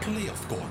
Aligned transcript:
Playoff 0.00 0.46
Corner. 0.46 0.68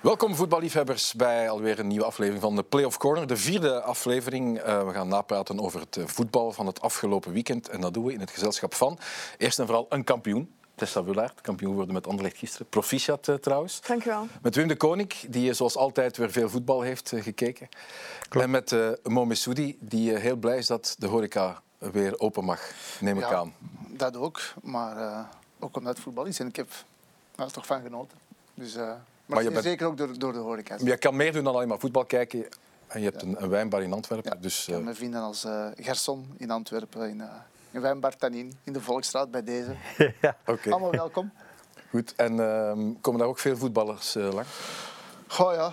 Welkom 0.00 0.34
voetballiefhebbers 0.34 1.14
bij 1.14 1.50
alweer 1.50 1.78
een 1.78 1.86
nieuwe 1.86 2.04
aflevering 2.04 2.42
van 2.42 2.56
de 2.56 2.62
Playoff 2.62 2.96
Corner. 2.98 3.26
De 3.26 3.36
vierde 3.36 3.82
aflevering. 3.82 4.58
Uh, 4.58 4.86
we 4.86 4.92
gaan 4.92 5.08
napraten 5.08 5.60
over 5.60 5.80
het 5.80 5.96
eh, 5.96 6.04
voetbal 6.06 6.52
van 6.52 6.66
het 6.66 6.80
afgelopen 6.80 7.32
weekend. 7.32 7.68
En 7.68 7.80
dat 7.80 7.94
doen 7.94 8.04
we 8.04 8.12
in 8.12 8.20
het 8.20 8.30
gezelschap 8.30 8.74
van 8.74 8.98
eerst 9.36 9.58
en 9.58 9.66
vooral 9.66 9.86
een 9.88 10.04
kampioen. 10.04 10.56
Tessa 10.78 11.04
Wullaert, 11.04 11.40
kampioen 11.40 11.70
geworden 11.70 11.94
met 11.94 12.06
Anderlecht 12.06 12.36
gisteren. 12.36 12.66
Proficiat 12.68 13.28
uh, 13.28 13.34
trouwens. 13.34 13.80
Dank 13.80 14.04
u 14.04 14.10
wel. 14.10 14.26
Met 14.42 14.54
Wim 14.54 14.68
de 14.68 14.76
Koning, 14.76 15.12
die 15.28 15.52
zoals 15.52 15.76
altijd 15.76 16.16
weer 16.16 16.30
veel 16.30 16.48
voetbal 16.48 16.80
heeft 16.80 17.12
gekeken. 17.16 17.68
Klopt. 18.28 18.46
En 18.46 18.50
met 18.50 18.72
uh, 18.72 18.88
Mo 19.02 19.24
Messoudi, 19.24 19.76
die 19.80 20.16
heel 20.16 20.36
blij 20.36 20.58
is 20.58 20.66
dat 20.66 20.96
de 20.98 21.06
horeca 21.06 21.62
weer 21.78 22.18
open 22.20 22.44
mag, 22.44 22.60
neem 23.00 23.16
ik 23.16 23.22
ja, 23.22 23.34
aan. 23.34 23.54
Dat 23.88 24.16
ook, 24.16 24.40
maar 24.62 25.26
ook 25.58 25.76
omdat 25.76 25.94
het 25.94 26.02
voetbal 26.02 26.24
is. 26.24 26.40
En 26.40 26.46
ik 26.46 26.56
heb 26.56 26.70
er 27.36 27.52
toch 27.52 27.66
van 27.66 27.82
genoten. 27.82 28.18
Dus... 28.54 28.74
Maar, 28.74 28.96
maar 29.26 29.42
je 29.42 29.50
bent... 29.50 29.64
zeker 29.64 29.86
ook 29.86 29.96
door, 29.96 30.18
door 30.18 30.32
de 30.32 30.38
horeca. 30.38 30.76
Je 30.82 30.96
kan 30.96 31.16
meer 31.16 31.32
doen 31.32 31.44
dan 31.44 31.54
alleen 31.54 31.68
maar 31.68 31.78
voetbal 31.78 32.04
kijken. 32.04 32.46
En 32.86 33.00
je 33.00 33.10
hebt 33.10 33.22
een, 33.22 33.42
een 33.42 33.48
wijnbar 33.48 33.82
in 33.82 33.92
Antwerpen. 33.92 34.32
Ja, 34.34 34.40
dus, 34.40 34.68
ik 34.68 34.74
heb 34.74 34.82
mijn 34.82 34.96
vrienden 34.96 35.20
als 35.20 35.44
uh, 35.44 35.66
Gerson 35.76 36.34
in 36.36 36.50
Antwerpen, 36.50 37.08
in, 37.08 37.22
uh, 37.68 37.74
in 37.74 37.80
Wijnbar 37.80 38.16
Tanin, 38.16 38.58
in 38.64 38.72
de 38.72 38.80
Volksstraat 38.80 39.30
bij 39.30 39.42
deze. 39.42 39.76
ja. 40.20 40.36
Okay. 40.46 40.72
Allemaal 40.72 40.90
welkom. 40.90 41.32
Goed, 41.90 42.14
en 42.14 42.32
uh, 42.32 42.94
komen 43.00 43.20
daar 43.20 43.28
ook 43.28 43.38
veel 43.38 43.56
voetballers 43.56 44.16
uh, 44.16 44.32
lang? 44.32 44.46
Goh 45.26 45.54
ja, 45.54 45.72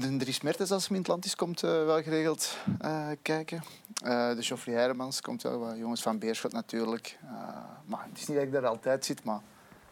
de 0.00 0.16
Dries 0.16 0.40
Mertens 0.40 0.70
als 0.70 0.88
hem 0.88 0.96
in 0.96 1.02
Atlantis 1.02 1.36
komt 1.36 1.62
uh, 1.62 1.70
wel 1.70 2.02
geregeld 2.02 2.56
kijken. 3.22 3.62
de 4.02 4.36
Geoffrey 4.38 4.74
Hermans 4.74 5.20
komt 5.20 5.42
wel, 5.42 5.58
wat 5.58 5.76
jongens 5.76 6.02
van 6.02 6.18
Beerschot 6.18 6.52
natuurlijk. 6.52 7.18
maar 7.84 8.04
het 8.08 8.18
is 8.18 8.26
niet 8.26 8.36
dat 8.36 8.46
ik 8.46 8.52
daar 8.52 8.66
altijd 8.66 9.04
zit, 9.04 9.24
maar 9.24 9.40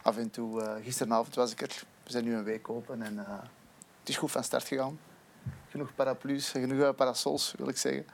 af 0.01 0.17
en 0.17 0.29
toe, 0.29 0.79
gisteravond 0.83 1.35
was 1.35 1.51
ik 1.51 1.61
er 1.61 1.83
we 2.03 2.11
zijn 2.11 2.23
nu 2.23 2.35
een 2.35 2.43
week 2.43 2.69
open 2.69 3.01
en 3.01 3.13
uh, 3.13 3.27
het 3.99 4.09
is 4.09 4.17
goed 4.17 4.31
van 4.31 4.43
start 4.43 4.67
gegaan. 4.67 4.99
Genoeg 5.69 5.95
paraplu's, 5.95 6.49
genoeg 6.49 6.95
parasols 6.95 7.53
wil 7.57 7.67
ik 7.67 7.77
zeggen. 7.77 8.05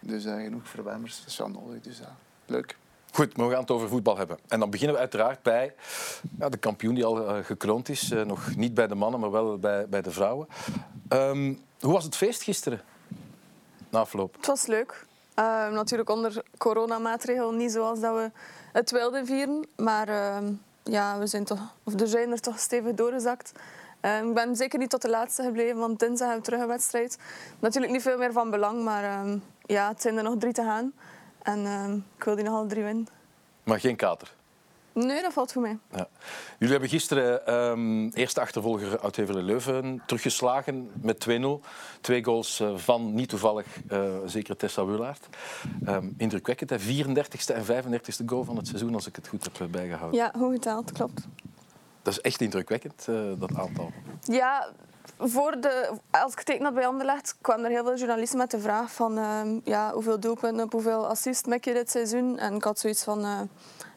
Dus 0.00 0.24
uh, 0.24 0.42
genoeg 0.42 0.68
verwarmers, 0.68 1.18
dat 1.18 1.26
is 1.26 1.36
wel 1.36 1.48
nodig. 1.48 1.80
Dus 1.80 2.00
Goed, 3.12 3.36
we 3.36 3.50
gaan 3.50 3.60
het 3.60 3.70
over 3.70 3.88
voetbal 3.88 4.16
hebben. 4.16 4.38
En 4.48 4.60
dan 4.60 4.70
beginnen 4.70 4.94
we 4.94 5.00
uiteraard 5.00 5.42
bij 5.42 5.74
ja, 6.38 6.48
de 6.48 6.56
kampioen 6.56 6.94
die 6.94 7.04
al 7.04 7.42
gekroond 7.42 7.88
is. 7.88 8.08
nog 8.26 8.56
niet 8.56 8.74
bij 8.74 8.86
de 8.86 8.94
mannen, 8.94 9.20
maar 9.20 9.30
wel 9.30 9.58
bij, 9.58 9.88
bij 9.88 10.02
de 10.02 10.10
vrouwen. 10.10 10.48
Um, 11.08 11.60
hoe 11.80 11.92
was 11.92 12.04
het 12.04 12.16
feest 12.16 12.42
gisteren? 12.42 12.80
Na 13.88 13.98
afloop. 13.98 14.36
Het 14.36 14.46
was 14.46 14.66
leuk. 14.66 15.06
Ehm, 15.34 15.72
natuurlijk 15.72 16.10
onder 16.10 16.42
coronamaatregelen 16.58 17.56
niet 17.56 17.72
zoals 17.72 18.00
dat 18.00 18.14
we 18.14 18.30
het 18.72 18.90
wilden 18.90 19.26
vieren. 19.26 19.66
Maar 19.76 20.08
ehm, 20.08 20.52
ja, 20.82 21.18
we 21.18 21.26
zijn 21.26 21.44
toch, 21.44 21.74
of 21.84 22.00
er 22.00 22.06
zijn 22.06 22.30
er 22.30 22.40
toch 22.40 22.58
stevig 22.58 22.94
doorgezakt. 22.94 23.52
Ik 24.00 24.34
ben 24.34 24.56
zeker 24.56 24.78
niet 24.78 24.90
tot 24.90 25.02
de 25.02 25.08
laatste 25.08 25.42
gebleven, 25.42 25.78
want 25.78 25.98
dinsdag 25.98 26.28
hebben 26.28 26.44
we 26.44 26.50
terug 26.50 26.60
een 26.60 26.74
wedstrijd. 26.74 27.18
Natuurlijk 27.58 27.92
niet 27.92 28.02
veel 28.02 28.18
meer 28.18 28.32
van 28.32 28.50
belang, 28.50 28.82
maar 28.82 29.26
ja, 29.66 29.88
het 29.88 30.02
zijn 30.02 30.16
er 30.16 30.22
nog 30.22 30.34
drie 30.38 30.52
te 30.52 30.62
gaan. 30.62 30.92
En 31.42 31.58
uh, 31.58 31.94
ik 32.16 32.24
wil 32.24 32.34
die 32.34 32.44
nog 32.44 32.54
alle 32.54 32.66
drie 32.66 32.82
winnen. 32.82 33.06
Maar 33.62 33.80
geen 33.80 33.96
kater? 33.96 34.32
Nee, 34.92 35.22
dat 35.22 35.32
valt 35.32 35.52
voor 35.52 35.62
mij. 35.62 35.78
Ja. 35.92 36.08
Jullie 36.52 36.72
hebben 36.72 36.88
gisteren 36.88 37.54
um, 37.54 38.08
eerste 38.08 38.40
achtervolger 38.40 39.00
uit 39.00 39.16
Hevelen 39.16 39.44
Leuven 39.44 40.02
teruggeslagen 40.06 40.90
met 41.02 41.26
2-0. 41.28 41.32
Twee 42.00 42.24
goals 42.24 42.60
uh, 42.60 42.76
van, 42.76 43.14
niet 43.14 43.28
toevallig, 43.28 43.66
uh, 43.92 44.14
zeker 44.26 44.56
Tessa 44.56 44.84
Wulaert. 44.84 45.28
Um, 45.88 46.14
indrukwekkend, 46.16 46.70
hè? 46.70 46.78
34ste 46.78 47.54
en 47.54 47.64
35ste 47.64 48.24
goal 48.26 48.44
van 48.44 48.56
het 48.56 48.66
seizoen, 48.66 48.94
als 48.94 49.06
ik 49.06 49.16
het 49.16 49.28
goed 49.28 49.44
heb 49.44 49.70
bijgehouden. 49.70 50.20
Ja, 50.20 50.32
hoe 50.38 50.52
geteld, 50.52 50.92
klopt. 50.92 51.26
Dat 52.02 52.12
is 52.12 52.20
echt 52.20 52.40
indrukwekkend, 52.40 53.06
uh, 53.10 53.32
dat 53.38 53.54
aantal. 53.56 53.90
Ja, 54.22 54.68
voor 55.18 55.60
de, 55.60 55.90
als 56.10 56.32
ik 56.32 56.42
teken 56.42 56.64
had 56.64 56.74
bij 56.74 56.86
Anderlecht, 56.86 57.36
kwamen 57.40 57.64
er 57.64 57.70
heel 57.70 57.84
veel 57.84 57.96
journalisten 57.96 58.38
met 58.38 58.50
de 58.50 58.60
vraag 58.60 58.92
van 58.92 59.18
uh, 59.18 59.40
ja, 59.64 59.92
hoeveel 59.92 60.20
doelpunten 60.20 60.64
op 60.64 60.72
hoeveel 60.72 61.06
assists 61.06 61.48
maak 61.48 61.64
je 61.64 61.72
dit 61.72 61.90
seizoen? 61.90 62.38
En 62.38 62.54
ik 62.54 62.64
had 62.64 62.78
zoiets 62.78 63.04
van, 63.04 63.20
uh, 63.20 63.40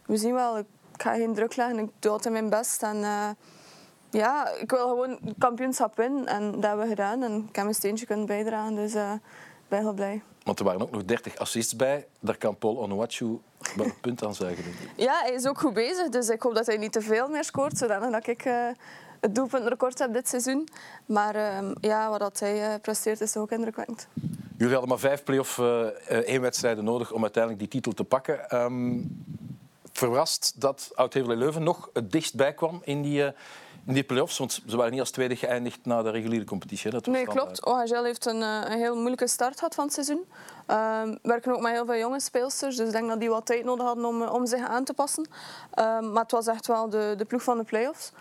we 0.06 0.18
zien 0.18 0.34
wel, 0.34 0.58
ik 0.58 0.66
ga 0.98 1.14
geen 1.14 1.34
druk 1.34 1.56
leggen, 1.56 1.80
ik 1.80 1.90
doe 2.00 2.12
altijd 2.12 2.34
mijn 2.34 2.50
best. 2.50 2.84
En 2.84 2.98
uh, 2.98 3.30
ja, 4.10 4.50
ik 4.50 4.72
wil 4.72 4.88
gewoon 4.88 5.20
kampioenschap 5.38 5.96
winnen 5.96 6.26
en 6.26 6.52
dat 6.52 6.64
hebben 6.64 6.84
we 6.84 6.90
gedaan. 6.90 7.24
En 7.24 7.36
ik 7.50 7.56
heb 7.56 7.64
mijn 7.64 7.76
steentje 7.76 8.06
kunnen 8.06 8.26
bijdragen, 8.26 8.76
dus 8.76 8.94
ben 9.74 9.82
heel 9.82 9.94
blij. 9.94 10.22
Want 10.44 10.60
er 10.60 10.66
waren 10.66 10.82
ook 10.82 10.92
nog 10.92 11.06
30 11.06 11.38
assists 11.38 11.76
bij. 11.76 12.08
Daar 12.20 12.38
kan 12.38 12.58
Paul 12.58 12.78
Onuachu 12.78 13.40
wel 13.76 13.86
een 13.86 14.00
punt 14.02 14.24
aan 14.24 14.36
zuigen. 14.36 14.64
Ja, 14.96 15.20
hij 15.22 15.34
is 15.34 15.48
ook 15.48 15.60
goed 15.60 15.74
bezig. 15.74 16.10
Dus 16.10 16.30
ik 16.30 16.42
hoop 16.42 16.56
dat 16.56 16.66
hij 16.66 16.78
niet 16.78 16.92
te 16.92 17.02
veel 17.02 17.28
meer 17.28 17.44
scoort. 17.44 17.78
Zodat 17.78 18.28
ik 18.28 18.46
uh, 18.46 18.68
het 19.20 19.36
doelpuntrecord 19.36 20.00
heb 20.00 20.14
dit 20.14 20.28
seizoen. 20.28 20.68
Maar 21.06 21.36
uh, 21.36 21.72
ja, 21.82 22.10
wat 22.10 22.20
dat 22.20 22.40
hij 22.40 22.74
uh, 22.74 22.80
presteert 22.82 23.22
is 23.22 23.38
ook 23.38 23.52
indrukwekkend. 23.52 24.08
Jullie 24.58 24.72
hadden 24.72 24.90
maar 24.90 25.00
vijf 25.00 25.24
play-off 25.24 25.60
één 26.08 26.42
wedstrijden 26.42 26.84
nodig 26.84 27.12
om 27.12 27.22
uiteindelijk 27.22 27.62
die 27.64 27.72
titel 27.72 27.92
te 27.92 28.04
pakken. 28.04 28.56
Um, 28.56 29.26
verrast 29.92 30.54
dat 30.62 30.92
Oud-Hevelen-Leuven 30.96 31.64
nog 31.64 31.90
het 31.94 32.12
dichtst 32.12 32.36
bij 32.36 32.54
kwam 32.54 32.82
in 32.84 33.02
die 33.02 33.32
in 33.86 33.94
die 33.94 34.04
play-offs, 34.04 34.38
want 34.38 34.62
ze 34.68 34.78
waren 34.78 34.92
niet 34.92 35.00
als 35.00 35.12
tweede 35.12 35.36
geëindigd 35.36 35.80
na 35.84 36.02
de 36.02 36.10
reguliere 36.10 36.46
competitie. 36.46 36.92
Dat 36.92 37.06
nee, 37.06 37.26
klopt. 37.26 37.66
OHL 37.66 38.04
heeft 38.04 38.26
een, 38.26 38.42
een, 38.42 38.78
heel 38.78 38.96
moeilijke 38.96 39.28
start 39.28 39.56
gehad 39.56 39.76
van 39.76 39.84
het 39.84 39.94
seizoen. 39.94 40.26
We 40.66 41.20
werken 41.22 41.54
ook 41.54 41.62
met 41.62 41.72
heel 41.72 41.86
veel 41.86 41.98
jonge 41.98 42.20
speelsters, 42.20 42.76
dus 42.76 42.88
ik 42.88 42.94
denk 42.94 43.08
dat 43.08 43.20
die 43.20 43.30
wat 43.30 43.46
tijd 43.46 43.64
nodig 43.64 43.86
hadden 43.86 44.06
om, 44.06 44.22
om 44.22 44.46
zich 44.46 44.68
aan 44.68 44.84
te 44.84 44.94
passen. 44.94 45.28
Uh, 45.80 46.00
maar 46.00 46.22
het 46.22 46.32
was 46.32 46.48
echt 46.48 46.68
wel 46.68 46.90
de, 46.90 47.14
de 47.18 47.26
ploeg 47.26 47.44
van 47.44 47.58
de 47.58 47.64
play-offs. 47.64 48.12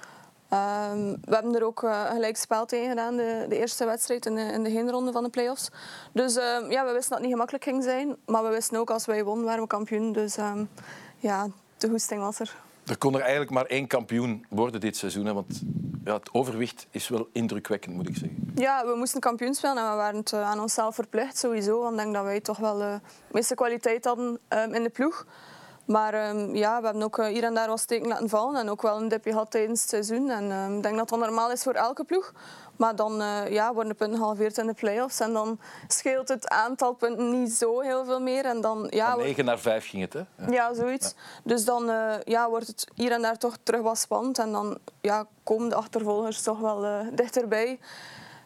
Uh, 0.53 0.93
we 1.25 1.35
hebben 1.35 1.55
er 1.55 1.65
ook 1.65 1.83
uh, 1.83 2.11
gelijk 2.11 2.37
spel 2.37 2.67
tegen 2.67 2.89
gedaan, 2.89 3.17
de, 3.17 3.47
de 3.49 3.59
eerste 3.59 3.85
wedstrijd 3.85 4.27
in 4.27 4.35
de, 4.35 4.43
in 4.43 4.63
de 4.63 4.71
heenronde 4.71 5.13
van 5.13 5.23
de 5.23 5.31
play-offs. 5.31 5.69
Dus 6.13 6.35
ja, 6.69 6.85
we 6.85 6.93
wisten 6.93 6.93
dat 6.93 7.11
het 7.11 7.21
niet 7.21 7.31
gemakkelijk 7.31 7.65
ging 7.65 7.83
zijn, 7.83 8.17
maar 8.27 8.43
we 8.43 8.49
wisten 8.49 8.79
ook 8.79 8.91
als 8.91 9.07
wij 9.07 9.25
wonnen, 9.25 9.45
waren 9.45 9.63
we 9.63 9.67
kampioen. 9.67 10.13
Dus 10.13 10.37
ja, 11.19 11.49
de 11.79 11.89
goesting 11.89 12.21
was 12.21 12.39
er. 12.39 12.55
Er 12.87 12.99
kon 12.99 13.15
er 13.15 13.21
eigenlijk 13.21 13.51
maar 13.51 13.65
één 13.65 13.87
kampioen 13.87 14.47
worden 14.49 14.81
dit 14.81 14.97
seizoen. 14.97 15.33
Want 15.33 15.61
ja, 16.05 16.15
het 16.15 16.29
overwicht 16.33 16.87
is 16.91 17.09
wel 17.09 17.29
indrukwekkend, 17.33 17.95
moet 17.95 18.09
ik 18.09 18.17
zeggen. 18.17 18.53
Ja, 18.55 18.87
we 18.87 18.95
moesten 18.97 19.21
kampioen 19.21 19.55
spelen 19.55 19.77
en 19.77 19.91
we 19.91 19.97
waren 19.97 20.21
het 20.21 20.33
aan 20.33 20.61
onszelf 20.61 20.95
verplicht 20.95 21.39
sowieso. 21.39 21.81
Want 21.81 21.93
ik 21.93 21.99
denk 21.99 22.15
dat 22.15 22.25
wij 22.25 22.41
toch 22.41 22.59
wel 22.59 22.79
de 22.79 23.01
meeste 23.31 23.55
kwaliteit 23.55 24.05
hadden 24.05 24.39
um, 24.49 24.75
in 24.75 24.83
de 24.83 24.89
ploeg. 24.89 25.27
Maar 25.85 26.29
um, 26.29 26.55
ja, 26.55 26.79
we 26.79 26.85
hebben 26.85 27.03
ook 27.03 27.19
uh, 27.19 27.27
hier 27.27 27.45
en 27.45 27.55
daar 27.55 27.69
wat 27.69 27.81
steken 27.81 28.09
laten 28.09 28.29
vallen 28.29 28.61
en 28.61 28.71
ook 28.71 28.83
wel 28.83 29.01
een 29.01 29.09
dipje 29.09 29.31
gehad 29.31 29.51
tijdens 29.51 29.81
het 29.81 29.89
seizoen. 29.89 30.31
En 30.31 30.51
um, 30.51 30.77
ik 30.77 30.83
denk 30.83 30.97
dat 30.97 31.09
dat 31.09 31.19
normaal 31.19 31.51
is 31.51 31.63
voor 31.63 31.73
elke 31.75 32.05
ploeg. 32.05 32.33
Maar 32.83 32.97
dan 32.97 33.21
uh, 33.21 33.49
ja, 33.49 33.73
worden 33.75 33.93
de 33.93 33.99
punten 33.99 34.19
gehalveerd 34.19 34.59
in 34.59 34.67
de 34.67 34.73
play-offs. 34.73 35.21
En 35.21 35.33
dan 35.33 35.59
scheelt 35.89 36.29
het 36.29 36.49
aantal 36.49 36.93
punten 36.93 37.41
niet 37.41 37.53
zo 37.53 37.81
heel 37.81 38.05
veel 38.05 38.21
meer. 38.21 38.45
En 38.45 38.61
dan, 38.61 38.87
ja, 38.91 39.11
Van 39.11 39.23
9 39.23 39.45
naar 39.45 39.59
5 39.59 39.89
ging 39.89 40.03
het, 40.03 40.13
hè? 40.13 40.19
Ja, 40.37 40.53
ja 40.53 40.75
zoiets. 40.75 41.15
Ja. 41.17 41.41
Dus 41.45 41.65
dan 41.65 41.89
uh, 41.89 42.15
ja, 42.25 42.49
wordt 42.49 42.67
het 42.67 42.87
hier 42.95 43.13
en 43.13 43.23
daar 43.23 43.39
toch 43.39 43.57
terug 43.63 43.83
wat 43.83 43.99
spannend. 43.99 44.39
En 44.39 44.53
dan 44.53 44.79
ja, 45.01 45.27
komen 45.43 45.69
de 45.69 45.75
achtervolgers 45.75 46.43
toch 46.43 46.59
wel 46.59 46.85
uh, 46.85 46.99
dichterbij. 47.13 47.79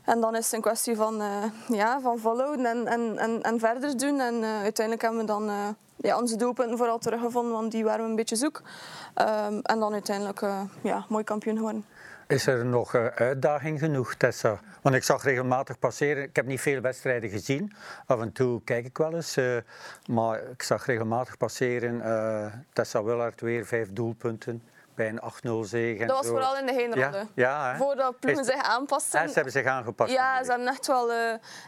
En 0.04 0.20
dan 0.20 0.36
is 0.36 0.44
het 0.44 0.54
een 0.54 0.60
kwestie 0.60 0.96
van, 0.96 1.22
uh, 1.22 1.28
ja, 1.68 2.00
van 2.00 2.18
volhouden 2.18 2.66
en, 2.66 2.86
en, 2.86 3.18
en, 3.18 3.42
en 3.42 3.58
verder 3.58 3.98
doen. 3.98 4.20
En 4.20 4.34
uh, 4.34 4.60
uiteindelijk 4.60 5.02
hebben 5.02 5.20
we 5.20 5.26
dan 5.26 5.48
uh, 5.48 5.68
ja, 5.96 6.18
onze 6.18 6.36
doelpunten 6.36 6.76
vooral 6.76 6.98
teruggevonden, 6.98 7.52
want 7.52 7.72
die 7.72 7.84
waren 7.84 8.04
we 8.04 8.10
een 8.10 8.16
beetje 8.16 8.36
zoek. 8.36 8.62
Um, 9.14 9.60
en 9.62 9.78
dan 9.78 9.92
uiteindelijk 9.92 10.40
ja, 10.82 11.04
mooi 11.08 11.24
kampioen 11.24 11.56
geworden. 11.56 11.84
Is 12.28 12.46
er 12.46 12.64
nog 12.64 12.94
uitdaging 12.94 13.78
genoeg, 13.78 14.14
Tessa? 14.14 14.60
Want 14.82 14.94
ik 14.94 15.02
zag 15.02 15.22
regelmatig 15.22 15.78
passeren. 15.78 16.22
Ik 16.22 16.36
heb 16.36 16.46
niet 16.46 16.60
veel 16.60 16.80
wedstrijden 16.80 17.30
gezien. 17.30 17.72
Af 18.06 18.20
en 18.20 18.32
toe 18.32 18.62
kijk 18.64 18.86
ik 18.86 18.98
wel 18.98 19.14
eens. 19.14 19.38
maar 20.06 20.42
ik 20.50 20.62
zag 20.62 20.86
regelmatig 20.86 21.36
passeren. 21.36 22.02
Tessa 22.72 23.02
Willard 23.02 23.40
weer 23.40 23.66
vijf 23.66 23.92
doelpunten 23.92 24.62
bij 24.96 25.08
een 25.08 25.20
8-0 25.64 25.68
zege. 25.68 26.06
Dat 26.06 26.16
was 26.16 26.26
vooral 26.26 26.56
in 26.56 26.66
de 26.66 26.72
heenronde. 26.72 27.26
Ja, 27.34 27.70
ja 27.70 27.76
Voordat 27.76 28.20
ploegen 28.20 28.44
zich 28.44 28.62
aanpasten. 28.62 29.20
Ja, 29.20 29.26
ze 29.26 29.34
hebben 29.34 29.52
zich 29.52 29.66
aangepast. 29.66 30.12
Ja, 30.12 30.44
ze 30.44 30.50
hebben 30.50 30.68
echt 30.68 30.86
wel, 30.86 31.10
uh, 31.10 31.16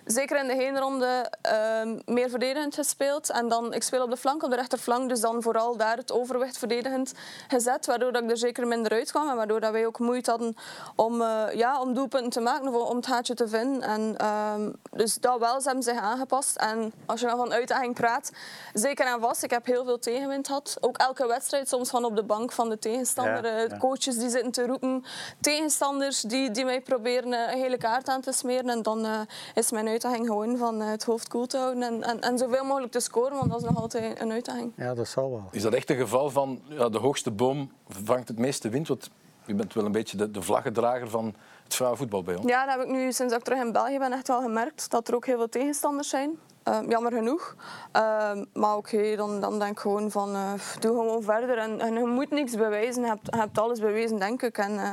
zeker 0.04 0.38
in 0.38 0.46
de 0.46 0.54
heenronde, 0.54 1.32
uh, 1.46 2.14
meer 2.14 2.30
verdedigend 2.30 2.74
gespeeld. 2.74 3.30
En 3.30 3.48
dan, 3.48 3.74
ik 3.74 3.82
speel 3.82 4.02
op 4.02 4.10
de 4.10 4.16
flank, 4.16 4.42
op 4.42 4.50
de 4.50 4.56
rechterflank, 4.56 5.08
dus 5.08 5.20
dan 5.20 5.42
vooral 5.42 5.76
daar 5.76 5.96
het 5.96 6.12
overwicht 6.12 6.58
verdedigend 6.58 7.12
gezet, 7.48 7.86
waardoor 7.86 8.12
dat 8.12 8.22
ik 8.22 8.30
er 8.30 8.36
zeker 8.36 8.66
minder 8.66 8.92
uit 8.92 9.10
kwam 9.10 9.28
en 9.28 9.36
waardoor 9.36 9.60
dat 9.60 9.72
wij 9.72 9.86
ook 9.86 9.98
moeite 9.98 10.30
hadden 10.30 10.56
om, 10.94 11.20
uh, 11.20 11.42
ja, 11.52 11.80
om 11.80 11.94
doelpunten 11.94 12.30
te 12.30 12.40
maken, 12.40 12.74
of 12.74 12.88
om 12.88 12.96
het 12.96 13.06
haatje 13.06 13.34
te 13.34 13.48
vinden. 13.48 13.82
En, 13.82 14.16
uh, 14.20 14.54
dus 14.90 15.14
dat 15.14 15.38
wel, 15.38 15.60
ze 15.60 15.66
hebben 15.66 15.84
zich 15.84 15.98
aangepast. 16.00 16.56
En 16.56 16.92
als 17.06 17.20
je 17.20 17.26
dan 17.26 17.36
van 17.36 17.52
uitdaging 17.52 17.94
praat, 17.94 18.30
zeker 18.72 19.06
en 19.06 19.20
vast, 19.20 19.42
ik 19.42 19.50
heb 19.50 19.66
heel 19.66 19.84
veel 19.84 19.98
tegenwind 19.98 20.46
gehad. 20.46 20.76
Ook 20.80 20.96
elke 20.96 21.26
wedstrijd 21.26 21.68
soms 21.68 21.90
van 21.90 22.04
op 22.04 22.16
de 22.16 22.22
bank 22.22 22.52
van 22.52 22.68
de 22.68 22.78
tegenstander 22.78 23.17
tegenstander. 23.22 23.68
Ja, 23.68 23.74
eh. 23.74 23.78
Coaches 23.78 24.18
die 24.18 24.30
zitten 24.30 24.50
te 24.50 24.66
roepen. 24.66 25.04
Tegenstanders 25.40 26.20
die, 26.20 26.50
die 26.50 26.64
mij 26.64 26.80
proberen 26.80 27.32
eh, 27.32 27.54
een 27.54 27.62
gele 27.62 27.76
kaart 27.76 28.08
aan 28.08 28.20
te 28.20 28.32
smeren. 28.32 28.70
En 28.70 28.82
dan 28.82 29.04
eh, 29.04 29.20
is 29.54 29.70
mijn 29.70 29.88
uitdaging 29.88 30.26
gewoon 30.26 30.56
van 30.56 30.80
het 30.80 31.04
hoofd 31.04 31.28
koel 31.28 31.46
te 31.46 31.56
houden. 31.56 31.82
En, 31.82 32.02
en, 32.02 32.20
en 32.20 32.38
zoveel 32.38 32.64
mogelijk 32.64 32.92
te 32.92 33.00
scoren, 33.00 33.36
want 33.36 33.50
dat 33.50 33.60
is 33.60 33.68
nog 33.68 33.80
altijd 33.80 34.20
een 34.20 34.32
uitdaging. 34.32 34.72
Ja, 34.76 34.94
dat 34.94 35.08
zal 35.08 35.30
wel. 35.30 35.48
Is 35.50 35.62
dat 35.62 35.74
echt 35.74 35.90
een 35.90 35.96
geval 35.96 36.30
van 36.30 36.60
ja, 36.68 36.88
de 36.88 36.98
hoogste 36.98 37.30
boom 37.30 37.72
vangt 37.88 38.28
het 38.28 38.38
meeste 38.38 38.68
wind? 38.68 38.88
Want 38.88 39.10
u 39.48 39.54
bent 39.54 39.74
wel 39.74 39.84
een 39.84 39.92
beetje 39.92 40.16
de, 40.16 40.30
de 40.30 40.42
vlaggedrager 40.42 41.10
van 41.10 41.34
het 41.64 41.74
vrouwenvoetbal 41.74 42.22
bij 42.22 42.36
ons. 42.36 42.46
Ja, 42.46 42.66
dat 42.66 42.74
heb 42.74 42.84
ik 42.84 42.90
nu 42.90 43.12
sinds 43.12 43.34
ik 43.34 43.42
terug 43.42 43.60
in 43.60 43.72
België 43.72 43.98
ben 43.98 44.12
echt 44.12 44.28
wel 44.28 44.42
gemerkt. 44.42 44.90
Dat 44.90 45.08
er 45.08 45.14
ook 45.14 45.26
heel 45.26 45.36
veel 45.36 45.48
tegenstanders 45.48 46.08
zijn. 46.08 46.38
Eh, 46.62 46.78
jammer 46.88 47.12
genoeg. 47.12 47.56
Eh, 47.92 48.30
maar 48.52 48.76
oké, 48.76 49.16
dan, 49.16 49.40
dan 49.40 49.58
denk 49.58 49.72
ik 49.72 49.78
gewoon 49.78 50.10
van 50.10 50.34
eh, 50.34 50.52
doe 50.80 50.96
gewoon 50.96 51.22
verder. 51.22 51.58
En, 51.58 51.80
en 51.80 51.94
je 51.94 52.04
moet 52.04 52.30
niks 52.30 52.56
bewijzen. 52.56 53.02
Je 53.02 53.08
hebt, 53.08 53.28
je 53.30 53.36
hebt 53.36 53.58
alles 53.58 53.80
bewezen, 53.80 54.18
denk 54.18 54.42
ik. 54.42 54.58
En, 54.58 54.78
eh, 54.78 54.90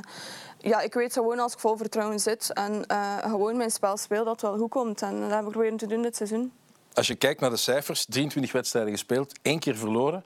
ja, 0.65 0.81
ik 0.81 0.93
weet 0.93 1.13
gewoon 1.13 1.39
als 1.39 1.53
ik 1.53 1.59
vol 1.59 1.77
vertrouwen 1.77 2.19
zit 2.19 2.53
en 2.53 2.85
eh, 2.85 3.17
gewoon 3.17 3.57
mijn 3.57 3.71
spel 3.71 3.97
speel, 3.97 4.23
dat 4.23 4.41
wel 4.41 4.57
goed 4.57 4.69
komt. 4.69 5.01
En 5.01 5.19
dat 5.19 5.31
heb 5.31 5.43
ik 5.43 5.49
proberen 5.49 5.77
te 5.77 5.87
doen 5.87 6.01
dit 6.01 6.15
seizoen. 6.15 6.51
Als 6.93 7.07
je 7.07 7.15
kijkt 7.15 7.41
naar 7.41 7.49
de 7.49 7.57
cijfers, 7.57 8.05
23 8.05 8.51
wedstrijden 8.51 8.91
gespeeld, 8.91 9.39
één 9.41 9.59
keer 9.59 9.75
verloren, 9.75 10.25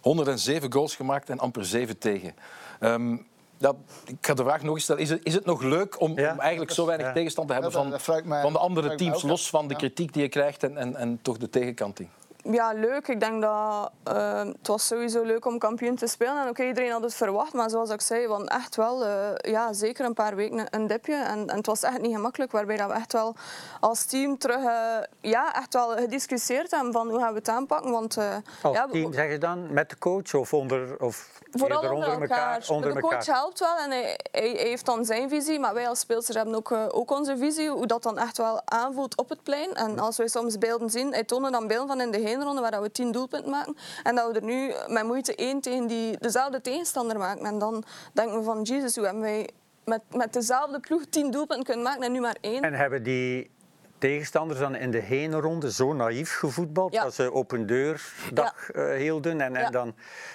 107 0.00 0.72
goals 0.72 0.96
gemaakt 0.96 1.30
en 1.30 1.38
amper 1.38 1.64
7 1.64 1.98
tegen. 1.98 2.34
Ehm, 2.80 3.16
dat, 3.64 3.76
ik 4.06 4.16
ga 4.20 4.34
de 4.34 4.42
vraag 4.42 4.62
nog 4.62 4.74
eens 4.74 4.82
stellen. 4.84 5.02
Is 5.02 5.10
het, 5.10 5.20
is 5.22 5.34
het 5.34 5.44
nog 5.44 5.62
leuk 5.62 6.00
om, 6.00 6.18
Ja, 6.18 6.32
om 6.32 6.40
eigenlijk 6.40 6.72
zo 6.72 6.86
weinig 6.86 7.06
ja. 7.06 7.12
tegenstand 7.12 7.46
te 7.48 7.52
hebben 7.52 7.70
Ja, 7.72 7.76
dat- 7.76 7.84
van, 7.86 7.96
dat 7.96 8.02
vraag 8.04 8.18
ik 8.18 8.24
mij- 8.24 8.42
van 8.42 8.52
de 8.52 8.58
andere 8.58 8.94
teams, 8.94 9.22
los 9.22 9.50
van 9.50 9.68
de 9.68 9.76
kritiek 9.76 10.12
die 10.12 10.22
je 10.22 10.28
krijgt 10.28 10.62
en, 10.62 10.76
en, 10.76 10.96
en 10.96 11.18
toch 11.22 11.36
de 11.38 11.50
tegenkanting? 11.50 12.08
Ja, 12.50 12.72
leuk. 12.72 13.08
Ik 13.08 13.20
denk 13.20 13.42
dat 13.42 13.90
eh, 14.02 14.38
het 14.44 14.66
was 14.66 14.86
sowieso 14.86 15.22
leuk 15.22 15.44
om 15.46 15.58
kampioen 15.58 15.96
te 15.96 16.06
spelen. 16.06 16.42
En 16.42 16.48
oké, 16.48 16.64
iedereen 16.64 16.90
had 16.90 17.02
het 17.02 17.14
verwacht, 17.14 17.52
maar 17.52 17.70
zoals 17.70 17.90
ik 17.90 18.00
zei, 18.00 18.26
want 18.26 18.48
echt 18.48 18.76
wel, 18.76 19.04
eh, 19.04 19.52
ja, 19.52 19.72
zeker 19.72 20.04
een 20.04 20.14
paar 20.14 20.36
weken 20.36 20.66
een 20.70 20.86
dipje. 20.86 21.14
En, 21.14 21.48
en 21.48 21.56
het 21.56 21.66
was 21.66 21.82
echt 21.82 22.00
niet 22.00 22.14
gemakkelijk, 22.14 22.52
waarbij 22.52 22.76
dat 22.76 22.88
we 22.88 22.94
echt 22.94 23.12
wel 23.12 23.34
als 23.80 24.04
team 24.04 24.38
terug, 24.38 24.64
eh, 24.64 24.96
ja, 25.20 25.54
echt 25.54 25.74
wel 25.74 25.88
gediscussieerd 25.96 26.70
hebben 26.70 26.92
van 26.92 27.08
hoe 27.08 27.18
gaan 27.18 27.32
we 27.32 27.38
het 27.38 27.48
aanpakken. 27.48 27.90
Want 27.90 28.16
eh, 28.16 28.34
Als 28.62 28.76
ja, 28.76 28.86
team 28.86 29.12
zeg 29.12 29.30
je 29.30 29.38
dan, 29.38 29.72
met 29.72 29.90
de 29.90 29.98
coach 29.98 30.34
of 30.34 30.52
onder, 30.52 30.96
of 31.00 31.32
Vooral 31.50 31.82
eerder 31.82 31.96
onder 31.96 32.20
elkaar. 32.20 32.64
onder 32.68 32.94
de 32.94 33.00
coach 33.00 33.12
elkaar? 33.12 33.34
helpt 33.34 33.58
wel 33.60 33.76
en 33.76 33.90
hij, 33.90 34.18
hij 34.32 34.48
heeft 34.48 34.86
dan 34.86 35.04
zijn 35.04 35.28
visie, 35.28 35.60
maar 35.60 35.74
wij 35.74 35.88
als 35.88 36.00
speelsters 36.00 36.36
hebben 36.36 36.54
ook, 36.54 36.72
ook 36.72 37.10
onze 37.10 37.36
visie, 37.36 37.70
hoe 37.70 37.86
dat 37.86 38.02
dan 38.02 38.18
echt 38.18 38.36
wel 38.36 38.62
aanvoelt 38.64 39.16
op 39.16 39.28
het 39.28 39.42
plein. 39.42 39.74
En 39.74 39.98
als 39.98 40.16
wij 40.16 40.28
soms 40.28 40.58
beelden 40.58 40.90
zien, 40.90 41.12
hij 41.12 41.24
toonde 41.24 41.50
dan 41.50 41.66
beelden 41.66 41.88
van 41.88 42.00
in 42.00 42.10
de 42.10 42.18
heenronde 42.34 42.60
waar 42.60 42.70
dat 42.70 42.82
we 42.82 42.90
tien 42.92 43.12
doelpunten 43.12 43.50
maken 43.50 43.76
en 44.02 44.14
dat 44.14 44.32
we 44.32 44.38
er 44.38 44.44
nu 44.44 44.72
met 44.86 45.04
moeite 45.04 45.34
één 45.34 45.60
tegen 45.60 45.86
die, 45.86 46.18
dezelfde 46.18 46.60
tegenstander 46.60 47.18
maken. 47.18 47.44
En 47.46 47.58
dan 47.58 47.84
denken 48.12 48.38
we 48.38 48.44
van, 48.44 48.62
jezus, 48.62 48.94
hoe 48.96 49.04
hebben 49.04 49.22
wij 49.22 49.48
met, 49.84 50.00
met 50.14 50.32
dezelfde 50.32 50.80
ploeg 50.80 51.02
tien 51.10 51.30
doelpunten 51.30 51.64
kunnen 51.64 51.84
maken 51.84 52.02
en 52.02 52.12
nu 52.12 52.20
maar 52.20 52.36
één? 52.40 52.62
En 52.62 52.74
hebben 52.74 53.02
die 53.02 53.50
tegenstanders 53.98 54.60
dan 54.60 54.74
in 54.74 54.90
de 54.90 54.98
heenronde 54.98 55.72
zo 55.72 55.92
naïef 55.92 56.36
gevoetbald 56.38 56.92
Ja. 56.92 57.02
dat 57.02 57.14
ze 57.14 57.32
open 57.32 57.66
deurdag 57.66 58.70
eh 58.70 58.96
hielden 58.96 59.40
en, 59.40 59.56
en 59.56 59.62
Ja. 59.62 59.70
dan, 59.70 59.94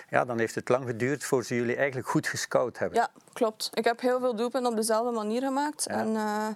ja, 0.10 0.26
dan 0.26 0.40
heeft 0.40 0.56
het 0.56 0.70
lang 0.70 0.86
geduurd 0.86 1.24
voor 1.24 1.44
ze 1.44 1.56
jullie 1.56 1.76
eigenlijk 1.76 2.08
goed 2.08 2.28
gescout 2.28 2.78
hebben. 2.80 2.98
Ja, 2.98 3.10
klopt. 3.34 3.70
Ik 3.74 3.84
heb 3.86 4.02
heel 4.02 4.20
veel 4.20 4.36
doelpunten 4.36 4.72
op 4.72 4.78
dezelfde 4.78 5.12
manier 5.12 5.42
gemaakt. 5.42 5.86
Ja. 5.90 5.94
En 5.96 6.16
eh, 6.16 6.48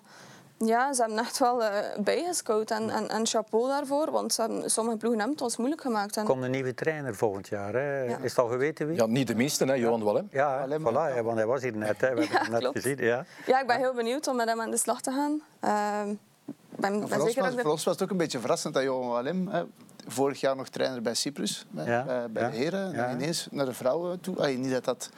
ja, 0.66 0.94
ze 0.94 1.02
hebben 1.02 1.20
echt 1.20 1.40
wel 1.40 1.64
eh, 1.64 2.00
bijgescout. 2.00 2.72
En, 2.72 2.90
en, 2.90 3.10
en 3.10 3.28
chapeau 3.28 3.68
daarvoor, 3.68 4.12
want 4.12 4.34
ze 4.34 4.42
hebben, 4.42 4.72
sommige 4.72 4.98
ploegen 4.98 5.20
hebben 5.20 5.38
het 5.38 5.46
ons 5.46 5.58
moeilijk 5.58 5.82
gemaakt. 5.82 6.18
En, 6.18 6.26
komt 6.26 6.44
een 6.44 6.52
nieuwe 6.52 6.74
trainer 6.74 7.16
volgend 7.16 7.48
jaar. 7.48 7.74
Hè. 7.74 8.02
Ja. 8.02 8.18
Is 8.18 8.30
het 8.30 8.40
al 8.40 8.48
geweten 8.48 8.88
wie? 8.88 8.96
Ja, 8.96 9.06
niet 9.06 9.28
de 9.28 9.36
minste, 9.36 9.66
hè, 9.66 9.74
Johan 9.74 10.04
Wallem. 10.04 10.28
Ja, 10.32 10.68
voilà, 10.68 11.16
ja, 11.16 11.24
want 11.24 11.38
hij 11.38 11.46
was 11.46 11.62
hier 11.62 11.78
net. 11.78 12.02
Hè. 12.02 12.14
We 12.14 12.20
hebben 12.22 12.40
het 12.40 12.50
net 12.50 12.60
klopt. 12.60 12.80
gezien. 12.80 12.98
Ja. 12.98 13.26
ja, 13.46 13.62
ik 13.62 13.68
ben 13.68 13.78
heel 13.78 13.94
benieuwd 13.94 14.28
om 14.28 14.36
met 14.36 14.48
hem 14.48 14.62
aan 14.62 14.72
de 14.72 14.78
slag 14.78 15.02
te 15.02 15.12
gaan. 15.12 15.42
Ehm, 15.60 16.10
ik 16.12 16.80
ben, 16.80 17.00
ben 17.00 17.10
Voor 17.10 17.18
ons, 17.18 17.34
zeker 17.34 17.52
was, 17.52 17.62
voor 17.62 17.72
ons 17.72 17.84
was 17.84 17.94
het 17.94 18.04
ook 18.04 18.10
een 18.10 18.18
beetje 18.18 18.40
verrassend 18.40 18.74
dat 18.74 18.84
Johan 18.84 19.10
Wallem, 19.10 19.48
hè, 19.48 19.64
vorig 20.08 20.40
jaar 20.40 20.56
nog 20.56 20.68
trainer 20.68 21.02
bij 21.02 21.14
Cyprus, 21.14 21.66
bij, 21.70 21.86
Ja, 21.86 22.04
bij, 22.04 22.30
bij 22.30 22.44
ja, 22.44 22.50
de 22.50 22.56
heren, 22.56 22.92
ja. 22.92 23.06
en 23.06 23.16
ineens 23.16 23.48
naar 23.52 23.66
de 23.66 23.74
vrouwen 23.74 24.20
toe. 24.20 24.40
Ay, 24.40 24.56
niet 24.56 24.72
dat 24.72 24.86
dat 24.86 25.10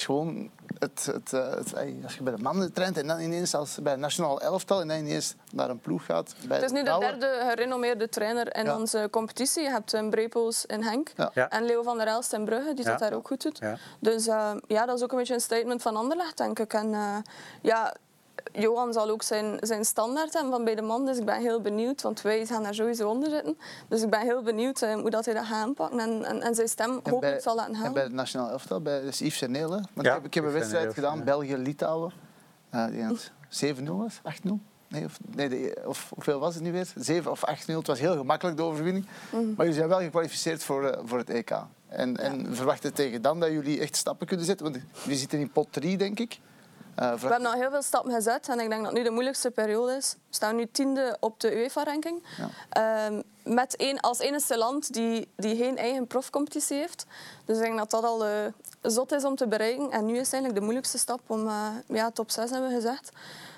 is 0.00 0.06
gewoon 0.06 0.50
het, 0.78 1.08
het, 1.12 1.32
eh, 1.32 1.50
het, 1.50 1.74
ay, 1.76 1.96
als 2.02 2.14
je 2.16 2.22
bij 2.22 2.34
de 2.36 2.42
mannen 2.42 2.72
traint 2.72 2.96
en 2.98 3.06
dan 3.06 3.20
ineens 3.20 3.54
als 3.54 3.78
bij 3.82 3.92
het 3.92 4.00
nationaal 4.00 4.40
elftal 4.40 4.80
en 4.80 4.88
dan 4.88 4.96
ineens 4.98 5.34
naar 5.52 5.70
een 5.70 5.80
ploeg 5.80 6.04
gaat. 6.04 6.34
Bij 6.46 6.56
Het 6.56 6.66
is 6.66 6.72
nu 6.72 6.82
de 6.82 6.96
derde 6.98 7.44
gerenommeerde 7.48 8.08
trainer 8.08 8.56
in 8.56 8.64
Ja. 8.64 8.78
onze 8.78 9.08
competitie. 9.10 9.62
Je 9.62 9.70
hebt 9.70 9.92
een 9.92 10.10
Brepels 10.10 10.66
in 10.66 10.82
Henk 10.82 11.12
Ja. 11.16 11.30
Ja. 11.34 11.48
en 11.48 11.64
Leo 11.64 11.82
van 11.82 11.98
der 11.98 12.06
Elst 12.06 12.32
in 12.32 12.44
Brugge, 12.44 12.74
die 12.74 12.84
Ja. 12.84 12.90
dat 12.90 12.98
daar 13.00 13.12
ook 13.12 13.26
goed 13.26 13.42
doet. 13.42 13.58
Ja. 13.58 13.76
Dus 14.00 14.26
eh, 14.26 14.52
ja, 14.66 14.86
dat 14.86 14.96
is 14.96 15.02
ook 15.02 15.12
een 15.12 15.18
beetje 15.18 15.34
een 15.34 15.40
statement 15.40 15.82
van 15.82 15.96
Anderlecht, 15.96 16.36
denk 16.36 16.58
ik. 16.58 16.72
En 16.72 16.94
eh, 16.94 17.16
ja, 17.62 17.94
Johan 18.52 18.92
zal 18.92 19.08
ook 19.10 19.22
zijn, 19.22 19.56
zijn 19.60 19.84
standaard 19.84 20.32
hebben 20.32 20.52
van 20.52 20.64
bij 20.64 20.74
de 20.74 20.82
man, 20.82 21.04
dus 21.06 21.18
ik 21.18 21.24
ben 21.24 21.40
heel 21.40 21.60
benieuwd, 21.60 22.02
want 22.02 22.22
wij 22.22 22.46
gaan 22.46 22.62
daar 22.62 22.74
sowieso 22.74 23.08
onder 23.08 23.30
zitten. 23.30 23.58
Dus 23.88 24.02
ik 24.02 24.10
ben 24.10 24.20
heel 24.20 24.42
benieuwd 24.42 24.82
eh, 24.82 24.94
hoe 24.94 25.10
dat 25.10 25.24
hij 25.24 25.34
dat 25.34 25.44
gaat 25.44 25.62
aanpakken 25.64 25.98
en, 26.00 26.24
en, 26.24 26.40
en 26.42 26.54
zijn 26.54 26.68
stem 26.68 27.00
En 27.02 27.10
hopelijk 27.12 27.42
zal 27.42 27.54
laten 27.54 27.72
En 27.72 27.78
halen. 27.78 27.92
bij 27.94 28.02
het 28.02 28.12
nationaal 28.12 28.50
elftal, 28.50 28.80
bij 28.80 28.98
dat 29.00 29.08
is 29.08 29.18
Yves 29.18 29.36
Seneel. 29.36 29.68
Want 29.68 29.84
Ja, 29.94 30.00
ik 30.00 30.12
heb, 30.12 30.24
ik 30.24 30.34
heb 30.34 30.44
een 30.44 30.52
wedstrijd 30.52 30.94
gedaan, 30.94 31.18
ja. 31.18 31.24
België-Litouwen. 31.24 32.12
Eh, 32.70 32.86
die 32.86 33.02
het 33.02 33.30
7-0 33.48 33.82
was, 33.84 34.20
8-0. 34.22 34.50
Nee, 34.88 35.04
of, 35.04 35.18
nee 35.34 35.48
de- 35.48 35.82
of 35.84 36.10
hoeveel 36.14 36.38
was 36.38 36.54
het 36.54 36.62
nu 36.62 36.72
weer? 36.72 36.92
7 36.96 37.30
of 37.30 37.42
8-0. 37.66 37.76
Het 37.78 37.86
was 37.86 37.98
heel 38.00 38.16
gemakkelijk, 38.16 38.56
de 38.56 38.62
overwinning. 38.62 39.06
Mhm. 39.32 39.42
Maar 39.46 39.54
jullie 39.56 39.72
zijn 39.74 39.88
wel 39.88 39.98
gekwalificeerd 40.00 40.64
voor, 40.64 40.84
eh, 40.84 41.00
voor 41.04 41.18
het 41.18 41.30
EK. 41.30 41.50
En, 41.88 42.16
en 42.16 42.54
verwachten 42.56 42.92
tegen 42.94 43.22
dan 43.22 43.40
dat 43.40 43.50
jullie 43.50 43.80
echt 43.80 43.96
stappen 43.96 44.26
kunnen 44.26 44.46
zetten. 44.46 44.72
Want 44.72 44.84
jullie 45.02 45.18
zitten 45.18 45.38
in 45.38 45.50
pot 45.50 45.66
3, 45.70 45.96
denk 45.96 46.18
ik. 46.20 46.38
Eh, 47.00 47.12
We 47.12 47.26
hebben 47.28 47.46
al 47.46 47.52
heel 47.58 47.70
veel 47.70 47.82
stappen 47.82 48.12
gezet 48.12 48.48
en 48.48 48.60
ik 48.60 48.68
denk 48.68 48.84
dat 48.84 48.92
nu 48.92 49.02
de 49.02 49.10
moeilijkste 49.10 49.50
periode 49.50 49.96
is. 49.96 50.12
We 50.12 50.34
staan 50.34 50.56
nu 50.56 50.66
tiende 50.72 51.16
op 51.20 51.40
de 51.40 51.56
UEFA-ranking. 51.56 52.22
Ehm, 52.70 53.22
met 53.44 53.76
één, 53.76 54.00
als 54.00 54.18
enige 54.18 54.58
land 54.58 54.92
die, 54.92 55.28
die 55.36 55.56
geen 55.56 55.76
eigen 55.78 56.06
profcompetitie 56.06 56.76
heeft. 56.76 57.06
Dus 57.44 57.56
ik 57.56 57.62
denk 57.62 57.78
dat 57.78 57.90
dat 57.90 58.04
al 58.04 58.24
eh, 58.24 58.30
zot 58.82 59.12
is 59.12 59.24
om 59.24 59.36
te 59.36 59.48
bereiken. 59.48 59.90
En 59.90 60.06
nu 60.06 60.12
is 60.12 60.18
het 60.20 60.32
eigenlijk 60.32 60.54
de 60.54 60.60
moeilijkste 60.60 60.98
stap 60.98 61.20
om... 61.26 61.46
eh, 61.48 61.66
ja, 61.86 62.10
top 62.10 62.30
6 62.30 62.50
hebben 62.50 62.68
we 62.68 62.74
gezegd. 62.74 63.10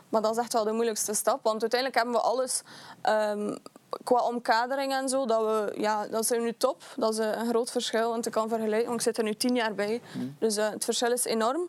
Maar 0.08 0.22
dat 0.22 0.30
is 0.36 0.42
echt 0.42 0.52
wel 0.52 0.64
de 0.64 0.72
moeilijkste 0.72 1.14
stap. 1.14 1.42
Want 1.42 1.60
uiteindelijk 1.60 2.02
hebben 2.02 2.20
we 2.20 2.26
alles... 2.28 2.62
ehm, 3.00 3.56
qua 4.04 4.20
omkadering 4.22 4.92
en 4.92 5.08
zo, 5.08 5.26
dat, 5.26 5.40
we, 5.40 5.72
ja, 5.80 6.06
dat 6.06 6.26
zijn 6.26 6.40
we 6.40 6.46
nu 6.46 6.54
top. 6.56 6.82
Dat 6.96 7.12
is 7.12 7.18
een 7.18 7.48
groot 7.48 7.70
verschil, 7.70 8.08
want 8.08 8.26
ik 8.26 8.32
kan 8.32 8.48
vergelijken. 8.48 8.86
Want 8.88 9.00
ik 9.00 9.06
zit 9.06 9.18
er 9.18 9.24
nu 9.24 9.34
tien 9.34 9.54
jaar 9.54 9.74
bij. 9.74 10.02
Dus 10.38 10.56
eh, 10.56 10.70
het 10.70 10.84
verschil 10.84 11.12
is 11.12 11.24
enorm. 11.24 11.68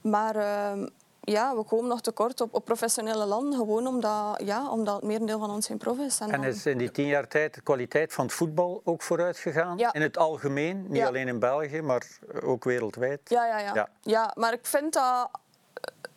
Maar 0.00 0.36
ehm, 0.36 0.88
ja, 1.24 1.56
we 1.56 1.62
komen 1.64 1.88
nog 1.88 2.00
tekort 2.00 2.40
op, 2.40 2.54
op 2.54 2.64
professionele 2.64 3.24
landen, 3.26 3.58
gewoon 3.58 3.86
omdat, 3.86 4.40
ja, 4.44 4.70
omdat 4.70 4.94
het 4.94 5.04
merendeel 5.04 5.38
van 5.38 5.50
ons 5.50 5.66
geen 5.66 5.78
prof 5.78 5.98
is. 5.98 6.20
En 6.20 6.30
En 6.30 6.40
dan- 6.40 6.50
is 6.50 6.66
in 6.66 6.78
die 6.78 6.90
tien 6.90 7.06
jaar 7.06 7.28
tijd 7.28 7.54
de 7.54 7.60
kwaliteit 7.60 8.12
van 8.12 8.24
het 8.24 8.34
voetbal 8.34 8.80
ook 8.84 9.02
vooruit 9.02 9.38
gegaan? 9.38 9.78
Ja. 9.78 9.92
In 9.92 10.02
het 10.02 10.18
algemeen, 10.18 10.82
niet 10.88 10.96
Ja. 10.96 11.06
alleen 11.06 11.28
in 11.28 11.38
België, 11.38 11.80
maar 11.82 12.06
ook 12.42 12.64
wereldwijd? 12.64 13.20
ja, 13.24 13.46
ja, 13.46 13.58
ja, 13.58 13.74
Ja. 13.74 13.88
ja. 14.02 14.32
maar 14.34 14.52
ik 14.52 14.66
vind 14.66 14.92
dat 14.92 15.28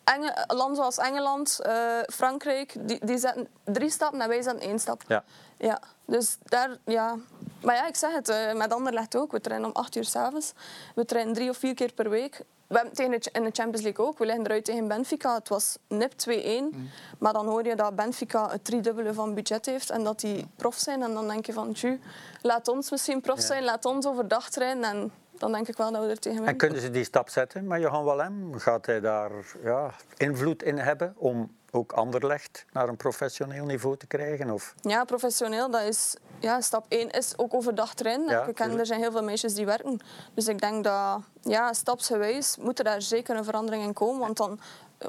eh, 0.04 0.14
Enge, 0.14 0.44
landen 0.46 0.76
zoals 0.76 0.96
Engeland, 0.98 1.58
eh, 1.62 1.98
Frankrijk, 2.12 2.74
die, 2.88 3.04
die 3.06 3.18
zetten 3.18 3.48
drie 3.64 3.90
stappen 3.90 4.20
en 4.20 4.28
wij 4.28 4.42
zetten 4.42 4.62
één 4.68 4.78
stap. 4.78 5.02
Ja. 5.06 5.24
Ja, 5.58 5.80
dus 6.04 6.36
daar, 6.42 6.76
ja. 6.84 7.16
Maar 7.62 7.74
ja, 7.74 7.86
ik 7.86 7.96
zeg 7.96 8.12
het, 8.14 8.28
eh, 8.28 8.52
met 8.54 8.72
Anderlecht 8.72 9.16
ook. 9.16 9.32
We 9.32 9.40
trainen 9.40 9.68
om 9.68 9.74
acht 9.74 9.96
uur 9.96 10.04
s'avonds. 10.04 10.52
We 10.94 11.04
trainen 11.04 11.34
drie 11.34 11.50
of 11.50 11.56
vier 11.56 11.74
keer 11.74 11.92
per 11.92 12.10
week. 12.10 12.40
We 12.68 12.74
hebben 12.74 12.94
tegen 12.94 13.10
de, 13.10 13.28
in 13.32 13.44
de 13.44 13.50
Champions 13.52 13.82
League 13.82 14.06
ook. 14.06 14.18
We 14.18 14.26
liggen 14.26 14.44
eruit 14.44 14.64
tegen 14.64 14.88
Benfica. 14.88 15.34
Het 15.34 15.48
was 15.48 15.78
nip 15.88 16.12
2-1. 16.12 16.76
Maar 17.18 17.32
dan 17.32 17.46
hoor 17.46 17.64
je 17.64 17.76
dat 17.76 17.96
Benfica 17.96 18.50
het 18.50 18.64
driedubbele 18.64 19.14
van 19.14 19.34
budget 19.34 19.66
heeft 19.66 19.90
en 19.90 20.04
dat 20.04 20.20
die 20.20 20.46
prof 20.56 20.74
zijn. 20.74 21.02
En 21.02 21.12
dan 21.12 21.28
denk 21.28 21.46
je 21.46 21.52
van, 21.52 21.72
tju, 21.72 22.00
laat 22.42 22.68
ons 22.68 22.90
misschien 22.90 23.20
prof 23.20 23.40
zijn, 23.40 23.64
laat 23.64 23.84
ons 23.84 24.06
overdag 24.06 24.50
trainen. 24.50 24.84
En 24.84 25.12
dan 25.38 25.52
denk 25.52 25.68
ik 25.68 25.76
wel 25.76 25.92
dat 25.92 26.04
we 26.04 26.10
er 26.10 26.18
tegen 26.18 26.38
En 26.38 26.44
winnen. 26.44 26.56
kunnen 26.56 26.80
ze 26.80 26.90
die 26.90 27.04
stap 27.04 27.28
zetten 27.28 27.66
met 27.66 27.80
Johan 27.80 28.04
Wallem? 28.04 28.58
Gaat 28.58 28.86
hij 28.86 29.00
daar 29.00 29.30
ja, 29.62 29.94
invloed 30.16 30.62
in 30.62 30.78
hebben 30.78 31.14
om 31.16 31.56
ook 31.70 31.92
Anderlecht 31.92 32.64
naar 32.72 32.88
een 32.88 32.96
professioneel 32.96 33.64
niveau 33.64 33.96
te 33.96 34.06
krijgen? 34.06 34.50
Of? 34.50 34.74
Ja, 34.80 35.04
professioneel, 35.04 35.70
dat 35.70 35.82
is... 35.82 36.16
Ja, 36.40 36.60
stap 36.60 36.84
1 36.88 37.10
is 37.10 37.32
ook 37.36 37.54
overdag 37.54 37.94
trainen. 37.94 38.28
Ja, 38.30 38.44
ik 38.44 38.54
ken, 38.54 38.78
er 38.78 38.86
zijn 38.86 39.00
heel 39.00 39.10
veel 39.10 39.22
meisjes 39.22 39.54
die 39.54 39.66
werken. 39.66 40.00
Dus 40.34 40.48
ik 40.48 40.60
denk 40.60 40.84
dat, 40.84 41.20
ja, 41.42 41.72
stapsgewijs 41.72 42.56
moet 42.56 42.78
er 42.78 42.84
daar 42.84 43.02
zeker 43.02 43.36
een 43.36 43.44
verandering 43.44 43.84
in 43.84 43.92
komen. 43.92 44.20
Want 44.20 44.36
dan, 44.36 44.60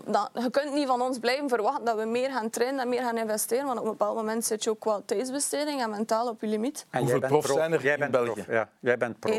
dan, 0.05 0.29
je 0.33 0.49
kunt 0.49 0.73
niet 0.73 0.87
van 0.87 1.01
ons 1.01 1.19
blijven 1.19 1.49
verwachten 1.49 1.85
dat 1.85 1.97
we 1.97 2.05
meer 2.05 2.31
gaan 2.31 2.49
trainen 2.49 2.79
en 2.79 2.89
meer 2.89 3.01
gaan 3.01 3.17
investeren. 3.17 3.65
Want 3.65 3.79
op 3.79 3.83
een 3.85 3.91
bepaald 3.91 4.15
moment 4.15 4.45
zit 4.45 4.63
je 4.63 4.69
ook 4.69 4.79
qua 4.79 5.01
tijdsbesteding 5.05 5.81
en 5.81 5.89
mentaal 5.89 6.27
op 6.27 6.41
je 6.41 6.47
limiet. 6.47 6.85
En 6.89 6.99
Hoeveel 6.99 7.19
bent 7.19 7.31
profs 7.31 7.47
prof. 7.47 7.57
zijn 7.57 7.73
er 7.73 7.83
jij 7.83 7.93
in 7.93 7.99
bent 7.99 8.11
België? 8.11 8.31
Prof. 8.31 8.47
Ja, 8.47 8.69
jij 8.79 8.97
bent 8.97 9.19
prof. 9.19 9.35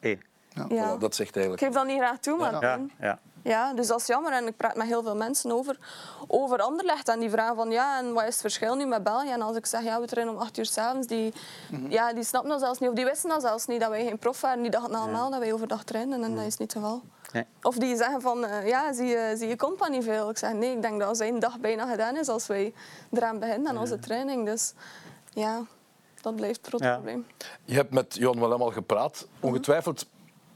Eén. 0.00 0.22
Ja. 0.54 0.66
Voilà, 0.96 0.98
dat 0.98 1.14
zegt 1.14 1.28
Ik 1.28 1.36
eigenlijk. 1.36 1.64
geef 1.64 1.72
dat 1.74 1.86
niet 1.86 1.98
graag 1.98 2.18
toe, 2.18 2.38
maar 2.38 2.60
Ja, 2.62 2.80
ja. 3.00 3.18
Ja, 3.44 3.74
dus 3.74 3.86
dat 3.86 4.00
is 4.00 4.06
jammer. 4.06 4.32
En 4.32 4.46
ik 4.46 4.56
praat 4.56 4.76
met 4.76 4.86
heel 4.86 5.02
veel 5.02 5.16
mensen 5.16 5.52
over, 5.52 5.78
over 6.26 6.58
Anderlecht. 6.58 7.08
En 7.08 7.20
die 7.20 7.30
vragen 7.30 7.56
van, 7.56 7.70
ja, 7.70 7.98
en 7.98 8.12
wat 8.12 8.22
is 8.22 8.28
het 8.28 8.40
verschil 8.40 8.74
nu 8.74 8.86
met 8.86 9.02
België? 9.02 9.30
En 9.30 9.42
als 9.42 9.56
ik 9.56 9.66
zeg, 9.66 9.82
ja, 9.82 10.00
we 10.00 10.06
trainen 10.06 10.34
om 10.34 10.40
acht 10.40 10.58
uur 10.58 10.66
s'avonds, 10.66 11.06
die, 11.06 11.32
ja, 11.88 12.12
die 12.12 12.24
snappen 12.24 12.50
dat 12.50 12.60
zelfs 12.60 12.78
niet. 12.78 12.88
Of 12.88 12.94
die 12.94 13.04
wisten 13.04 13.28
dat 13.28 13.40
zelfs 13.40 13.66
niet, 13.66 13.80
dat 13.80 13.88
wij 13.90 14.04
geen 14.06 14.18
prof 14.18 14.40
waren. 14.40 14.62
Die 14.62 14.70
dachten 14.70 14.94
allemaal 14.94 15.30
dat 15.30 15.38
wij 15.38 15.52
overdag 15.52 15.84
trainen. 15.84 16.22
En 16.22 16.34
dat 16.34 16.44
is 16.44 16.56
niet 16.56 16.72
het 16.72 16.82
geval. 16.82 17.02
Nee. 17.32 17.46
Of 17.62 17.76
die 17.76 17.96
zeggen 17.96 18.20
van, 18.20 18.44
eh, 18.44 18.68
ja, 18.68 18.92
zie 18.92 19.06
je, 19.06 19.34
zie 19.36 19.48
je 19.48 19.56
compa 19.56 19.88
niet 19.88 20.04
veel? 20.04 20.30
Ik 20.30 20.38
zeg, 20.38 20.52
nee, 20.52 20.72
ik 20.72 20.82
denk 20.82 21.00
dat 21.00 21.16
zijn 21.16 21.38
dag 21.38 21.58
bijna 21.58 21.90
gedaan 21.90 22.16
is 22.16 22.28
als 22.28 22.46
wij 22.46 22.72
eraan 23.12 23.38
beginnen 23.38 23.68
aan 23.68 23.78
onze 23.78 23.98
training. 23.98 24.46
Dus 24.46 24.72
ja, 25.30 25.62
dat 26.20 26.36
blijft 26.36 26.56
het 26.56 26.66
grote 26.66 26.84
Ja. 26.84 26.92
probleem. 26.94 27.26
Je 27.64 27.74
hebt 27.74 27.92
met 27.92 28.14
Johan 28.16 28.40
Willem 28.40 28.62
al 28.62 28.70
gepraat. 28.70 29.26
Mhm. 29.38 29.46
Ongetwijfeld 29.46 30.06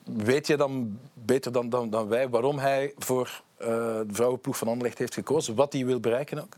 weet 0.06 0.46
je 0.46 0.56
dan 0.56 0.98
beter 1.12 1.52
dan, 1.52 1.68
dan, 1.68 1.90
dan 1.90 2.08
wij 2.08 2.28
waarom 2.28 2.58
hij 2.58 2.94
voor 2.98 3.42
eh, 3.56 3.68
de 3.68 4.04
vrouwenploeg 4.08 4.56
van 4.56 4.68
Anderlecht 4.68 4.98
heeft 4.98 5.14
gekozen. 5.14 5.54
Wat 5.54 5.72
hij 5.72 5.84
wil 5.86 6.00
bereiken 6.00 6.38
ook. 6.38 6.54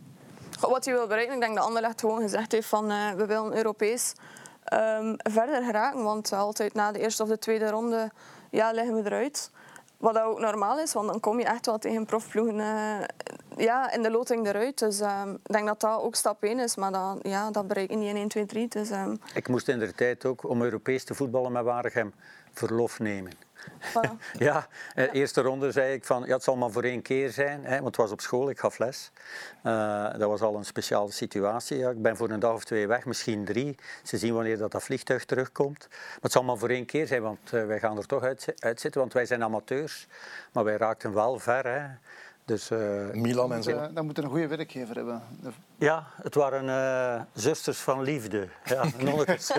Goh, 0.61 0.71
Wat 0.71 0.85
hij 0.85 0.95
wil 0.95 1.07
bereiken, 1.07 1.35
ik 1.35 1.41
denk 1.41 1.55
dat 1.57 1.65
Anderlecht 1.65 2.01
gewoon 2.01 2.21
gezegd 2.21 2.53
heeft 2.53 2.69
van 2.69 2.91
eh, 2.91 3.13
we 3.13 3.27
willen 3.27 3.57
Europees 3.57 4.13
ehm, 4.65 5.15
verder 5.17 5.63
geraken. 5.65 6.03
Want 6.03 6.33
altijd 6.33 6.75
na 6.75 6.93
de 6.93 6.99
eerste 6.99 7.23
of 7.23 7.29
de 7.29 7.39
tweede 7.39 7.71
ronde 7.71 8.11
ja, 8.51 8.71
liggen 8.71 8.95
we 8.95 9.05
eruit. 9.05 9.51
Wat 9.97 10.15
dat 10.15 10.23
ook 10.23 10.41
normaal 10.41 10.79
is, 10.79 10.93
want 10.93 11.09
dan 11.09 11.21
kom 11.21 11.39
je 11.39 11.45
echt 11.45 11.67
wel 11.67 11.79
tegen 11.79 12.07
profploegen 12.07 12.61
eh, 12.61 13.05
ja, 13.57 13.93
in 13.93 14.03
de 14.03 14.11
loting 14.11 14.47
eruit. 14.47 14.79
Dus 14.79 15.01
ehm, 15.01 15.31
ik 15.31 15.53
denk 15.53 15.67
dat 15.67 15.81
dat 15.81 16.01
ook 16.01 16.15
stap 16.15 16.43
1 16.43 16.59
is, 16.59 16.77
maar 16.77 16.93
dat, 16.93 17.19
ja, 17.23 17.51
dat 17.51 17.69
bereik 17.69 17.91
je 17.91 17.97
niet 17.97 18.09
in 18.09 18.17
1, 18.17 18.29
2, 18.29 18.47
3. 18.47 18.69
Dus, 18.69 18.91
ehm, 18.91 19.17
Ik 19.35 19.49
moest 19.49 19.69
in 19.69 19.79
de 19.79 19.93
tijd 19.93 20.25
ook, 20.25 20.49
om 20.49 20.63
Europees 20.63 21.05
te 21.05 21.15
voetballen 21.15 21.53
met 21.53 21.65
Waregem, 21.65 22.13
verlof 22.59 22.99
nemen. 22.99 23.33
voilà. 23.81 24.11
Ja, 24.39 24.69
de 24.95 25.11
eerste 25.11 25.41
ronde 25.41 25.73
zei 25.73 25.95
ik 25.95 26.05
van, 26.05 26.25
ja, 26.27 26.35
het 26.35 26.43
zal 26.43 26.57
maar 26.57 26.71
voor 26.71 26.83
één 26.83 27.03
keer 27.03 27.31
zijn, 27.31 27.65
hè, 27.65 27.75
want 27.75 27.87
het 27.87 27.97
was 27.97 28.11
op 28.11 28.21
school, 28.21 28.51
ik 28.51 28.59
gaf 28.59 28.79
les. 28.79 29.11
Eh, 29.63 30.11
dat 30.19 30.29
was 30.29 30.41
al 30.41 30.57
een 30.57 30.65
speciale 30.65 31.11
situatie. 31.13 31.79
Ja. 31.79 31.91
Ik 31.91 32.03
ben 32.03 32.17
voor 32.17 32.31
een 32.31 32.41
dag 32.41 32.55
of 32.55 32.65
twee 32.65 32.87
weg, 32.87 33.05
misschien 33.05 33.45
drie. 33.45 33.79
Ze 34.03 34.19
zien 34.19 34.35
wanneer 34.35 34.59
dat, 34.59 34.73
dat 34.73 34.83
vliegtuig 34.83 35.25
terugkomt. 35.25 35.87
Maar 35.91 36.19
het 36.21 36.33
zal 36.33 36.43
maar 36.43 36.59
voor 36.59 36.69
één 36.69 36.87
keer 36.87 37.07
zijn, 37.07 37.23
want 37.23 37.53
eh, 37.53 37.67
wij 37.67 37.79
gaan 37.79 37.97
er 37.97 38.07
toch 38.07 38.23
uit, 38.23 38.55
uitzitten, 38.59 39.01
want 39.01 39.13
wij 39.13 39.27
zijn 39.27 39.43
amateurs. 39.43 40.07
Maar 40.53 40.65
wij 40.65 40.77
raakten 40.77 41.15
wel 41.15 41.39
ver. 41.39 41.67
Hè. 41.67 41.87
Dus, 42.49 42.71
eh, 42.71 42.79
Milan 43.13 43.53
en 43.53 43.63
zo. 43.63 43.71
Eh, 43.71 43.85
Dan 43.95 44.05
moet 44.07 44.17
je 44.17 44.23
een 44.23 44.29
goede 44.29 44.47
werkgever 44.47 44.95
hebben. 44.95 45.23
Ja, 45.79 46.07
het 46.23 46.35
waren 46.35 46.69
eh, 46.69 47.23
zusters 47.33 47.79
van 47.79 48.03
liefde. 48.03 48.49
Ja, 48.65 48.85
nonnetjes, 49.05 49.53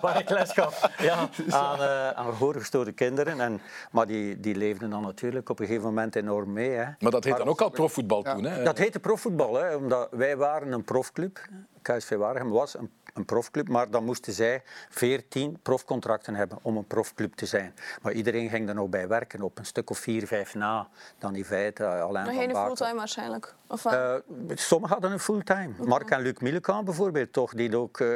waar 0.00 0.20
ik 0.20 0.30
les 0.30 0.52
gaf 0.52 0.90
ja, 0.98 1.16
aan, 1.50 1.78
eh 1.80 2.10
aan 2.10 2.32
gehoorgestoorde 2.32 2.92
kinderen. 2.92 3.40
En, 3.40 3.60
maar 3.90 4.06
die, 4.06 4.40
die 4.40 4.54
leefden 4.56 4.90
dan 4.90 5.02
natuurlijk 5.02 5.48
op 5.48 5.60
een 5.60 5.66
gegeven 5.66 5.86
moment 5.88 6.16
enorm 6.16 6.52
mee. 6.52 6.70
Hè. 6.70 6.84
Maar 6.98 7.10
dat 7.10 7.24
heet 7.24 7.36
dan 7.36 7.48
ook 7.48 7.60
al 7.60 7.70
profvoetbal 7.70 8.24
Ja. 8.24 8.34
toen. 8.34 8.44
Hè? 8.44 8.62
Dat 8.62 8.78
heette 8.78 9.00
profvoetbal, 9.00 9.54
hè, 9.54 9.74
omdat 9.74 10.08
wij 10.10 10.36
waren 10.36 10.72
een 10.72 10.84
profclub. 10.84 11.38
KSV 11.82 12.16
Waregem 12.16 12.50
was 12.50 12.78
een, 12.78 12.90
een 13.14 13.24
profclub, 13.24 13.68
maar 13.68 13.90
dan 13.90 14.04
moesten 14.04 14.32
zij 14.32 14.62
14 14.88 15.58
profcontracten 15.62 16.34
hebben 16.34 16.58
om 16.62 16.76
een 16.76 16.86
profclub 16.86 17.34
te 17.34 17.46
zijn. 17.46 17.74
Maar 18.02 18.12
iedereen 18.12 18.48
ging 18.48 18.68
er 18.68 18.74
nog 18.74 18.88
bij 18.88 19.08
werken, 19.08 19.42
op 19.42 19.58
een 19.58 19.66
stuk 19.66 19.90
of 19.90 19.98
vier, 19.98 20.26
vijf 20.26 20.54
na. 20.54 20.88
Dan 21.18 21.36
in 21.36 21.44
feite 21.44 21.84
Alain 21.84 22.24
Maar 22.24 22.34
van 22.34 22.44
geen 22.44 22.56
fulltime 22.56 22.94
waarschijnlijk. 22.94 23.54
Of? 23.66 23.84
Eh, 23.84 24.14
sommigen 24.54 24.92
hadden 24.92 25.12
een 25.12 25.20
fulltime. 25.20 25.72
Mark 25.84 26.10
en 26.10 26.20
Luc 26.20 26.38
Mielekamp 26.38 26.84
bijvoorbeeld, 26.84 27.32
toch, 27.32 27.54
die 27.54 27.76
ook 27.76 28.00
eh, 28.00 28.08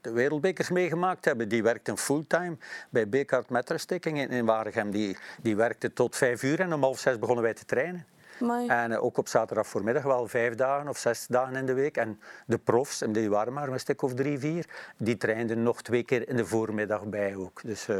de 0.00 0.10
wereldbekers 0.12 0.70
meegemaakt 0.70 1.24
hebben, 1.24 1.48
die 1.48 1.62
werkten 1.62 1.98
fulltime 1.98 2.56
bij 2.90 3.08
Bekart 3.08 3.50
Metterstikking 3.50 4.18
in, 4.18 4.28
in 4.28 4.44
Waregem. 4.44 4.90
Die, 4.90 5.16
die 5.42 5.56
werkte 5.56 5.92
tot 5.92 6.16
vijf 6.16 6.42
uur 6.42 6.60
en 6.60 6.72
om 6.72 6.82
half 6.82 6.98
zes 6.98 7.18
begonnen 7.18 7.44
wij 7.44 7.54
te 7.54 7.64
trainen. 7.64 8.06
Amai. 8.42 8.66
En 8.68 8.92
eh, 8.92 9.02
ook 9.04 9.18
op 9.18 9.28
zaterdag 9.28 9.66
voormiddag 9.66 10.02
wel 10.02 10.26
vijf 10.28 10.54
dagen 10.54 10.88
of 10.88 10.98
zes 10.98 11.26
dagen 11.26 11.56
in 11.56 11.66
de 11.66 11.72
week. 11.74 11.96
En 11.96 12.20
de 12.46 12.58
profs, 12.58 13.02
en 13.02 13.12
die 13.12 13.30
waren 13.30 13.52
maar 13.52 13.68
een 13.68 13.80
stuk 13.80 14.02
of 14.02 14.14
drie, 14.14 14.38
vier, 14.38 14.66
die 14.96 15.16
trainden 15.16 15.62
nog 15.62 15.82
twee 15.82 16.02
keer 16.02 16.28
in 16.28 16.36
de 16.36 16.46
voormiddag 16.46 17.04
bij 17.04 17.36
ook. 17.36 17.60
Dus, 17.62 17.88
eh, 17.88 17.96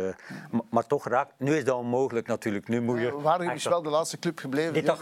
maar, 0.51 0.63
maar 0.71 0.87
toch 0.87 1.09
raakt, 1.09 1.33
nu 1.37 1.57
is 1.57 1.65
dat 1.65 1.77
onmogelijk 1.77 2.27
natuurlijk. 2.27 2.69
Nu 2.69 2.81
moet 2.81 3.01
je 3.01 3.21
Waregem 3.21 3.55
is 3.55 3.65
echt- 3.65 3.75
wel 3.75 3.83
de 3.83 3.91
laatste 3.91 4.19
club 4.19 4.39
gebleven. 4.39 4.73
die 4.73 4.83
nog 4.83 5.01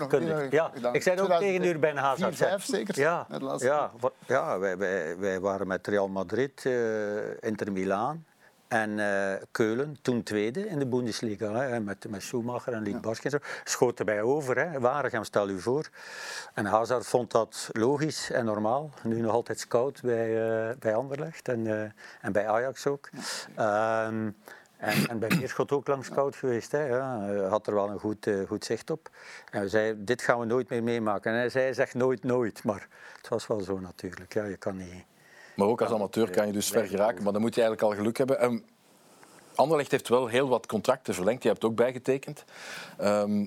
Ja, 0.50 0.70
gedaan. 0.74 0.94
ik 0.94 1.02
zei 1.02 1.20
ook 1.20 1.30
tegen 1.32 1.64
u 1.64 1.78
bij 1.78 1.90
een 1.90 1.96
2004, 1.96 2.26
HZZ. 2.28 2.38
5 2.38 2.64
zeker? 2.64 2.98
Ja, 3.00 3.26
ja, 3.60 3.90
ja 4.26 4.58
wij, 4.58 4.76
wij, 4.78 5.18
wij 5.18 5.40
waren 5.40 5.66
met 5.66 5.86
Real 5.86 6.08
Madrid, 6.08 6.66
eh, 6.66 7.42
Inter 7.42 7.72
Milaan 7.72 8.24
en 8.68 8.98
eh, 8.98 9.42
Keulen, 9.50 9.98
toen 10.02 10.22
tweede 10.22 10.68
in 10.68 10.78
de 10.78 10.86
Bundesliga. 10.86 11.52
Hè, 11.52 11.80
met, 11.80 12.08
met 12.08 12.22
Schumacher 12.22 12.72
en 12.72 13.02
en 13.22 13.30
zo. 13.30 13.38
Schoten 13.64 14.06
bij 14.06 14.22
over, 14.22 14.58
hè. 14.58 14.80
Waregem, 14.80 15.24
stel 15.24 15.48
u 15.48 15.60
voor. 15.60 15.88
En 16.54 16.64
Hazard 16.64 17.06
vond 17.06 17.30
dat 17.30 17.68
logisch 17.72 18.30
en 18.30 18.44
normaal. 18.44 18.90
Nu 19.02 19.20
nog 19.20 19.32
altijd 19.32 19.60
scout 19.60 20.00
bij, 20.02 20.48
eh, 20.68 20.76
bij 20.78 20.94
Anderlecht 20.94 21.48
en, 21.48 21.66
eh, 21.66 21.90
en 22.20 22.32
bij 22.32 22.48
Ajax 22.48 22.86
ook. 22.86 23.08
Ehm, 23.54 24.30
en, 24.76 25.08
en 25.08 25.18
bij 25.18 25.28
Beerschot 25.28 25.72
ook 25.72 25.86
lang 25.86 26.04
scout 26.04 26.36
geweest. 26.36 26.72
Hè. 26.72 26.86
Ja, 26.86 27.20
hij 27.20 27.36
had 27.36 27.66
er 27.66 27.74
wel 27.74 27.90
een 27.90 27.98
goed, 27.98 28.30
goed 28.46 28.64
zicht 28.64 28.90
op. 28.90 29.08
En 29.50 29.60
we 29.60 29.68
zeiden, 29.68 30.04
dit 30.04 30.22
gaan 30.22 30.38
we 30.38 30.44
nooit 30.44 30.68
meer 30.68 30.82
meemaken. 30.82 31.32
En 31.32 31.38
hij 31.38 31.48
zei, 31.48 31.74
zegt 31.74 31.94
nooit 31.94 32.24
nooit. 32.24 32.64
Maar 32.64 32.88
het 33.16 33.28
was 33.28 33.46
wel 33.46 33.60
zo 33.60 33.78
natuurlijk. 33.80 34.34
Ja, 34.34 34.44
je 34.44 34.56
kan 34.56 34.76
niet... 34.76 35.07
Maar 35.58 35.68
ook 35.68 35.82
als 35.82 35.92
amateur 35.92 36.30
kan 36.30 36.46
je 36.46 36.52
dus 36.52 36.68
ver 36.68 36.86
geraken. 36.86 37.22
Maar 37.22 37.32
dan 37.32 37.42
moet 37.42 37.54
je 37.54 37.60
eigenlijk 37.60 37.90
al 37.90 37.98
geluk 37.98 38.16
hebben. 38.16 38.40
En 38.40 38.64
Anderlecht 39.54 39.90
heeft 39.90 40.08
wel 40.08 40.26
heel 40.26 40.48
wat 40.48 40.66
contracten 40.66 41.14
verlengd. 41.14 41.42
Je 41.42 41.48
hebt 41.48 41.62
het 41.62 41.70
ook 41.70 41.76
bijgetekend. 41.76 42.44
Ehm, 42.98 43.44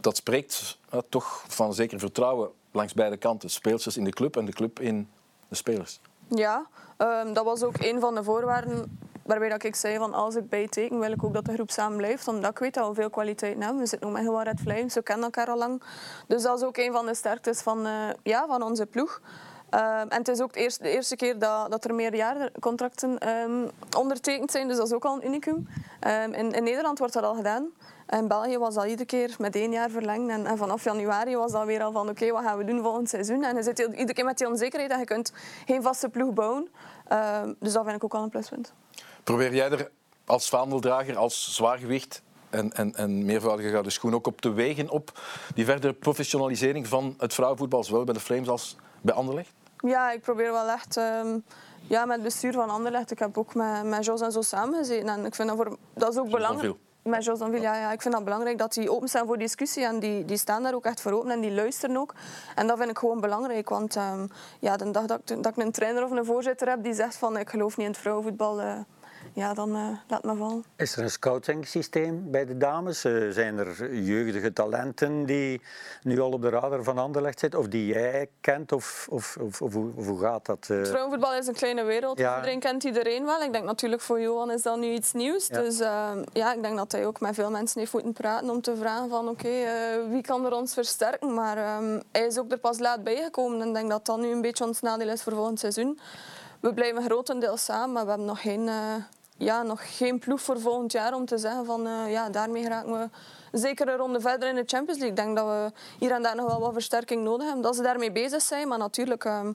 dat 0.00 0.16
spreekt 0.16 0.78
eh, 0.90 1.00
toch 1.08 1.44
van 1.48 1.74
zeker 1.74 1.98
vertrouwen 1.98 2.50
langs 2.70 2.94
beide 2.94 3.16
kanten. 3.16 3.50
Speelsters 3.50 3.96
in 3.96 4.04
de 4.04 4.10
club 4.10 4.36
en 4.36 4.44
de 4.44 4.52
club 4.52 4.80
in 4.80 5.08
de 5.48 5.54
spelers. 5.54 6.00
Ja, 6.28 6.66
ehm, 6.96 7.32
dat 7.32 7.44
was 7.44 7.62
ook 7.62 7.76
een 7.78 8.00
van 8.00 8.14
de 8.14 8.24
voorwaarden 8.24 8.98
waarbij 9.22 9.48
dat 9.48 9.64
ik 9.64 9.74
zei 9.74 9.96
van 9.98 10.14
als 10.14 10.34
ik 10.34 10.48
bijteken 10.48 10.98
wil 10.98 11.12
ik 11.12 11.24
ook 11.24 11.34
dat 11.34 11.44
de 11.44 11.52
groep 11.52 11.70
samen 11.70 11.96
blijft, 11.96 12.28
omdat 12.28 12.50
ik 12.50 12.58
weet 12.58 12.74
dat 12.74 12.88
we 12.88 12.94
veel 12.94 13.10
kwaliteit 13.10 13.58
hebben. 13.58 13.78
We 13.78 13.86
zitten 13.86 14.08
ook 14.08 14.14
met 14.14 14.22
heel 14.22 14.32
wat 14.32 14.44
red 14.44 14.60
flames, 14.60 14.94
we 14.94 15.02
kennen 15.02 15.24
elkaar 15.24 15.48
al 15.48 15.58
lang. 15.58 15.82
Dus 16.26 16.42
dat 16.42 16.58
is 16.58 16.64
ook 16.64 16.76
een 16.76 16.92
van 16.92 17.06
de 17.06 17.14
sterktes 17.14 17.60
van, 17.60 17.86
eh, 17.86 18.08
ja, 18.22 18.46
van 18.46 18.62
onze 18.62 18.86
ploeg. 18.86 19.20
Ehm, 19.70 20.08
en 20.08 20.18
het 20.18 20.28
is 20.28 20.40
ook 20.40 20.52
de 20.52 20.60
eerste, 20.60 20.82
de 20.82 20.90
eerste 20.90 21.16
keer 21.16 21.38
dat, 21.38 21.70
dat 21.70 21.84
er 21.84 21.94
meerjarencontracten 21.94 23.18
ehm 23.18 23.68
ondertekend 23.96 24.50
zijn, 24.50 24.68
dus 24.68 24.76
dat 24.76 24.86
is 24.86 24.92
ook 24.92 25.04
al 25.04 25.14
een 25.14 25.26
unicum. 25.26 25.68
Ehm, 26.00 26.32
in, 26.32 26.52
in 26.52 26.64
Nederland 26.64 26.98
wordt 26.98 27.12
dat 27.12 27.22
al 27.22 27.34
gedaan. 27.34 27.68
In 28.08 28.28
België 28.28 28.58
was 28.58 28.74
dat 28.74 28.84
iedere 28.84 29.04
keer 29.04 29.34
met 29.38 29.56
één 29.56 29.70
jaar 29.70 29.90
verlengd. 29.90 30.30
En, 30.30 30.58
vanaf 30.58 30.84
januari 30.84 31.36
was 31.36 31.52
dat 31.52 31.64
weer 31.64 31.82
al 31.82 31.92
van 31.92 32.08
oké, 32.08 32.30
wat 32.30 32.42
gaan 32.42 32.58
we 32.58 32.64
doen 32.64 32.82
volgend 32.82 33.08
seizoen? 33.08 33.44
En 33.44 33.56
je 33.56 33.62
zit 33.62 33.78
iedere 33.78 34.12
keer 34.12 34.24
met 34.24 34.38
die 34.38 34.48
onzekerheid 34.48 34.90
en 34.90 34.98
je 34.98 35.04
kunt 35.04 35.32
geen 35.66 35.82
vaste 35.82 36.08
ploeg 36.08 36.32
bouwen. 36.32 36.68
Dus 37.58 37.72
dat 37.72 37.84
vind 37.84 37.96
ik 37.96 38.04
ook 38.04 38.14
al 38.14 38.22
een 38.22 38.28
pluspunt. 38.28 38.72
Probeer 39.24 39.54
jij 39.54 39.70
er 39.70 39.90
als 40.24 40.48
vaandeldrager, 40.48 41.16
als 41.16 41.54
zwaargewicht 41.54 42.22
en, 42.50 42.72
en, 42.72 42.94
en 42.94 43.24
meervoudige 43.24 43.70
gouden 43.70 43.92
schoen 43.92 44.14
ook 44.14 44.26
op 44.26 44.40
te 44.40 44.52
wegen 44.52 44.90
op 44.90 45.20
die 45.54 45.64
verdere 45.64 45.92
professionalisering 45.92 46.86
van 46.86 47.14
het 47.18 47.34
vrouwenvoetbal, 47.34 47.84
zowel 47.84 48.04
bij 48.04 48.14
de 48.14 48.20
Flames 48.20 48.48
als 48.48 48.76
bij 49.00 49.14
Anderlecht? 49.14 49.52
Ja, 49.78 50.10
ik 50.10 50.20
probeer 50.20 50.52
wel 50.52 50.68
echt 50.68 50.96
ehm, 50.96 51.38
ja, 51.88 52.04
met 52.04 52.14
het 52.14 52.24
bestuur 52.24 52.52
van 52.52 52.70
Anderlecht. 52.70 53.10
Ik 53.10 53.18
heb 53.18 53.38
ook 53.38 53.54
met, 53.54 53.84
met 53.84 54.04
Jos 54.04 54.20
en 54.20 54.32
zo 54.32 54.42
samengezeten. 54.42 55.08
En 55.08 55.24
ik 55.24 55.34
vind 55.34 55.48
dat, 55.48 55.56
voor, 55.56 55.76
dat 55.94 56.12
is 56.12 56.18
ook 56.18 56.30
belangrijk. 56.30 56.74
Met 57.02 57.24
Jos 57.24 57.40
en 57.40 57.50
Ville, 57.50 57.60
ja, 57.60 57.76
ja. 57.76 57.92
Ik 57.92 58.02
vind 58.02 58.14
dat 58.14 58.24
belangrijk 58.24 58.58
dat 58.58 58.72
die 58.72 58.90
open 58.90 59.08
staan 59.08 59.26
voor 59.26 59.38
discussie. 59.38 59.84
En 59.84 59.98
die, 59.98 60.24
die 60.24 60.36
staan 60.36 60.62
daar 60.62 60.74
ook 60.74 60.84
echt 60.84 61.00
voor 61.00 61.12
open 61.12 61.30
en 61.30 61.40
die 61.40 61.52
luisteren 61.52 61.96
ook. 61.96 62.14
En 62.54 62.66
dat 62.66 62.78
vind 62.78 62.90
ik 62.90 62.98
gewoon 62.98 63.20
belangrijk. 63.20 63.68
Want 63.68 63.96
ehm, 63.96 64.26
ja, 64.60 64.76
de 64.76 64.90
dag 64.90 65.06
dat 65.06 65.20
ik, 65.24 65.42
dat 65.42 65.56
ik 65.56 65.64
een 65.64 65.72
trainer 65.72 66.04
of 66.04 66.10
een 66.10 66.24
voorzitter 66.24 66.68
heb 66.68 66.82
die 66.82 66.94
zegt 66.94 67.16
van 67.16 67.36
ik 67.36 67.50
geloof 67.50 67.76
niet 67.76 67.86
in 67.86 67.92
het 67.92 68.00
vrouwenvoetbal, 68.00 68.60
eh, 68.60 68.78
ja, 69.36 69.54
dan 69.54 69.74
eh, 69.74 69.88
laat 70.08 70.24
me 70.24 70.34
vallen. 70.36 70.64
Is 70.76 70.96
er 70.96 71.02
een 71.02 71.10
scouting 71.10 71.66
systeem 71.66 72.30
bij 72.30 72.44
de 72.46 72.56
dames? 72.56 73.04
Eh, 73.04 73.28
zijn 73.30 73.58
er 73.58 73.94
jeugdige 73.94 74.52
talenten 74.52 75.26
die 75.26 75.60
nu 76.02 76.20
al 76.20 76.30
op 76.30 76.42
de 76.42 76.48
radar 76.48 76.82
van 76.82 76.98
Anderlecht 76.98 77.38
zitten? 77.38 77.58
Of 77.60 77.66
die 77.66 77.86
jij 77.86 78.28
kent? 78.40 78.72
Of, 78.72 79.06
of, 79.10 79.36
of, 79.40 79.62
of 79.62 79.72
hoe, 79.72 79.90
of 79.96 80.06
hoe 80.06 80.20
gaat 80.20 80.46
dat? 80.46 80.66
eh? 80.70 80.76
Het 80.76 80.88
vrouwenvoetbal 80.88 81.34
is 81.34 81.46
een 81.46 81.54
kleine 81.54 81.84
wereld. 81.84 82.18
Ja. 82.18 82.36
Iedereen 82.36 82.60
kent 82.60 82.84
iedereen 82.84 83.24
wel. 83.24 83.42
Ik 83.42 83.52
denk 83.52 83.64
natuurlijk 83.64 84.02
voor 84.02 84.20
Johan 84.20 84.50
is 84.50 84.62
dat 84.62 84.78
nu 84.78 84.86
iets 84.92 85.12
nieuws. 85.12 85.46
Ja. 85.46 85.60
Dus 85.60 85.80
ehm, 85.80 86.24
ja, 86.32 86.54
ik 86.54 86.62
denk 86.62 86.76
dat 86.76 86.92
hij 86.92 87.06
ook 87.06 87.20
met 87.20 87.34
veel 87.34 87.50
mensen 87.50 87.80
heeft 87.80 87.92
moeten 87.92 88.12
praten 88.12 88.50
om 88.50 88.60
te 88.60 88.76
vragen 88.76 89.08
van 89.08 89.28
oké, 89.28 89.48
eh, 89.48 90.10
wie 90.10 90.22
kan 90.22 90.44
er 90.44 90.52
ons 90.52 90.74
versterken? 90.74 91.34
Maar 91.34 91.56
ehm, 91.56 92.00
hij 92.12 92.26
is 92.26 92.38
ook 92.38 92.52
er 92.52 92.58
pas 92.58 92.78
laat 92.78 93.04
bijgekomen 93.04 93.60
en 93.60 93.68
ik 93.68 93.74
denk 93.74 93.90
dat 93.90 94.06
dat 94.06 94.18
nu 94.18 94.28
een 94.32 94.40
beetje 94.40 94.64
ons 94.64 94.80
nadeel 94.80 95.08
is 95.08 95.22
voor 95.22 95.32
volgend 95.32 95.58
seizoen. 95.60 95.98
We 96.60 96.74
blijven 96.74 97.02
grotendeels 97.02 97.64
samen, 97.64 97.92
maar 97.92 98.02
we 98.02 98.08
hebben 98.08 98.26
nog 98.26 98.40
geen, 98.40 98.68
eh, 98.68 98.94
ja, 99.36 99.62
nog 99.62 99.96
geen 99.96 100.18
ploeg 100.18 100.40
voor 100.40 100.60
volgend 100.60 100.92
jaar 100.92 101.14
om 101.14 101.24
te 101.26 101.38
zeggen 101.38 101.64
van 101.64 101.86
eh, 101.86 102.10
ja, 102.12 102.30
daarmee 102.30 102.62
geraken 102.62 102.92
we 102.92 103.08
zeker 103.58 103.88
een 103.88 103.96
ronde 103.96 104.20
verder 104.20 104.48
in 104.48 104.54
de 104.54 104.62
Champions 104.66 105.00
League. 105.00 105.08
Ik 105.08 105.16
denk 105.16 105.36
dat 105.36 105.46
we 105.46 105.72
hier 105.98 106.10
en 106.10 106.22
daar 106.22 106.36
nog 106.36 106.46
wel 106.46 106.60
wat 106.60 106.72
versterking 106.72 107.22
nodig 107.24 107.44
hebben. 107.46 107.62
Dat 107.62 107.76
ze 107.76 107.82
daarmee 107.82 108.12
bezig 108.12 108.42
zijn, 108.42 108.68
maar 108.68 108.78
natuurlijk... 108.78 109.24
ehm, 109.24 109.52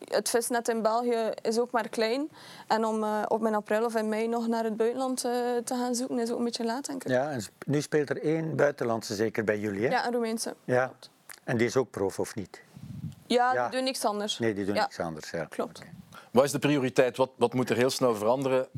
het 0.00 0.30
visnet 0.30 0.68
in 0.68 0.82
België 0.82 1.30
is 1.42 1.58
ook 1.58 1.70
maar 1.70 1.88
klein. 1.88 2.28
En 2.66 2.84
om 2.84 3.02
eh, 3.02 3.22
op 3.28 3.46
in 3.46 3.54
april 3.54 3.84
of 3.84 3.94
in 3.94 4.08
mei 4.08 4.28
nog 4.28 4.46
naar 4.48 4.64
het 4.64 4.76
buitenland 4.76 5.24
eh, 5.24 5.32
te 5.64 5.74
gaan 5.74 5.94
zoeken, 5.94 6.18
is 6.18 6.30
ook 6.30 6.38
een 6.38 6.44
beetje 6.44 6.64
laat, 6.64 6.86
denk 6.86 7.04
ik. 7.04 7.10
Ja, 7.10 7.30
en 7.30 7.42
nu 7.66 7.80
speelt 7.80 8.10
er 8.10 8.22
één 8.22 8.56
buitenlandse 8.56 9.14
zeker 9.14 9.44
bij 9.44 9.58
jullie, 9.58 9.82
hè? 9.86 9.88
Ja, 9.90 10.06
een 10.06 10.12
Roemeense. 10.12 10.54
Ja. 10.64 10.92
En 11.44 11.56
die 11.56 11.66
is 11.66 11.76
ook 11.76 11.90
prof, 11.90 12.18
of 12.18 12.34
niet? 12.34 12.60
Ja, 13.26 13.52
Ja. 13.52 13.62
die 13.68 13.76
doen 13.76 13.84
niks 13.84 14.04
anders. 14.04 14.38
Nee, 14.38 14.54
die 14.54 14.64
doen 14.64 14.74
Ja, 14.74 14.80
niks 14.82 14.98
anders. 15.00 15.30
Ja. 15.30 15.44
Klopt. 15.44 15.82
Wat 16.30 16.44
is 16.44 16.52
de 16.52 16.58
prioriteit? 16.58 17.16
Wat, 17.16 17.30
wat 17.36 17.54
moet 17.54 17.70
er 17.70 17.76
heel 17.76 17.90
snel 17.90 18.14
veranderen 18.14 18.68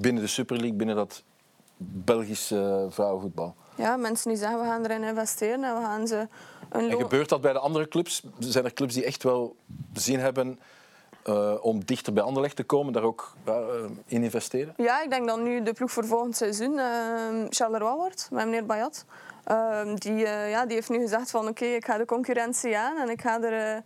binnen 0.00 0.22
de 0.22 0.28
Super 0.28 0.56
League, 0.56 0.76
binnen 0.76 0.96
dat 0.96 1.22
Belgische 1.76 2.86
vrouwenvoetbal? 2.90 3.54
ja, 3.76 3.96
mensen 3.96 4.28
die 4.28 4.38
zeggen 4.38 4.60
we 4.60 4.66
gaan 4.66 4.84
erin 4.84 5.02
investeren 5.02 5.64
en 5.64 5.74
we 5.74 5.80
gaan 5.80 6.06
ze 6.06 6.28
een 6.70 6.90
En 6.90 6.98
gebeurt 6.98 7.28
dat 7.28 7.40
bij 7.40 7.52
de 7.52 7.58
andere 7.58 7.88
clubs? 7.88 8.22
Zijn 8.38 8.64
er 8.64 8.72
clubs 8.72 8.94
die 8.94 9.04
echt 9.04 9.22
wel 9.22 9.56
zin 9.92 10.18
hebben 10.18 10.58
eh, 11.22 11.54
om 11.60 11.84
dichter 11.84 12.12
bij 12.12 12.22
Anderlecht 12.22 12.56
te 12.56 12.64
komen, 12.64 12.92
daar 12.92 13.02
ook 13.02 13.36
eh, 13.44 13.54
in 14.06 14.22
investeren? 14.22 14.74
Ja, 14.76 15.02
ik 15.02 15.10
denk 15.10 15.28
dat 15.28 15.40
nu 15.40 15.62
de 15.62 15.72
ploeg 15.72 15.90
voor 15.90 16.04
volgend 16.04 16.36
seizoen 16.36 16.72
uh, 16.72 16.84
Charleroi 17.48 17.94
wordt, 17.94 18.28
met 18.30 18.44
meneer 18.44 18.66
Bayat. 18.66 19.04
Uh, 19.50 19.94
die, 19.94 20.12
uh, 20.12 20.50
ja, 20.50 20.66
die 20.66 20.74
heeft 20.74 20.88
nu 20.88 21.00
gezegd 21.00 21.30
van 21.30 21.48
oké, 21.48 21.64
ik 21.64 21.84
ga 21.84 21.98
de 21.98 22.04
concurrentie 22.04 22.78
aan 22.78 22.96
en 22.96 23.08
ik 23.08 23.20
ga 23.20 23.42
er, 23.42 23.82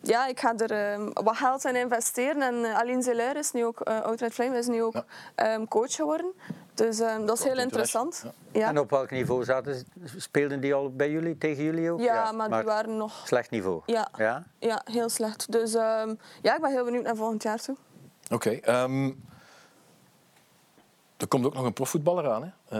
ja, 0.00 0.26
ik 0.26 0.40
ga 0.40 0.56
er 0.56 0.98
wat 1.12 1.36
geld 1.36 1.64
in 1.64 1.76
investeren. 1.76 2.42
En 2.42 2.74
Aline 2.74 3.02
Zeller 3.02 3.36
is 3.36 3.52
nu 3.52 3.64
ook, 3.64 3.88
uh, 3.88 4.00
Outright 4.00 4.34
Flame 4.34 4.58
is 4.58 4.66
nu 4.66 4.82
ook 4.82 5.04
ja. 5.36 5.54
um, 5.54 5.68
coach 5.68 5.94
geworden. 5.94 6.32
Dus 6.74 7.00
um, 7.00 7.26
dat 7.26 7.38
is 7.38 7.44
heel 7.44 7.58
interessant. 7.58 8.20
Ja. 8.24 8.32
Ja. 8.52 8.68
En 8.68 8.78
op 8.78 8.90
welk 8.90 9.10
niveau 9.10 9.44
zaten, 9.44 9.84
speelden 10.16 10.60
die 10.60 10.74
al 10.74 10.92
bij 10.92 11.10
jullie, 11.10 11.38
tegen 11.38 11.64
jullie 11.64 11.90
ook? 11.90 12.00
Ja, 12.00 12.14
ja 12.14 12.32
maar, 12.32 12.48
maar, 12.48 12.58
die 12.58 12.68
waren 12.68 12.96
nog... 12.96 13.26
Slecht 13.26 13.50
niveau? 13.50 13.82
Ja, 13.86 14.08
ja? 14.16 14.44
ja 14.58 14.82
heel 14.84 15.08
slecht. 15.08 15.52
Dus 15.52 15.74
um, 15.74 16.18
ja, 16.42 16.54
ik 16.54 16.60
ben 16.60 16.70
heel 16.70 16.84
benieuwd 16.84 17.04
naar 17.04 17.16
volgend 17.16 17.42
jaar 17.42 17.58
toe. 17.58 17.76
Oké. 18.30 18.58
Okay, 18.60 18.82
um, 18.82 19.24
er 21.16 21.28
komt 21.28 21.46
ook 21.46 21.54
nog 21.54 21.64
een 21.64 21.72
profvoetballer 21.72 22.30
aan. 22.30 22.42
Hè? 22.42 22.78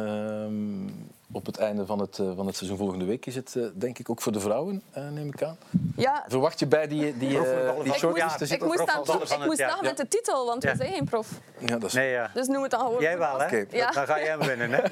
Op 1.33 1.47
het 1.47 1.59
einde 1.59 1.87
van 1.87 1.99
het, 1.99 2.19
uh, 2.19 2.37
van 2.37 2.47
het 2.47 2.57
seizoen 2.57 2.79
volgende 2.79 3.05
week 3.05 3.27
is 3.27 3.35
het 3.35 3.55
uh, 3.55 3.67
denk 3.75 3.99
ik 3.99 4.11
ook 4.11 4.21
voor 4.21 4.33
de 4.33 4.41
vrouwen, 4.41 4.83
uh, 4.97 5.09
neem 5.09 5.29
ik 5.29 5.43
aan. 5.43 5.59
Ja. 5.97 6.25
Verwacht 6.29 6.59
je 6.59 6.67
bij 6.67 6.87
die, 6.87 7.19
die, 7.19 7.41
die 7.83 7.93
shortlist 7.93 8.39
te 8.39 8.47
zitten? 8.47 8.69
Ik 8.69 8.77
moest, 8.77 8.91
aan, 8.91 9.03
ik 9.41 9.45
moest 9.47 9.67
nog 9.67 9.83
met 9.83 9.97
de 9.97 10.09
titel, 10.09 10.47
want 10.47 10.65
we 10.65 10.73
zijn 10.77 10.93
geen 10.93 11.05
prof. 11.05 11.29
Ja, 11.59 11.67
dat 11.67 11.85
is... 11.85 11.93
nee, 11.93 12.11
ja. 12.11 12.31
Dus 12.35 12.47
noem 12.47 12.63
het 12.63 12.71
dan 12.71 12.81
gewoon. 12.81 13.01
Jij 13.01 13.19
wel, 13.19 13.39
hè? 13.39 13.47
Okay. 13.47 13.67
Ja. 13.71 13.91
Dan 13.91 14.07
ga 14.07 14.19
jij 14.19 14.29
hem 14.29 14.39
winnen, 14.39 14.71
hè? 14.71 14.83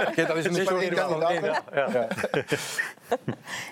Oké, 0.00 0.10
okay, 0.10 0.26
dat 0.26 0.36
is 0.36 0.44
een 0.44 0.64
kandidaat. 0.64 1.20
Ja. 1.20 1.62
Ja. 1.74 2.08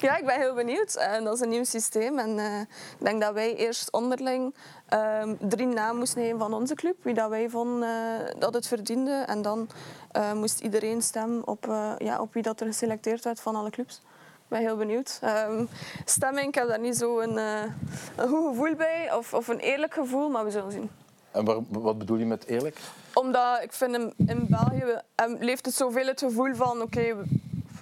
ja, 0.00 0.16
ik 0.16 0.26
ben 0.26 0.40
heel 0.40 0.54
benieuwd. 0.54 0.96
Uh, 0.96 1.24
dat 1.24 1.34
is 1.34 1.40
een 1.40 1.48
nieuw 1.48 1.64
systeem. 1.64 2.18
En 2.18 2.38
uh, 2.38 2.60
ik 2.60 3.04
denk 3.04 3.20
dat 3.20 3.32
wij 3.34 3.56
eerst 3.56 3.92
onderling 3.92 4.54
um, 4.94 5.36
drie 5.40 5.66
namen 5.66 5.96
moesten 5.96 6.20
nemen 6.20 6.38
van 6.38 6.52
onze 6.52 6.74
club, 6.74 6.96
wie 7.02 7.14
dat 7.14 7.28
wij 7.28 7.48
vonden 7.48 7.88
uh, 7.88 8.40
dat 8.40 8.54
het 8.54 8.66
verdiende. 8.66 9.24
En 9.26 9.42
dan 9.42 9.68
uh, 10.16 10.32
moest 10.32 10.60
iedereen 10.60 11.02
stemmen 11.02 11.46
op, 11.46 11.66
uh, 11.66 11.92
ja, 11.98 12.20
op 12.20 12.34
wie 12.34 12.42
dat 12.42 12.60
er 12.60 12.66
geselecteerd 12.66 13.24
werd 13.24 13.40
van 13.40 13.56
alle 13.56 13.70
clubs. 13.70 13.96
Ik 14.34 14.56
ben 14.56 14.60
heel 14.60 14.76
benieuwd. 14.76 15.20
Um, 15.48 15.68
stemming, 16.04 16.48
ik 16.48 16.54
heb 16.54 16.68
daar 16.68 16.80
niet 16.80 16.96
zo 16.96 17.20
een, 17.20 17.36
een 17.36 18.28
goed 18.28 18.48
gevoel 18.48 18.74
bij, 18.74 19.14
of, 19.14 19.34
of 19.34 19.48
een 19.48 19.58
eerlijk 19.58 19.94
gevoel, 19.94 20.28
maar 20.28 20.44
we 20.44 20.50
zullen 20.50 20.72
zien. 20.72 20.90
En 21.30 21.44
waar, 21.44 21.58
wat 21.68 21.98
bedoel 21.98 22.16
je 22.16 22.26
met 22.26 22.46
eerlijk? 22.46 22.78
Omdat 23.14 23.62
ik 23.62 23.72
vind 23.72 23.94
in, 23.94 24.12
in 24.16 24.46
België 24.48 25.00
leeft 25.38 25.66
het 25.66 25.74
zoveel 25.74 26.06
het 26.06 26.20
gevoel 26.20 26.54
van 26.54 26.82
oké, 26.82 26.82
okay, 26.82 27.14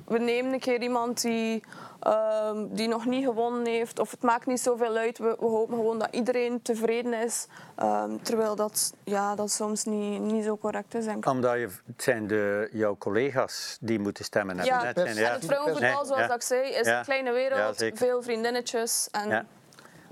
we, 0.08 0.18
nemen 0.18 0.52
een 0.52 0.60
keer 0.60 0.82
iemand 0.82 1.22
die, 1.22 1.62
um, 2.06 2.68
die 2.74 2.88
nog 2.88 3.06
niet 3.06 3.24
gewonnen 3.24 3.66
heeft. 3.66 3.98
Of 3.98 4.10
het 4.10 4.22
maakt 4.22 4.46
niet 4.46 4.60
zoveel 4.60 4.96
uit. 4.96 5.18
We, 5.18 5.36
we 5.40 5.46
hopen 5.46 5.76
gewoon 5.76 5.98
dat 5.98 6.08
iedereen 6.10 6.62
tevreden 6.62 7.12
is. 7.12 7.46
Um, 7.82 8.22
terwijl 8.22 8.56
dat, 8.56 8.92
ja, 9.04 9.34
dat 9.34 9.50
soms 9.50 9.84
niet, 9.84 10.20
niet 10.20 10.44
zo 10.44 10.56
correct 10.56 10.94
is. 10.94 11.04
Denk 11.04 11.16
ik. 11.16 11.30
Omdat 11.30 11.54
je, 11.54 11.68
het 11.86 12.02
zijn 12.02 12.26
de, 12.26 12.68
jouw 12.72 12.96
collega's 12.96 13.78
die 13.80 13.98
moeten 13.98 14.24
stemmen. 14.24 14.64
Ja, 14.64 14.84
hebben. 14.84 15.06
en 15.06 15.16
het 15.16 15.44
vrouwenvoetbal, 15.44 15.96
Nee, 15.96 16.06
zoals 16.06 16.26
ja. 16.26 16.34
ik 16.34 16.42
zei, 16.42 16.68
is 16.70 16.86
Ja. 16.86 16.98
een 16.98 17.04
kleine 17.04 17.32
wereld. 17.32 17.78
Ja, 17.80 17.90
veel 17.94 18.22
vriendinnetjes. 18.22 19.08
En 19.10 19.28
Ja. 19.28 19.44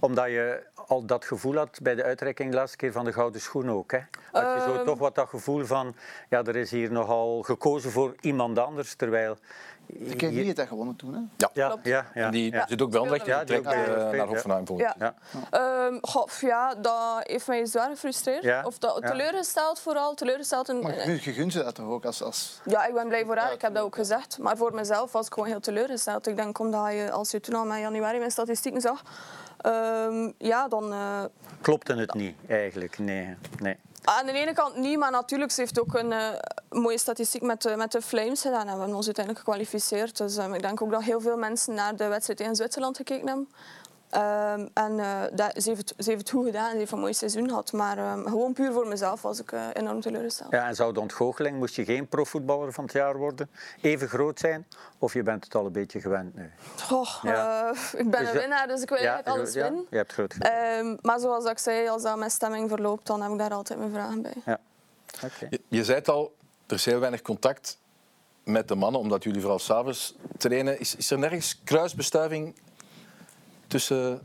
Omdat 0.01 0.27
je 0.27 0.63
al 0.87 1.05
dat 1.07 1.25
gevoel 1.25 1.57
had 1.57 1.79
bij 1.83 1.95
de 1.95 2.03
uitreiking 2.03 2.51
de 2.51 2.57
laatste 2.57 2.77
keer 2.77 2.93
van 2.93 3.05
de 3.05 3.13
Gouden 3.13 3.41
Schoen 3.41 3.71
ook. 3.71 3.93
Hè? 3.93 3.99
Had 4.33 4.43
je 4.55 4.61
zo 4.67 4.75
Ehm. 4.75 4.85
toch 4.85 4.99
wat 4.99 5.15
dat 5.15 5.29
gevoel 5.29 5.65
van, 5.65 5.95
ja, 6.29 6.43
er 6.45 6.57
is 6.57 6.71
hier 6.71 6.93
nogal 6.93 7.43
gekozen 7.43 7.91
voor 7.91 8.15
iemand 8.21 8.59
anders, 8.59 8.95
terwijl... 8.95 9.37
Ik 9.87 10.17
ken 10.17 10.35
niet 10.35 10.57
dat 10.57 10.69
gewonnen 10.69 10.97
toen. 10.97 11.15
Hè? 11.15 11.21
Ja. 11.37 11.51
Ja, 11.53 11.77
ja, 11.83 12.07
ja. 12.15 12.25
En 12.25 12.31
die 12.31 12.53
ja. 12.53 12.67
zit 12.69 12.83
ook 12.83 12.91
bij 12.91 13.01
Anderlecht, 13.01 13.27
Ja, 13.27 13.45
die 13.45 13.47
die 13.55 13.63
trekt 13.63 13.79
ook 13.79 13.85
bij 13.87 14.05
eh, 14.11 14.19
naar. 14.19 14.27
Hoffenheim 14.27 14.67
volgend 14.67 14.95
Ja. 14.99 15.15
Ja. 15.51 15.87
Ehm, 15.87 15.99
goh, 16.01 16.29
ja, 16.41 16.75
dat 16.75 17.21
heeft 17.23 17.47
mij 17.47 17.67
zwaar 17.67 17.91
gefrustreerd. 17.91 18.43
Ja. 18.43 18.63
Of 18.65 18.79
dat, 18.79 19.03
teleurgesteld 19.07 19.81
vooral. 19.81 20.15
Teleurgesteld 20.15 20.69
in, 20.69 20.81
Maar 20.81 21.11
je, 21.11 21.19
je 21.23 21.33
gunt 21.33 21.53
ze 21.53 21.63
dat 21.63 21.75
toch 21.75 21.87
ook 21.87 22.05
als... 22.05 22.23
als... 22.23 22.61
Ja, 22.65 22.87
ik 22.87 22.95
ben 22.95 23.09
blij 23.09 23.25
voor 23.25 23.37
haar. 23.37 23.53
Ik 23.53 23.61
heb 23.63 23.75
dat 23.75 23.83
ook 23.83 23.95
gezegd. 23.95 24.39
Maar 24.39 24.57
voor 24.57 24.75
mezelf 24.75 25.13
was 25.13 25.27
ik 25.27 25.33
gewoon 25.33 25.49
heel 25.49 25.61
teleurgesteld. 25.61 26.27
Ik 26.27 26.37
denk 26.37 26.59
omdat 26.59 26.93
je, 26.93 27.11
als 27.11 27.31
je 27.31 27.41
toen 27.41 27.55
al 27.55 27.65
met 27.65 27.79
januari 27.79 28.19
mijn 28.19 28.31
statistieken 28.31 28.81
zag, 28.81 29.03
ehm, 29.61 30.31
ja, 30.39 30.69
dan... 30.69 30.93
eh, 30.93 31.25
Klopte 31.61 31.95
het 31.95 32.15
niet, 32.15 32.37
eigenlijk. 32.49 32.99
Nee. 32.99 33.37
nee. 33.59 33.77
Aan 34.07 34.27
de 34.27 34.33
ene 34.33 34.53
kant 34.53 34.77
niet, 34.77 34.99
maar 34.99 35.11
natuurlijk, 35.11 35.51
ze 35.51 35.61
heeft 35.61 35.81
ook 35.81 35.95
een 35.95 36.13
eh, 36.13 36.29
mooie 36.71 36.99
statistiek 36.99 37.43
met 37.43 37.63
de, 37.63 37.77
met 37.77 37.93
de 37.93 38.03
Flames 38.03 38.41
gedaan. 38.41 38.67
En 38.67 38.73
we 38.73 38.79
hebben 38.79 38.97
ons 38.97 39.07
uiteindelijk 39.07 39.45
gekwalificeerd. 39.45 40.17
Dus 40.17 40.37
ehm, 40.37 40.55
ik 40.55 40.63
denk 40.63 40.83
ook 40.83 40.91
dat 40.91 41.03
heel 41.03 41.21
veel 41.21 41.37
mensen 41.37 41.75
naar 41.75 41.97
de 41.97 42.07
wedstrijd 42.07 42.39
tegen 42.39 42.57
Zwitserland 42.57 42.97
gekeken 42.97 43.27
hebben. 43.27 43.49
Ehm, 44.17 44.67
en 44.75 44.99
eh, 45.01 45.23
dat, 45.33 45.63
ze, 45.63 45.69
heeft, 45.71 45.95
ze 45.99 46.11
heeft 46.11 46.21
het 46.21 46.31
goed 46.31 46.45
gedaan, 46.45 46.71
ze 46.71 46.77
heeft 46.77 46.93
een 46.93 46.99
mooi 46.99 47.15
seizoen 47.15 47.49
gehad. 47.49 47.73
Maar 47.73 47.99
ehm, 47.99 48.23
gewoon 48.27 48.53
puur 48.53 48.73
voor 48.73 48.87
mezelf 48.87 49.23
was 49.23 49.41
ik 49.41 49.53
eh, 49.53 49.67
enorm 49.73 50.01
teleurgesteld. 50.01 50.51
Ja, 50.51 50.67
en 50.67 50.75
zou 50.75 50.93
de 50.93 51.01
ontgoocheling, 51.01 51.59
moest 51.59 51.75
je 51.75 51.85
geen 51.85 52.09
profvoetballer 52.09 52.73
van 52.73 52.85
het 52.85 52.93
jaar 52.93 53.17
worden, 53.17 53.51
even 53.81 54.09
groot 54.09 54.39
zijn? 54.39 54.67
Of 54.99 55.13
je 55.13 55.23
bent 55.23 55.45
het 55.45 55.55
al 55.55 55.67
een 55.67 55.73
beetje 55.73 56.01
gewend 56.01 56.35
nu? 56.37 56.51
Goh, 56.83 57.09
Ja. 57.23 57.71
eh, 57.71 58.01
ik 58.01 58.11
ben 58.11 58.21
Dus 58.21 58.31
een 58.31 58.39
winnaar, 58.39 58.67
dus 58.69 58.83
ik 58.83 58.89
wil 58.89 58.99
eigenlijk 58.99 59.29
alles 59.29 59.53
ja, 59.53 59.63
winnen. 59.63 59.87
je 59.91 59.97
hebt 59.97 60.13
groot. 60.13 60.35
Ehm, 60.39 60.97
maar 61.03 61.19
zoals 61.21 61.45
ik 61.45 61.59
zei, 61.59 61.89
als 61.89 62.03
dat 62.03 62.17
mijn 62.17 62.31
stemming 62.31 62.69
verloopt, 62.69 63.07
dan 63.07 63.23
heb 63.23 63.33
ik 63.33 63.39
daar 63.39 63.53
altijd 63.55 63.79
mijn 63.79 63.91
vragen 63.93 64.23
bij. 64.23 64.35
Ja. 64.45 64.59
Oké. 65.25 65.47
Je, 65.51 65.61
je 65.69 65.85
zei 65.85 65.99
het 65.99 66.09
al, 66.09 66.35
er 66.67 66.75
is 66.75 66.85
heel 66.85 66.99
weinig 67.01 67.23
contact 67.23 67.79
met 68.45 68.69
de 68.69 68.75
mannen, 68.75 69.01
omdat 69.01 69.25
jullie 69.25 69.41
vooral 69.41 69.59
s'avonds 69.59 70.15
trainen. 70.37 70.81
Is, 70.81 70.97
is 70.97 71.11
er 71.11 71.19
nergens 71.19 71.61
kruisbestuiving 71.65 72.55
tussen 73.77 74.21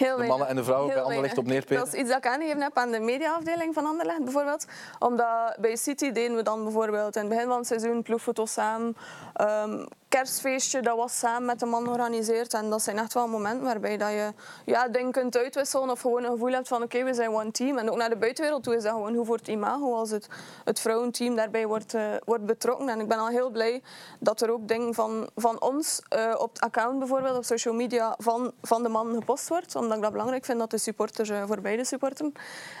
Heel 0.00 0.16
de 0.16 0.24
mannen 0.26 0.48
en 0.48 0.56
de 0.56 0.64
vrouwen 0.64 0.94
bij 0.94 1.02
Anderlecht 1.02 1.38
op 1.38 1.46
neerpeten? 1.46 1.84
Dat 1.84 1.94
is 1.94 2.00
iets 2.00 2.08
dat 2.08 2.18
ik 2.18 2.26
aangegeven 2.26 2.62
heb 2.62 2.76
aan 2.76 2.90
de 2.90 3.00
mediaafdeling 3.00 3.74
van 3.74 3.86
Anderlecht 3.86 4.24
bijvoorbeeld. 4.24 4.66
Omdat 4.98 5.56
bij 5.58 5.76
City 5.76 6.12
deden 6.12 6.36
we 6.36 6.42
dan 6.42 6.62
bijvoorbeeld 6.62 7.16
in 7.16 7.20
het 7.20 7.30
begin 7.30 7.46
van 7.46 7.56
het 7.56 7.66
seizoen 7.66 8.02
ploegfoto's 8.02 8.52
samen. 8.52 8.96
Ehm, 9.34 9.84
kerstfeestje, 10.10 10.82
dat 10.82 10.96
was 10.96 11.18
samen 11.18 11.44
met 11.44 11.60
de 11.60 11.66
man 11.66 11.84
georganiseerd. 11.84 12.54
En 12.54 12.70
dat 12.70 12.82
zijn 12.82 12.98
echt 12.98 13.14
wel 13.14 13.28
momenten 13.28 13.64
waarbij 13.64 13.96
dat 13.96 14.10
je 14.10 14.32
ja, 14.64 14.88
dingen 14.88 15.12
kunt 15.12 15.36
uitwisselen 15.36 15.90
of 15.90 16.00
gewoon 16.00 16.24
een 16.24 16.30
gevoel 16.30 16.52
hebt 16.52 16.68
van 16.68 16.82
oké, 16.82 17.04
we 17.04 17.14
zijn 17.14 17.30
one 17.30 17.50
team. 17.50 17.78
En 17.78 17.90
ook 17.90 17.96
naar 17.96 18.08
de 18.08 18.16
buitenwereld 18.16 18.62
toe 18.62 18.76
is 18.76 18.82
dat 18.82 18.92
gewoon 18.92 19.14
hoe 19.14 19.24
voor 19.24 19.36
het 19.36 19.48
imago 19.48 19.94
als 19.94 20.10
het, 20.10 20.28
het 20.64 20.80
vrouwenteam 20.80 21.34
daarbij 21.34 21.66
wordt, 21.66 21.94
eh, 21.94 22.02
wordt 22.24 22.46
betrokken. 22.46 22.88
En 22.88 23.00
ik 23.00 23.08
ben 23.08 23.18
al 23.18 23.28
heel 23.28 23.50
blij 23.50 23.82
dat 24.18 24.40
er 24.40 24.50
ook 24.50 24.68
dingen 24.68 24.94
van, 24.94 25.30
van 25.36 25.60
ons 25.60 26.02
eh, 26.08 26.34
op 26.38 26.52
het 26.52 26.60
account 26.60 26.98
bijvoorbeeld, 26.98 27.36
op 27.36 27.44
social 27.44 27.74
media, 27.74 28.14
van, 28.18 28.52
van 28.62 28.82
de 28.82 28.88
man 28.88 29.14
gepost 29.14 29.48
wordt. 29.48 29.74
Omdat 29.90 29.98
ik 29.98 30.10
dat 30.10 30.12
belangrijk 30.12 30.44
vind 30.44 30.58
dat 30.58 30.70
de 30.70 30.78
supporters 30.78 31.28
eh, 31.28 31.42
voor 31.46 31.60
beide 31.60 31.84
supporten. 31.84 32.32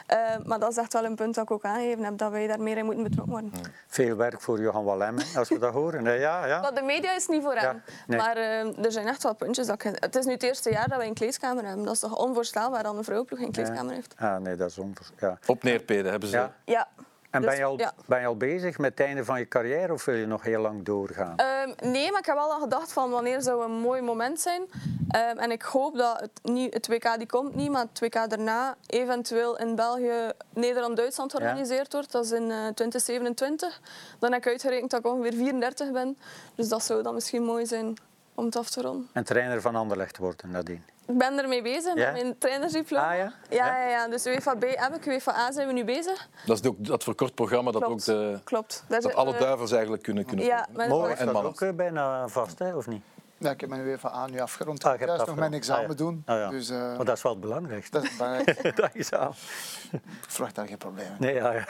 Eh, 0.06 0.18
maar 0.44 0.58
dat 0.58 0.70
is 0.70 0.76
echt 0.76 0.92
wel 0.92 1.04
een 1.04 1.14
punt 1.14 1.34
dat 1.34 1.44
ik 1.44 1.50
ook 1.50 1.64
aangegeven 1.64 2.04
heb, 2.04 2.18
dat 2.18 2.30
wij 2.30 2.46
daar 2.46 2.60
meer 2.60 2.76
in 2.76 2.84
moeten 2.84 3.02
betrokken 3.02 3.32
worden. 3.32 3.52
Veel 3.86 4.16
werk 4.16 4.40
voor 4.40 4.60
Johan 4.60 4.84
Wallemme, 4.84 5.22
als 5.36 5.48
we 5.48 5.58
dat 5.58 5.72
horen. 5.72 6.18
Ja, 6.18 6.46
ja. 6.46 6.60
Dat 6.60 6.76
de 6.76 6.82
media 6.82 7.14
is 7.14 7.26
niet 7.26 7.42
voor 7.42 7.54
hem. 7.54 7.62
Ja, 7.62 7.92
nee. 8.06 8.18
Maar 8.18 8.36
eh, 8.36 8.84
er 8.84 8.92
zijn 8.92 9.06
echt 9.06 9.22
wel 9.22 9.34
puntjes. 9.34 9.66
Dat 9.66 9.84
ik, 9.84 10.00
het 10.00 10.16
is 10.16 10.24
nu 10.24 10.32
het 10.32 10.42
eerste 10.42 10.70
jaar 10.70 10.88
dat 10.88 10.98
wij 10.98 11.06
een 11.06 11.14
kleedkamer 11.14 11.64
hebben. 11.64 11.84
Dat 11.84 11.94
is 11.94 12.00
toch 12.00 12.16
onvoorstelbaar 12.16 12.82
dat 12.82 12.96
een 12.96 13.04
vrouwenploeg 13.04 13.38
geen 13.38 13.52
kleedkamer 13.52 13.94
heeft. 13.94 14.14
Ah, 14.18 14.36
nee, 14.36 14.56
dat 14.56 14.70
is 14.70 14.78
onver... 14.78 15.06
Ja. 15.18 15.38
Op 15.46 15.62
neerpeden 15.62 16.10
hebben 16.10 16.28
ze... 16.28 16.36
Ja. 16.36 16.54
Ja. 16.64 16.88
En 17.30 17.42
Dus, 17.42 17.50
ben 17.50 17.58
je, 17.58 17.64
al, 17.64 17.78
ja. 17.78 17.92
ben 18.06 18.20
je 18.20 18.26
al 18.26 18.36
bezig 18.36 18.78
met 18.78 18.90
het 18.90 19.06
einde 19.06 19.24
van 19.24 19.38
je 19.38 19.48
carrière 19.48 19.92
of 19.92 20.04
wil 20.04 20.14
je 20.14 20.26
nog 20.26 20.42
heel 20.42 20.60
lang 20.60 20.84
doorgaan? 20.84 21.36
Ehm, 21.36 21.90
nee, 21.90 22.10
maar 22.10 22.20
ik 22.20 22.26
heb 22.26 22.34
wel 22.34 22.52
al 22.52 22.60
gedacht 22.60 22.92
van 22.92 23.10
wanneer 23.10 23.42
zou 23.42 23.64
een 23.64 23.80
mooi 23.80 24.02
moment 24.02 24.40
zijn. 24.40 24.62
Ehm, 25.08 25.38
en 25.38 25.50
ik 25.50 25.62
hoop 25.62 25.96
dat 25.96 26.20
het, 26.20 26.30
niet, 26.42 26.74
het 26.74 26.88
WK 26.88 27.18
die 27.18 27.26
komt 27.26 27.54
niet, 27.54 27.70
maar 27.70 27.86
het 27.92 28.00
WK 28.00 28.30
daarna 28.30 28.76
eventueel 28.86 29.58
in 29.58 29.74
België, 29.74 30.30
Nederland-Duitsland 30.54 31.30
georganiseerd 31.30 31.92
wordt. 31.92 32.12
Dat 32.12 32.24
is 32.24 32.30
in 32.30 32.50
eh, 32.50 32.56
2027. 32.56 33.80
Dan 34.18 34.32
heb 34.32 34.40
ik 34.40 34.48
uitgerekend 34.48 34.90
dat 34.90 35.00
ik 35.00 35.06
ongeveer 35.06 35.32
34 35.32 35.92
ben. 35.92 36.18
Dus 36.54 36.68
dat 36.68 36.84
zou 36.84 37.02
dan 37.02 37.14
misschien 37.14 37.42
mooi 37.42 37.66
zijn 37.66 37.94
om 38.34 38.44
het 38.44 38.56
af 38.56 38.70
te 38.70 38.80
ronden. 38.80 39.08
En 39.12 39.24
trainer 39.24 39.60
van 39.60 39.76
Anderlecht 39.76 40.16
worden 40.18 40.50
nadien. 40.50 40.84
Ik 41.10 41.18
ben 41.18 41.38
ermee 41.38 41.62
bezig 41.62 41.94
Ja? 41.94 42.12
met 42.12 42.22
mijn 42.22 42.38
trainersdiploma. 42.38 43.10
Ah, 43.10 43.16
ja? 43.16 43.32
Ja, 43.50 43.66
ja, 43.82 43.88
ja. 43.88 44.08
Dus 44.08 44.26
UEFA 44.26 44.54
B 44.54 44.62
heb 44.62 44.94
ik, 44.94 45.06
UEFA 45.06 45.34
A 45.36 45.52
zijn 45.52 45.66
we 45.66 45.72
nu 45.72 45.84
bezig. 45.84 46.28
Dat 46.46 46.60
is 46.64 46.68
ook 46.68 46.76
dat 46.86 47.04
verkort 47.04 47.34
programma 47.34 47.70
dat, 47.70 47.82
ook 47.82 47.88
Klopt. 47.88 48.04
de, 48.06 48.38
Klopt. 48.44 48.84
Dat 48.88 49.14
alle 49.14 49.32
we- 49.32 49.38
duivels 49.38 49.72
eigenlijk 49.72 50.02
kunnen, 50.02 50.24
kunnen 50.24 50.44
Ja, 50.46 50.56
volgen. 50.56 50.74
maar- 50.76 50.88
Mo 50.88 51.04
en 51.04 51.12
is 51.12 51.18
dat 51.18 51.32
mannen. 51.32 51.52
ook 51.52 51.60
eh, 51.60 51.72
bijna 51.72 52.28
vast, 52.28 52.58
hè, 52.58 52.76
of 52.76 52.86
niet? 52.86 53.02
Ja, 53.38 53.50
ik 53.50 53.60
heb 53.60 53.70
mijn 53.70 53.82
UEFA 53.82 54.08
A 54.14 54.26
nu 54.26 54.40
afgerond. 54.40 54.84
Ah, 54.84 54.92
ik 54.94 55.00
je 55.00 55.04
ga 55.06 55.10
hebt 55.12 55.16
juist 55.26 55.26
nog 55.26 55.48
mijn 55.48 55.60
examen 55.60 55.82
Ah, 55.84 55.88
ja. 55.90 55.94
doen. 55.96 56.22
Ah, 56.26 56.36
ja. 56.38 56.48
Dus 56.50 56.70
eh, 56.70 56.96
Maar 56.96 57.04
dat 57.04 57.16
is 57.16 57.22
wel 57.22 57.32
het 57.32 57.40
belangrijkste. 57.40 57.90
dat 58.00 58.02
is 58.02 58.16
belangrijk. 58.16 58.76
dat 58.76 58.90
is 58.92 59.12
al. 59.12 59.34
ik 59.92 60.00
verwacht 60.28 60.54
daar 60.54 60.66
geen 60.66 60.76
probleem 60.78 61.06
in. 61.06 61.16
Nee, 61.18 61.34
ja, 61.34 61.52
ja. 61.52 61.64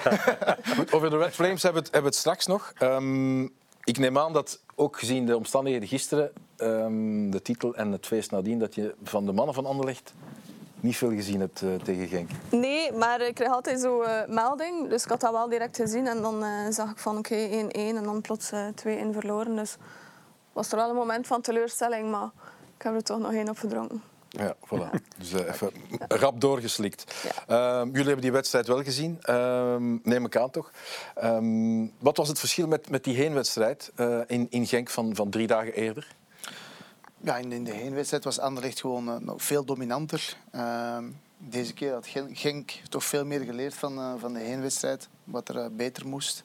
Goed, 0.76 0.92
over 0.94 1.10
de 1.10 1.16
Red 1.18 1.34
Flames 1.34 1.62
hebben 1.62 1.82
we 1.82 1.86
het, 1.88 1.94
hebben 1.96 2.00
we 2.00 2.06
het 2.06 2.14
straks 2.16 2.46
nog. 2.46 2.72
Ehm, 2.78 3.48
ik 3.84 3.98
neem 3.98 4.18
aan 4.18 4.32
dat, 4.32 4.60
ook 4.74 4.98
gezien 4.98 5.26
de 5.26 5.36
omstandigheden 5.36 5.88
gisteren, 5.88 6.32
ehm, 6.56 7.30
de 7.30 7.42
titel 7.42 7.74
en 7.74 7.92
het 7.92 8.06
feest 8.06 8.30
nadien, 8.30 8.58
dat 8.58 8.74
je 8.74 8.94
van 9.02 9.26
de 9.26 9.32
mannen 9.32 9.54
van 9.54 9.66
Anderlecht 9.66 10.14
niet 10.80 10.96
veel 10.96 11.10
gezien 11.10 11.40
hebt 11.40 11.62
eh, 11.62 11.74
tegen 11.74 12.08
Genk. 12.08 12.30
Nee, 12.50 12.92
maar 12.92 13.20
ik 13.20 13.34
kreeg 13.34 13.50
altijd 13.50 13.80
zo 13.80 14.02
eh, 14.02 14.28
melding. 14.28 14.88
Dus 14.88 15.04
ik 15.04 15.10
had 15.10 15.20
dat 15.20 15.32
wel 15.32 15.48
direct 15.48 15.76
gezien. 15.76 16.06
En 16.06 16.22
dan 16.22 16.44
eh, 16.44 16.50
zag 16.70 16.90
ik 16.90 16.98
van 16.98 17.18
oké, 17.18 17.34
1-1 17.34 17.68
en 17.72 18.04
dan 18.04 18.20
plots 18.20 18.52
eh 18.52 18.66
2-1 18.74 19.12
verloren. 19.12 19.56
Dus 19.56 19.76
was 20.52 20.70
er 20.70 20.76
wel 20.76 20.88
een 20.88 20.94
moment 20.94 21.26
van 21.26 21.40
teleurstelling, 21.40 22.10
maar 22.10 22.30
ik 22.76 22.82
heb 22.82 22.94
er 22.94 23.02
toch 23.02 23.18
nog 23.18 23.32
één 23.32 23.48
op 23.48 23.58
gedronken. 23.58 24.02
Ja, 24.30 24.54
voilà. 24.66 24.90
Dus 25.18 25.32
eh, 25.32 25.52
even 25.52 25.70
rap 26.08 26.40
doorgeslikt. 26.40 27.14
Ehm, 27.46 27.86
jullie 27.86 28.04
hebben 28.04 28.20
die 28.20 28.32
wedstrijd 28.32 28.66
wel 28.66 28.82
gezien, 28.82 29.18
Ehm, 29.22 29.96
neem 30.02 30.24
ik 30.24 30.36
aan 30.36 30.50
toch. 30.50 30.70
Ehm, 31.14 31.86
wat 31.98 32.16
was 32.16 32.28
het 32.28 32.38
verschil 32.38 32.66
met, 32.66 32.90
met 32.90 33.04
die 33.04 33.16
heenwedstrijd 33.16 33.92
eh, 33.94 34.20
in, 34.26 34.46
in 34.50 34.66
Genk 34.66 34.90
van, 34.90 35.14
van 35.14 35.30
drie 35.30 35.46
dagen 35.46 35.72
eerder? 35.74 36.16
Ja, 37.22 37.36
in, 37.36 37.52
in 37.52 37.64
de 37.64 37.72
heenwedstrijd 37.72 38.24
was 38.24 38.38
Anderlecht 38.38 38.80
gewoon 38.80 39.08
eh, 39.08 39.16
nog 39.16 39.42
veel 39.42 39.64
dominanter. 39.64 40.36
Ehm, 40.50 41.04
deze 41.38 41.72
keer 41.74 41.92
had 41.92 42.06
Gen- 42.06 42.36
Genk 42.36 42.72
toch 42.88 43.04
veel 43.04 43.24
meer 43.24 43.40
geleerd 43.40 43.74
van, 43.74 43.98
eh, 43.98 44.12
van 44.18 44.32
de 44.32 44.38
heenwedstrijd, 44.40 45.08
wat 45.24 45.48
er 45.48 45.74
beter 45.74 46.06
moest. 46.06 46.44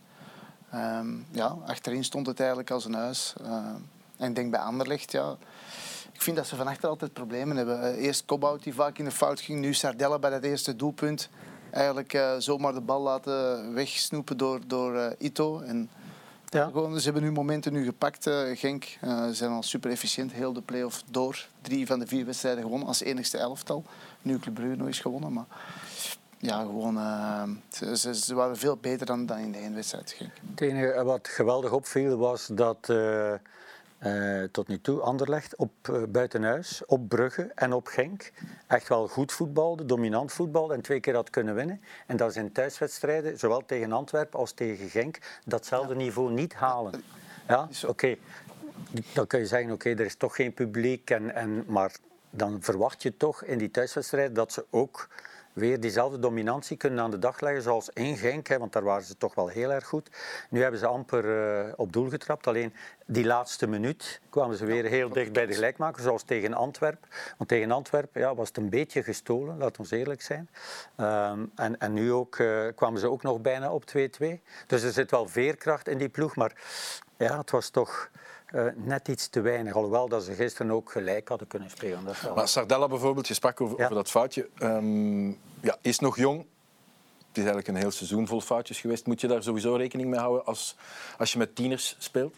Ehm, 0.72 1.08
ja, 1.32 1.58
achterin 1.66 2.04
stond 2.04 2.28
het 2.28 2.40
eigenlijk 2.40 2.72
als 2.72 2.86
een 2.86 2.94
huis. 2.94 3.34
Ehm, 3.42 3.76
en 4.18 4.30
ik 4.30 4.36
denk 4.36 4.52
bij 4.52 4.60
Anderlecht, 4.60 5.12
ja, 5.12 5.38
ik 6.16 6.22
vind 6.22 6.36
dat 6.38 6.48
ze 6.48 6.56
van 6.56 6.68
achter 6.68 6.90
altijd 6.90 7.14
problemen 7.14 7.58
hebben. 7.58 7.82
Eh, 7.82 8.04
eerst 8.06 8.26
Cobbout 8.26 8.64
die 8.64 8.74
vaak 8.74 8.98
in 8.98 9.06
de 9.06 9.12
fout 9.12 9.40
ging, 9.40 9.60
nu 9.60 9.74
Sardella 9.74 10.20
bij 10.20 10.30
dat 10.30 10.44
eerste 10.44 10.76
doelpunt. 10.76 11.30
Eigenlijk 11.72 12.14
eh, 12.14 12.36
zomaar 12.38 12.74
de 12.74 12.82
bal 12.82 13.02
laten 13.02 13.74
wegsnoepen 13.74 14.38
door, 14.38 14.60
door 14.68 14.96
eh, 14.98 15.12
Ito. 15.18 15.60
En 15.60 15.90
Ja. 16.50 16.66
gewoon, 16.66 17.00
ze 17.00 17.04
hebben 17.06 17.24
nu 17.24 17.32
momenten 17.32 17.74
nu 17.74 17.86
gepakt, 17.86 18.28
eh, 18.28 18.42
Genk. 18.54 18.98
Eh, 19.02 19.26
ze 19.26 19.34
zijn 19.34 19.52
al 19.52 19.64
super 19.64 19.92
efficiënt, 19.92 20.32
heel 20.32 20.54
de 20.54 20.62
play-off 20.62 21.04
door. 21.12 21.48
Drie 21.62 21.88
van 21.88 22.00
de 22.00 22.08
vier 22.08 22.26
wedstrijden 22.26 22.64
gewonnen 22.64 22.88
als 22.88 23.02
enigste 23.02 23.38
elftal. 23.38 23.84
Nu 24.22 24.40
Club 24.40 24.54
Brugge 24.54 24.76
nog 24.76 24.88
eens 24.88 25.00
gewonnen, 25.00 25.34
maar 25.34 25.46
ja, 26.38 26.62
gewoon, 26.62 27.00
ze, 27.94 28.16
ze, 28.16 28.36
waren 28.36 28.58
veel 28.58 28.78
beter 28.78 29.06
dan, 29.06 29.26
dan 29.26 29.38
in 29.38 29.52
de 29.52 29.58
heenwedstrijd. 29.58 30.12
Genk. 30.12 30.32
Het 30.50 30.62
enige 30.62 31.04
wat 31.04 31.28
geweldig 31.28 31.72
opviel 31.72 32.18
was 32.18 32.48
dat 32.52 32.90
eh, 34.06 34.44
tot 34.52 34.68
nu 34.68 34.82
toe 34.82 35.02
Anderlecht 35.02 35.56
op 35.56 35.72
eh, 35.82 36.04
buitenhuis, 36.10 36.86
op 36.86 37.10
Brugge 37.10 37.52
en 37.56 37.74
op 37.74 37.88
Genk 37.88 38.32
echt 38.68 38.88
wel 38.88 39.08
goed 39.08 39.32
voetbalde, 39.32 39.86
dominant 39.86 40.32
voetbalde 40.32 40.74
en 40.74 40.82
twee 40.82 41.00
keer 41.00 41.16
had 41.16 41.30
kunnen 41.30 41.56
winnen. 41.56 41.82
En 42.06 42.18
dat 42.18 42.36
in 42.36 42.52
thuiswedstrijden, 42.52 43.40
zowel 43.40 43.66
tegen 43.66 43.92
Antwerpen 43.92 44.40
als 44.40 44.52
tegen 44.52 44.90
Genk, 44.90 45.18
datzelfde 45.46 45.96
niveau 45.96 46.32
niet 46.32 46.54
halen. 46.54 47.04
Ja, 47.48 47.70
oké. 47.88 48.16
Dan 49.14 49.28
kun 49.28 49.40
je 49.40 49.46
zeggen, 49.46 49.72
oké, 49.72 49.90
er 49.90 50.06
is 50.06 50.16
toch 50.16 50.36
geen 50.36 50.54
publiek, 50.54 51.10
en, 51.10 51.36
en, 51.36 51.64
maar 51.68 51.96
dan 52.30 52.58
verwacht 52.62 53.04
je 53.04 53.18
toch 53.18 53.44
in 53.44 53.58
die 53.58 53.72
thuiswedstrijd 53.72 54.36
dat 54.36 54.52
ze 54.52 54.66
ook 54.70 55.08
weer 55.56 55.80
diezelfde 55.80 56.20
dominantie 56.20 56.78
kunnen 56.78 57.00
aan 57.04 57.12
de 57.12 57.20
dag 57.20 57.40
leggen 57.40 57.62
zoals 57.62 57.90
in 57.94 58.18
Genk, 58.18 58.48
hè, 58.48 58.58
want 58.58 58.74
daar 58.74 58.84
waren 58.84 59.04
ze 59.04 59.18
toch 59.18 59.36
wel 59.36 59.48
heel 59.48 59.72
erg 59.72 59.86
goed. 59.86 60.10
Nu 60.50 60.62
hebben 60.62 60.80
ze 60.80 60.86
amper 60.86 61.50
eh, 61.66 61.74
op 61.76 61.94
doel 61.94 62.10
getrapt, 62.10 62.48
alleen 62.48 62.74
die 63.06 63.26
laatste 63.26 63.68
minuut 63.68 64.22
kwamen 64.30 64.58
ze 64.58 64.66
weer 64.66 64.86
heel 64.86 65.10
dicht 65.10 65.32
bij 65.34 65.46
de 65.46 65.54
gelijkmaker, 65.54 66.02
zoals 66.02 66.24
tegen 66.24 66.54
Antwerpen. 66.54 67.10
Want 67.38 67.50
tegen 67.50 67.72
Antwerpen 67.72 68.22
ja, 68.22 68.36
was 68.36 68.48
het 68.48 68.58
een 68.58 68.70
beetje 68.70 69.04
gestolen, 69.04 69.58
laten 69.58 69.86
we 69.90 69.98
eerlijk 69.98 70.22
zijn. 70.22 70.50
Ehm, 70.96 71.46
en, 71.56 71.78
en 71.80 71.94
nu 71.94 72.12
ook, 72.14 72.36
eh, 72.40 72.62
kwamen 72.76 73.00
ze 73.00 73.10
ook 73.10 73.22
nog 73.24 73.42
bijna 73.42 73.72
op 73.72 73.86
2-2. 73.86 74.42
Dus 74.68 74.84
er 74.84 74.92
zit 74.92 75.12
wel 75.12 75.28
veerkracht 75.28 75.88
in 75.88 75.98
die 75.98 76.10
ploeg, 76.10 76.36
maar 76.36 76.54
ja, 77.18 77.38
het 77.38 77.52
was 77.52 77.70
toch 77.70 78.10
eh, 78.46 78.66
net 78.76 79.08
iets 79.08 79.28
te 79.28 79.42
weinig. 79.42 79.74
Alhoewel 79.76 80.08
dat 80.08 80.24
ze 80.24 80.34
gisteren 80.34 80.72
ook 80.72 80.92
gelijk 80.92 81.28
hadden 81.28 81.48
kunnen 81.48 81.70
spelen. 81.70 82.06
Dat 82.06 82.36
Maar 82.36 82.48
Sardella 82.48 82.88
bijvoorbeeld, 82.88 83.28
je 83.28 83.34
sprak 83.34 83.62
over, 83.62 83.78
Ja. 83.78 83.84
over 83.84 83.96
dat 83.96 84.10
foutje, 84.10 84.50
Ehm, 84.58 85.32
ja, 85.66 85.78
is 85.82 86.00
nog 86.00 86.18
jong. 86.18 86.38
Het 87.28 87.44
is 87.44 87.50
eigenlijk 87.50 87.68
een 87.68 87.76
heel 87.76 87.92
seizoen 87.92 88.28
vol 88.28 88.42
foutjes 88.42 88.80
geweest. 88.80 89.06
Moet 89.06 89.22
je 89.22 89.28
daar 89.28 89.44
sowieso 89.44 89.76
rekening 89.76 90.10
mee 90.10 90.20
houden 90.20 90.46
als, 90.46 90.76
als 91.18 91.32
je 91.32 91.38
met 91.38 91.56
tieners 91.56 91.96
speelt? 92.00 92.36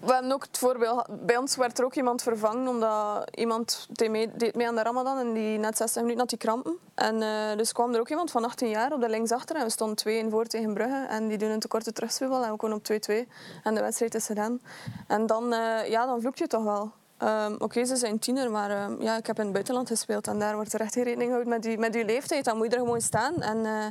We 0.00 0.12
hebben 0.12 0.32
ook 0.32 0.42
het 0.42 0.58
voorbeeld, 0.58 1.06
bij 1.26 1.36
ons 1.36 1.56
werd 1.56 1.78
er 1.78 1.84
ook 1.84 1.94
iemand 1.94 2.22
vervangen 2.22 2.68
omdat 2.68 3.30
iemand 3.34 3.86
deed 3.90 4.10
mee, 4.10 4.30
mee 4.54 4.68
aan 4.68 4.74
de 4.74 4.82
Ramadan 4.82 5.18
en 5.18 5.32
die 5.32 5.58
net 5.58 5.76
60 5.76 5.96
minuten 5.96 6.20
had 6.20 6.28
die 6.28 6.38
krampen. 6.38 6.78
En 6.94 7.22
eh, 7.22 7.56
dus 7.56 7.72
kwam 7.72 7.94
er 7.94 8.00
ook 8.00 8.08
iemand 8.08 8.30
van 8.30 8.44
18 8.44 8.68
jaar 8.68 8.92
op 8.92 9.00
de 9.00 9.08
linksachter 9.08 9.56
en 9.56 9.64
we 9.64 9.70
stonden 9.70 10.26
2-1 10.26 10.30
voor 10.30 10.46
tegen 10.46 10.74
Brugge 10.74 11.06
en 11.08 11.28
die 11.28 11.38
doen 11.38 11.50
een 11.50 11.60
tekorte 11.60 11.92
terugspelbal 11.92 12.44
en 12.44 12.50
we 12.50 12.56
komen 12.56 12.76
op 12.76 12.84
2-2 12.92 13.28
en 13.62 13.74
de 13.74 13.80
wedstrijd 13.80 14.14
is 14.14 14.26
gedaan. 14.26 14.60
En 15.06 15.26
dan, 15.26 15.52
eh, 15.52 15.88
ja, 15.88 16.06
dan 16.06 16.20
vloek 16.20 16.36
je 16.36 16.46
toch 16.46 16.64
wel. 16.64 16.92
Ehm, 17.20 17.54
Oké, 17.58 17.84
ze 17.84 17.96
zijn 17.96 18.18
tiener, 18.18 18.50
maar 18.50 18.70
ehm, 18.70 19.02
ja, 19.02 19.16
ik 19.16 19.26
heb 19.26 19.36
in 19.38 19.44
het 19.44 19.52
buitenland 19.52 19.88
gespeeld 19.88 20.26
en 20.26 20.38
daar 20.38 20.54
wordt 20.54 20.72
er 20.72 20.80
echt 20.80 20.94
rekening 20.94 21.22
gehouden 21.22 21.48
met 21.48 21.64
je, 21.64 21.78
met 21.78 21.94
je 21.94 22.04
leeftijd. 22.04 22.44
Dan 22.44 22.56
moet 22.56 22.66
je 22.66 22.72
er 22.72 22.82
gewoon 22.82 23.00
staan. 23.00 23.42
En 23.42 23.66
eh, 23.66 23.86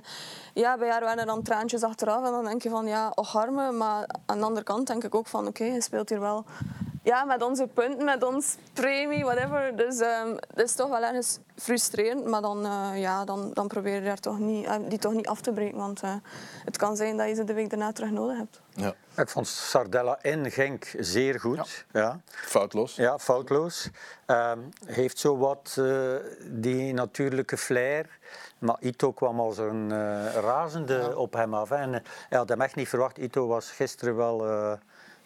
ja, 0.54 0.78
bij 0.78 0.90
haar 0.90 1.02
waren 1.02 1.20
er 1.20 1.26
dan 1.26 1.44
traantjes 1.44 1.84
achteraf 1.84 2.26
en 2.26 2.32
dan 2.32 2.46
denk 2.46 2.62
je 2.62 2.70
van 2.70 2.88
ja, 2.88 3.12
och 3.16 3.38
arme. 3.38 3.72
Maar 3.72 4.10
aan 4.26 4.38
de 4.38 4.46
andere 4.46 4.66
kant 4.66 4.88
denk 4.88 5.04
ik 5.04 5.16
ook 5.16 5.28
van 5.28 5.48
oké, 5.48 5.64
je 5.64 5.82
speelt 5.82 6.10
hier 6.10 6.20
wel 6.20 6.46
ja, 7.10 7.24
met 7.24 7.42
onze 7.44 7.68
punten, 7.68 8.06
met 8.06 8.24
ons 8.24 8.56
premie, 8.74 9.24
whatever. 9.24 9.76
Dus 9.76 10.00
ehm 10.00 10.30
het 10.30 10.60
is 10.60 10.74
toch 10.74 10.90
wel 10.90 11.04
ergens 11.04 11.40
frustrerend, 11.56 12.26
maar 12.26 12.42
dan, 12.42 12.66
eh, 12.66 13.02
ja, 13.02 13.26
dan, 13.26 13.52
dan 13.54 13.68
probeer 13.68 13.94
je 13.94 14.02
daar 14.02 14.20
toch 14.20 14.40
niet, 14.40 14.66
eh, 14.66 14.76
die 14.88 15.00
toch 15.00 15.14
niet 15.14 15.28
af 15.28 15.42
te 15.42 15.52
breken. 15.52 15.78
Want 15.78 16.02
eh, 16.02 16.14
het 16.66 16.78
kan 16.78 16.96
zijn 16.96 17.18
dat 17.18 17.28
je 17.28 17.36
ze 17.36 17.44
de 17.44 17.54
week 17.54 17.70
daarna 17.70 17.92
terug 17.92 18.12
nodig 18.12 18.38
hebt. 18.38 18.62
Ja. 18.74 18.94
Ik 19.16 19.30
vond 19.30 19.48
Sardella 19.48 20.20
in 20.22 20.52
Genk 20.52 20.94
zeer 21.00 21.40
goed. 21.40 21.86
Ja. 21.92 22.20
Foutloos. 22.26 22.96
Ja, 22.96 23.20
foutloos. 23.20 23.90
Ehm, 24.26 24.60
heeft 24.86 25.20
zo 25.20 25.38
wat 25.38 25.76
eh, 25.80 26.16
die 26.46 26.94
natuurlijke 26.94 27.58
flair. 27.58 28.18
Maar 28.60 28.78
Ito 28.80 29.12
kwam 29.12 29.40
als 29.40 29.58
een 29.58 29.90
razende 30.34 31.18
op 31.18 31.34
hem 31.34 31.54
af. 31.54 31.70
hè. 31.70 31.76
En 31.76 31.92
hij 32.30 32.38
had 32.38 32.50
hem 32.50 32.62
echt 32.62 32.76
niet 32.76 32.90
verwacht. 32.90 33.18
Ito 33.18 33.48
was 33.48 33.72
gisteren 33.72 34.16
wel 34.16 34.48
eh, 34.48 34.72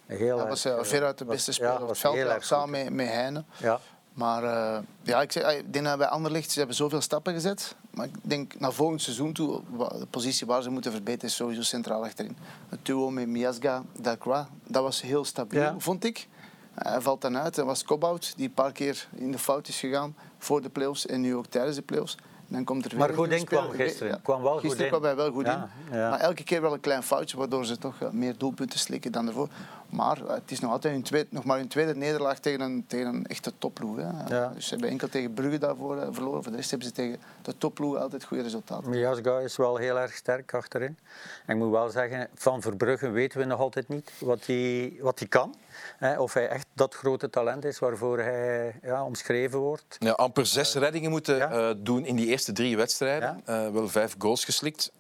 heel 0.06 0.38
Hij 0.38 0.48
was 0.48 0.66
eh, 0.66 0.78
eh, 0.78 0.84
veruit 0.84 1.18
de 1.18 1.26
beste 1.26 1.52
speler 1.52 1.82
op 1.82 1.88
het 1.90 1.98
veld, 1.98 2.44
samen 2.44 2.80
goed. 2.80 2.84
met, 2.84 2.94
met 2.94 3.08
Heine. 3.08 3.44
Ja. 3.58 3.80
Maar 4.14 4.44
eh, 4.44 4.80
ja, 5.02 5.22
ik, 5.22 5.32
zeg, 5.32 5.58
ik 5.58 5.74
denk 5.74 5.86
dat 5.86 5.98
bij 5.98 6.08
Anderlecht, 6.08 6.52
ze 6.52 6.58
hebben 6.58 6.76
zoveel 6.76 7.02
stappen 7.02 7.34
gezet. 7.34 7.76
Maar 7.90 8.06
ik 8.06 8.14
denk 8.22 8.60
naar 8.60 8.74
volgend 8.74 9.02
seizoen 9.02 9.34
toe, 9.34 9.62
de 10.00 10.06
positie 10.10 10.48
waar 10.48 10.62
ze 10.62 10.70
moeten 10.70 10.92
verbeteren 10.92 11.30
is 11.30 11.36
sowieso 11.36 11.62
centraal 11.62 12.04
achterin. 12.04 12.38
Het 12.70 12.80
duo 12.86 13.10
met 13.10 13.28
Miasga, 13.28 13.84
Delcroix, 14.00 14.48
dat 14.68 14.84
was 14.84 15.02
heel 15.02 15.26
stabiel, 15.26 15.62
Ja. 15.62 15.76
vond 15.78 16.04
ik. 16.04 16.28
Hij 16.74 17.02
valt 17.02 17.22
dan 17.22 17.38
uit. 17.38 17.56
Dat 17.56 17.66
was 17.66 17.84
Cobbout, 17.84 18.34
die 18.36 18.48
een 18.48 18.54
paar 18.54 18.72
keer 18.72 19.08
in 19.16 19.32
de 19.32 19.38
fout 19.40 19.68
is 19.68 19.80
gegaan 19.80 20.16
voor 20.38 20.62
de 20.62 20.70
play-offs 20.70 21.06
en 21.06 21.22
nu 21.22 21.36
ook 21.36 21.46
tijdens 21.46 21.76
de 21.76 21.82
play-offs. 21.82 22.18
Dan 22.48 22.64
komt 22.64 22.84
er 22.84 22.90
weer 22.90 23.00
Maar 23.00 23.14
goed 23.14 23.44
kwam 23.44 23.70
gisteren. 23.72 24.22
Kwam 24.22 24.42
wel 24.42 24.52
goed 24.52 24.62
gisteren 24.62 24.86
in. 24.86 24.92
kwam 24.92 25.04
hij 25.04 25.16
wel 25.16 25.32
goed 25.32 25.46
in. 25.46 25.62
ja. 25.92 26.10
Maar 26.10 26.20
elke 26.20 26.44
keer 26.44 26.62
wel 26.62 26.74
een 26.74 26.80
klein 26.80 27.04
foutje, 27.04 27.38
waardoor 27.38 27.66
ze 27.66 27.78
toch 27.78 27.96
meer 28.12 28.38
doelpunten 28.38 28.80
slikken 28.80 29.12
dan 29.12 29.28
ervoor. 29.28 29.50
Maar 29.94 30.26
eh, 30.26 30.34
het 30.34 30.52
is 30.52 30.60
nog 30.60 30.72
altijd 30.72 30.94
hun 30.94 31.04
tweede, 31.04 31.28
nog 31.32 31.44
maar 31.44 31.58
hun 31.58 31.68
tweede 31.68 31.96
nederlaag 31.96 32.40
tegen 32.40 32.62
een, 32.62 32.84
tegen 32.88 33.08
een 33.08 33.26
echte 33.26 33.54
topploeg. 33.58 33.98
Hè. 33.98 34.36
Ja. 34.36 34.48
Dus 34.48 34.64
ze 34.66 34.70
hebben 34.70 34.90
enkel 34.90 35.10
tegen 35.10 35.34
Brugge 35.34 35.58
daarvoor 35.58 35.98
eh, 35.98 36.08
verloren. 36.12 36.44
Voor 36.44 36.52
de 36.52 36.58
rest 36.58 36.70
hebben 36.70 36.88
ze 36.88 36.94
tegen 36.94 37.20
de 37.42 37.58
topploeg 37.58 37.98
altijd 37.98 38.24
goede 38.24 38.44
resultaten. 38.44 38.90
Miasga 38.90 39.40
is 39.40 39.58
wel 39.58 39.78
heel 39.78 40.00
erg 40.00 40.16
sterk 40.16 40.54
achterin. 40.54 40.98
En 41.46 41.56
ik 41.56 41.62
moet 41.64 41.72
wel 41.72 41.90
zeggen, 41.90 42.28
van 42.36 42.62
Verbrugge 42.62 43.10
weten 43.10 43.40
we 43.40 43.46
nog 43.46 43.60
altijd 43.60 43.88
niet 43.88 44.12
wat 44.20 44.46
hij, 44.46 44.94
wat 45.00 45.20
hij 45.20 45.28
kan. 45.28 45.56
Hè, 45.98 46.20
of 46.20 46.34
hij 46.34 46.48
echt 46.48 46.68
dat 46.74 46.94
grote 46.94 47.30
talent 47.30 47.66
is 47.66 47.80
waarvoor 47.80 48.20
hij 48.20 48.76
ja, 48.84 49.04
omschreven 49.04 49.60
wordt. 49.60 49.96
Ja, 50.00 50.12
amper 50.12 50.46
zes 50.46 50.74
reddingen 50.74 51.12
moeten 51.12 51.38
ja. 51.38 51.52
eh, 51.52 51.76
doen 51.78 52.06
in 52.06 52.16
die 52.16 52.28
eerste 52.28 52.52
drie 52.52 52.78
wedstrijden. 52.78 53.42
Eh, 53.46 53.70
wel 53.70 53.90
vijf 53.90 54.16
goals 54.18 54.46
geslikt. 54.46 54.92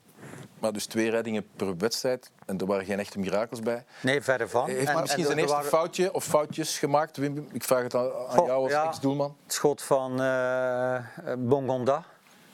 Maar 0.63 0.73
dus 0.73 0.85
twee 0.85 1.09
reddingen 1.09 1.45
per 1.55 1.77
wedstrijd. 1.77 2.31
En 2.45 2.57
er 2.57 2.65
waren 2.65 2.85
geen 2.85 2.99
echte 2.99 3.19
mirakels 3.19 3.59
bij. 3.59 3.85
Nee, 4.01 4.21
verre 4.21 4.47
van. 4.47 4.65
Heeft 4.69 4.89
En- 4.89 4.99
misschien 4.99 5.23
en 5.23 5.25
zijn 5.25 5.37
er 5.37 5.43
eerste 5.43 5.55
waren- 5.55 5.69
foutje 5.69 6.13
of 6.13 6.23
foutjes 6.23 6.77
gemaakt? 6.79 7.17
Wim, 7.17 7.47
ik 7.51 7.63
vraag 7.63 7.83
het 7.83 7.95
aan, 7.95 8.05
aan 8.05 8.37
Goh, 8.37 8.45
jou 8.47 8.63
als 8.63 8.71
ja. 8.71 8.85
ex-doelman. 8.87 9.35
Het 9.43 9.53
schot 9.53 9.81
van 9.81 10.21
eh 10.21 10.97
Bongonda 11.37 12.03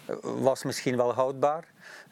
eh, 0.06 0.16
was 0.22 0.64
misschien 0.64 0.98
wel 0.98 1.14
houdbaar. 1.14 1.68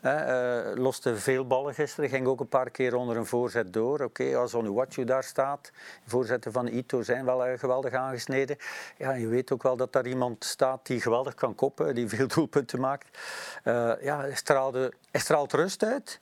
Hè. 0.08 0.70
Eh, 0.72 0.78
loste 0.78 1.16
veel 1.16 1.48
ballen 1.48 1.74
gisteren, 1.74 2.10
ging 2.10 2.28
ook 2.28 2.40
een 2.40 2.48
paar 2.48 2.70
keer 2.70 2.96
onder 2.96 3.18
een 3.18 3.26
voorzet 3.26 3.74
door. 3.74 4.00
Oké, 4.00 4.36
als 4.38 4.54
Onuwachu 4.54 5.04
daar 5.04 5.24
staat, 5.24 5.72
voorzetten 6.06 6.52
van 6.52 6.68
Ito 6.68 7.02
zijn 7.02 7.26
wel 7.26 7.46
eh, 7.46 7.60
geweldig 7.60 7.94
aangesneden. 7.94 8.58
Ja, 8.98 9.12
je 9.12 9.28
weet 9.28 9.52
ook 9.52 9.64
wel 9.64 9.78
dat 9.78 9.94
daar 9.94 10.08
iemand 10.08 10.46
staat 10.46 10.86
die 10.86 11.02
geweldig 11.02 11.36
kan 11.36 11.56
koppen, 11.56 11.96
die 11.96 12.08
veel 12.08 12.28
doelpunten 12.36 12.80
maakt. 12.80 13.18
Eh, 13.64 13.92
ja, 14.02 14.20
hij, 14.20 14.36
straalde, 14.36 14.94
hij 15.12 15.22
straalt 15.22 15.54
rust 15.54 15.84
uit. 15.84 16.20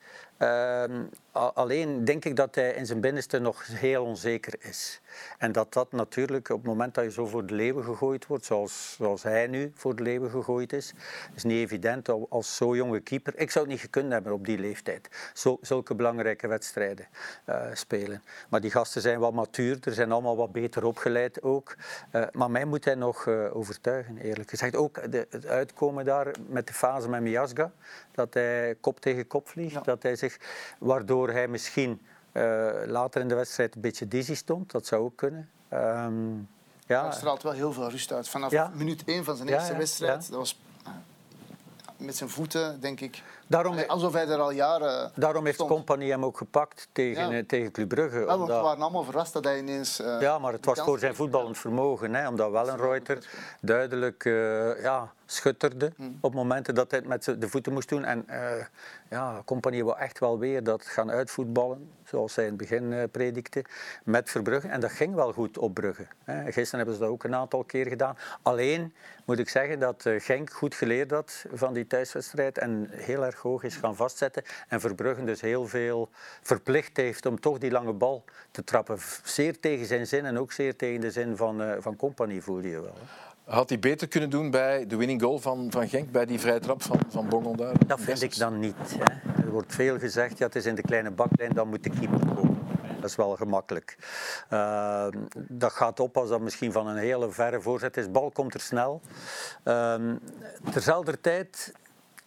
Alleen 1.35 2.05
denk 2.05 2.25
ik 2.25 2.35
dat 2.35 2.55
hij 2.55 2.71
in 2.73 2.85
zijn 2.85 3.01
binnenste 3.01 3.39
nog 3.39 3.67
heel 3.67 4.05
onzeker 4.05 4.53
is. 4.59 5.01
En 5.37 5.51
dat 5.51 5.73
dat 5.73 5.91
natuurlijk 5.91 6.49
op 6.49 6.57
het 6.57 6.67
moment 6.67 6.93
dat 6.93 7.03
je 7.03 7.11
zo 7.11 7.25
voor 7.25 7.45
de 7.45 7.53
leeuwen 7.53 7.83
gegooid 7.83 8.27
wordt, 8.27 8.45
zoals, 8.45 8.95
zoals 8.97 9.23
hij 9.23 9.47
nu 9.47 9.71
voor 9.75 9.95
de 9.95 10.03
leeuwen 10.03 10.29
gegooid 10.29 10.73
is, 10.73 10.93
is 11.35 11.43
niet 11.43 11.57
evident 11.57 12.09
al- 12.09 12.25
als 12.29 12.55
zo 12.55 12.75
jonge 12.75 12.99
keeper. 12.99 13.33
Ik 13.37 13.51
zou 13.51 13.65
het 13.65 13.73
niet 13.73 13.83
gekund 13.83 14.11
hebben 14.11 14.33
op 14.33 14.45
die 14.45 14.57
leeftijd. 14.57 15.31
Zo, 15.33 15.57
zulke 15.61 15.95
belangrijke 15.95 16.47
wedstrijden 16.47 17.07
eh, 17.45 17.61
spelen. 17.73 18.23
Maar 18.49 18.61
die 18.61 18.71
gasten 18.71 19.01
zijn 19.01 19.19
wat 19.19 19.33
matuurder, 19.33 19.93
zijn 19.93 20.11
allemaal 20.11 20.37
wat 20.37 20.51
beter 20.51 20.85
opgeleid 20.85 21.41
ook. 21.41 21.75
Eh, 22.11 22.23
maar 22.31 22.51
mij 22.51 22.65
moet 22.65 22.85
hij 22.85 22.95
nog 22.95 23.27
eh, 23.27 23.55
overtuigen, 23.55 24.17
eerlijk 24.17 24.49
gezegd. 24.49 24.75
Ook 24.75 25.11
de, 25.11 25.27
het 25.29 25.45
uitkomen 25.45 26.05
daar 26.05 26.35
met 26.47 26.67
de 26.67 26.73
fase 26.73 27.09
met 27.09 27.21
Miasga, 27.21 27.71
dat 28.11 28.33
hij 28.33 28.75
kop 28.81 28.99
tegen 28.99 29.27
kop 29.27 29.47
vliegt, 29.47 29.85
dat 29.85 30.03
hij 30.03 30.15
zich, 30.15 30.37
waardoor 30.79 31.24
hij 31.33 31.47
misschien 31.47 32.01
eh, 32.31 32.71
later 32.85 33.21
in 33.21 33.27
de 33.27 33.35
wedstrijd 33.35 33.75
een 33.75 33.81
beetje 33.81 34.07
dizzy 34.07 34.35
stond. 34.35 34.71
Dat 34.71 34.85
zou 34.85 35.03
ook 35.03 35.15
kunnen. 35.17 35.49
Ehm, 35.69 36.33
ja, 36.87 37.03
Hij 37.03 37.11
straalt 37.11 37.43
wel 37.43 37.51
heel 37.51 37.73
veel 37.73 37.89
rust 37.89 38.11
uit. 38.13 38.29
Vanaf 38.29 38.51
Ja. 38.51 38.71
minuut 38.75 39.03
1 39.05 39.23
van 39.23 39.35
zijn 39.35 39.49
eerste 39.49 39.75
wedstrijd, 39.77 40.29
dat 40.29 40.37
was 40.39 40.59
met 41.97 42.15
zijn 42.15 42.29
voeten, 42.29 42.79
denk 42.81 42.99
ik. 42.99 43.23
Daarom- 43.47 43.79
Alsof 43.87 44.13
hij 44.13 44.27
er 44.27 44.39
al 44.39 44.51
jaren 44.51 45.11
daarom 45.15 45.43
heeft 45.43 45.55
stond. 45.55 45.69
Compagnie 45.69 46.11
hem 46.11 46.25
ook 46.25 46.37
gepakt 46.37 46.87
tegen, 46.91 47.29
Ja. 47.35 47.43
tegen 47.47 47.71
Club 47.71 47.87
Brugge. 47.89 48.19
Ja, 48.19 48.39
we 48.39 48.45
waren 48.45 48.81
allemaal 48.81 49.03
verrast 49.03 49.33
dat 49.33 49.43
hij 49.43 49.57
ineens... 49.57 49.99
eh, 50.01 50.21
Ja, 50.21 50.39
maar 50.39 50.53
het 50.53 50.65
was 50.65 50.79
voor 50.79 50.99
zijn 50.99 51.15
voetballend 51.15 51.57
vermogen. 51.57 52.13
Hè, 52.13 52.27
omdat 52.27 52.51
Wellenreuter 52.51 53.29
duidelijk 53.61 54.25
eh, 54.25 54.81
ja, 54.81 55.11
schutterde 55.25 55.93
Hmm. 55.95 56.17
op 56.21 56.33
momenten 56.33 56.75
dat 56.75 56.91
hij 56.91 56.99
het 56.99 57.07
met 57.07 57.41
de 57.41 57.49
voeten 57.49 57.73
moest 57.73 57.89
doen. 57.89 58.03
En 58.05 58.23
eh 58.27 58.65
ja, 59.09 59.41
Compagnie 59.45 59.83
wil 59.83 59.97
echt 59.97 60.19
wel 60.19 60.39
weer 60.39 60.63
dat 60.63 60.85
gaan 60.85 61.11
uitvoetballen, 61.11 61.91
zoals 62.15 62.35
hij 62.35 62.45
in 62.45 62.49
het 62.49 62.59
begin 62.59 62.93
eh, 62.93 63.03
predikte, 63.11 63.65
met 64.03 64.29
Verbrugge. 64.29 64.67
En 64.67 64.79
dat 64.79 64.91
ging 64.91 65.15
wel 65.15 65.33
goed 65.33 65.57
op 65.57 65.73
Brugge. 65.73 66.07
Gisteren 66.25 66.77
hebben 66.77 66.93
ze 66.93 67.01
dat 67.01 67.09
ook 67.09 67.23
een 67.23 67.35
aantal 67.35 67.63
keer 67.63 67.87
gedaan. 67.87 68.17
Alleen 68.41 68.93
moet 69.25 69.39
ik 69.39 69.49
zeggen 69.49 69.79
dat 69.79 70.05
eh, 70.05 70.21
Genk 70.21 70.51
goed 70.51 70.75
geleerd 70.75 71.11
had 71.11 71.45
van 71.53 71.73
die 71.73 71.87
thuiswedstrijd 71.87 72.57
en 72.57 72.87
heel 72.91 73.25
erg 73.25 73.39
hoog 73.39 73.63
is 73.63 73.75
gaan 73.75 73.95
vastzetten. 73.95 74.43
En 74.67 74.79
Verbrugge 74.79 75.23
dus 75.23 75.41
heel 75.41 75.67
veel 75.67 76.09
verplicht 76.41 76.97
heeft 76.97 77.25
om 77.25 77.39
toch 77.39 77.57
die 77.57 77.71
lange 77.71 77.93
bal 77.93 78.23
te 78.51 78.63
trappen. 78.63 78.97
Zeer 79.23 79.59
tegen 79.59 79.85
zijn 79.85 80.07
zin 80.07 80.25
en 80.25 80.39
ook 80.39 80.51
zeer 80.51 80.75
tegen 80.75 81.01
de 81.01 81.11
zin 81.11 81.37
van, 81.37 81.61
eh 81.61 81.75
van 81.79 81.95
Compagnie 81.95 82.41
voelde 82.41 82.69
je 82.69 82.81
wel. 82.81 82.97
Had 83.45 83.69
hij 83.69 83.79
beter 83.79 84.07
kunnen 84.07 84.29
doen 84.29 84.51
bij 84.51 84.87
de 84.87 84.95
winning 84.95 85.21
goal 85.21 85.39
van, 85.39 85.71
van 85.71 85.89
Genk, 85.89 86.11
bij 86.11 86.25
die 86.25 86.39
vrije 86.39 86.59
trap 86.59 86.81
van, 86.83 86.99
van 87.09 87.29
Bongel 87.29 87.55
daar? 87.55 87.87
Dat 87.87 88.01
vind 88.01 88.21
ik 88.21 88.37
dan 88.37 88.59
niet. 88.59 88.75
Hè. 88.97 89.43
Er 89.43 89.51
wordt 89.51 89.75
veel 89.75 89.99
gezegd, 89.99 90.37
ja, 90.37 90.45
het 90.45 90.55
is 90.55 90.65
in 90.65 90.75
de 90.75 90.81
kleine 90.81 91.11
baklijn, 91.11 91.53
dan 91.53 91.67
moet 91.67 91.83
de 91.83 91.89
keeper 91.89 92.19
komen. 92.35 92.67
Dat 92.99 93.09
is 93.09 93.15
wel 93.15 93.35
gemakkelijk. 93.35 93.97
Uh, 94.49 95.07
dat 95.35 95.71
gaat 95.71 95.99
op 95.99 96.17
als 96.17 96.29
dat 96.29 96.41
misschien 96.41 96.71
van 96.71 96.87
een 96.87 96.97
hele 96.97 97.31
verre 97.31 97.61
voorzet 97.61 97.97
is. 97.97 98.11
Bal 98.11 98.31
komt 98.31 98.53
er 98.53 98.59
snel. 98.59 99.01
Uh, 99.63 99.95
tijd, 101.21 101.73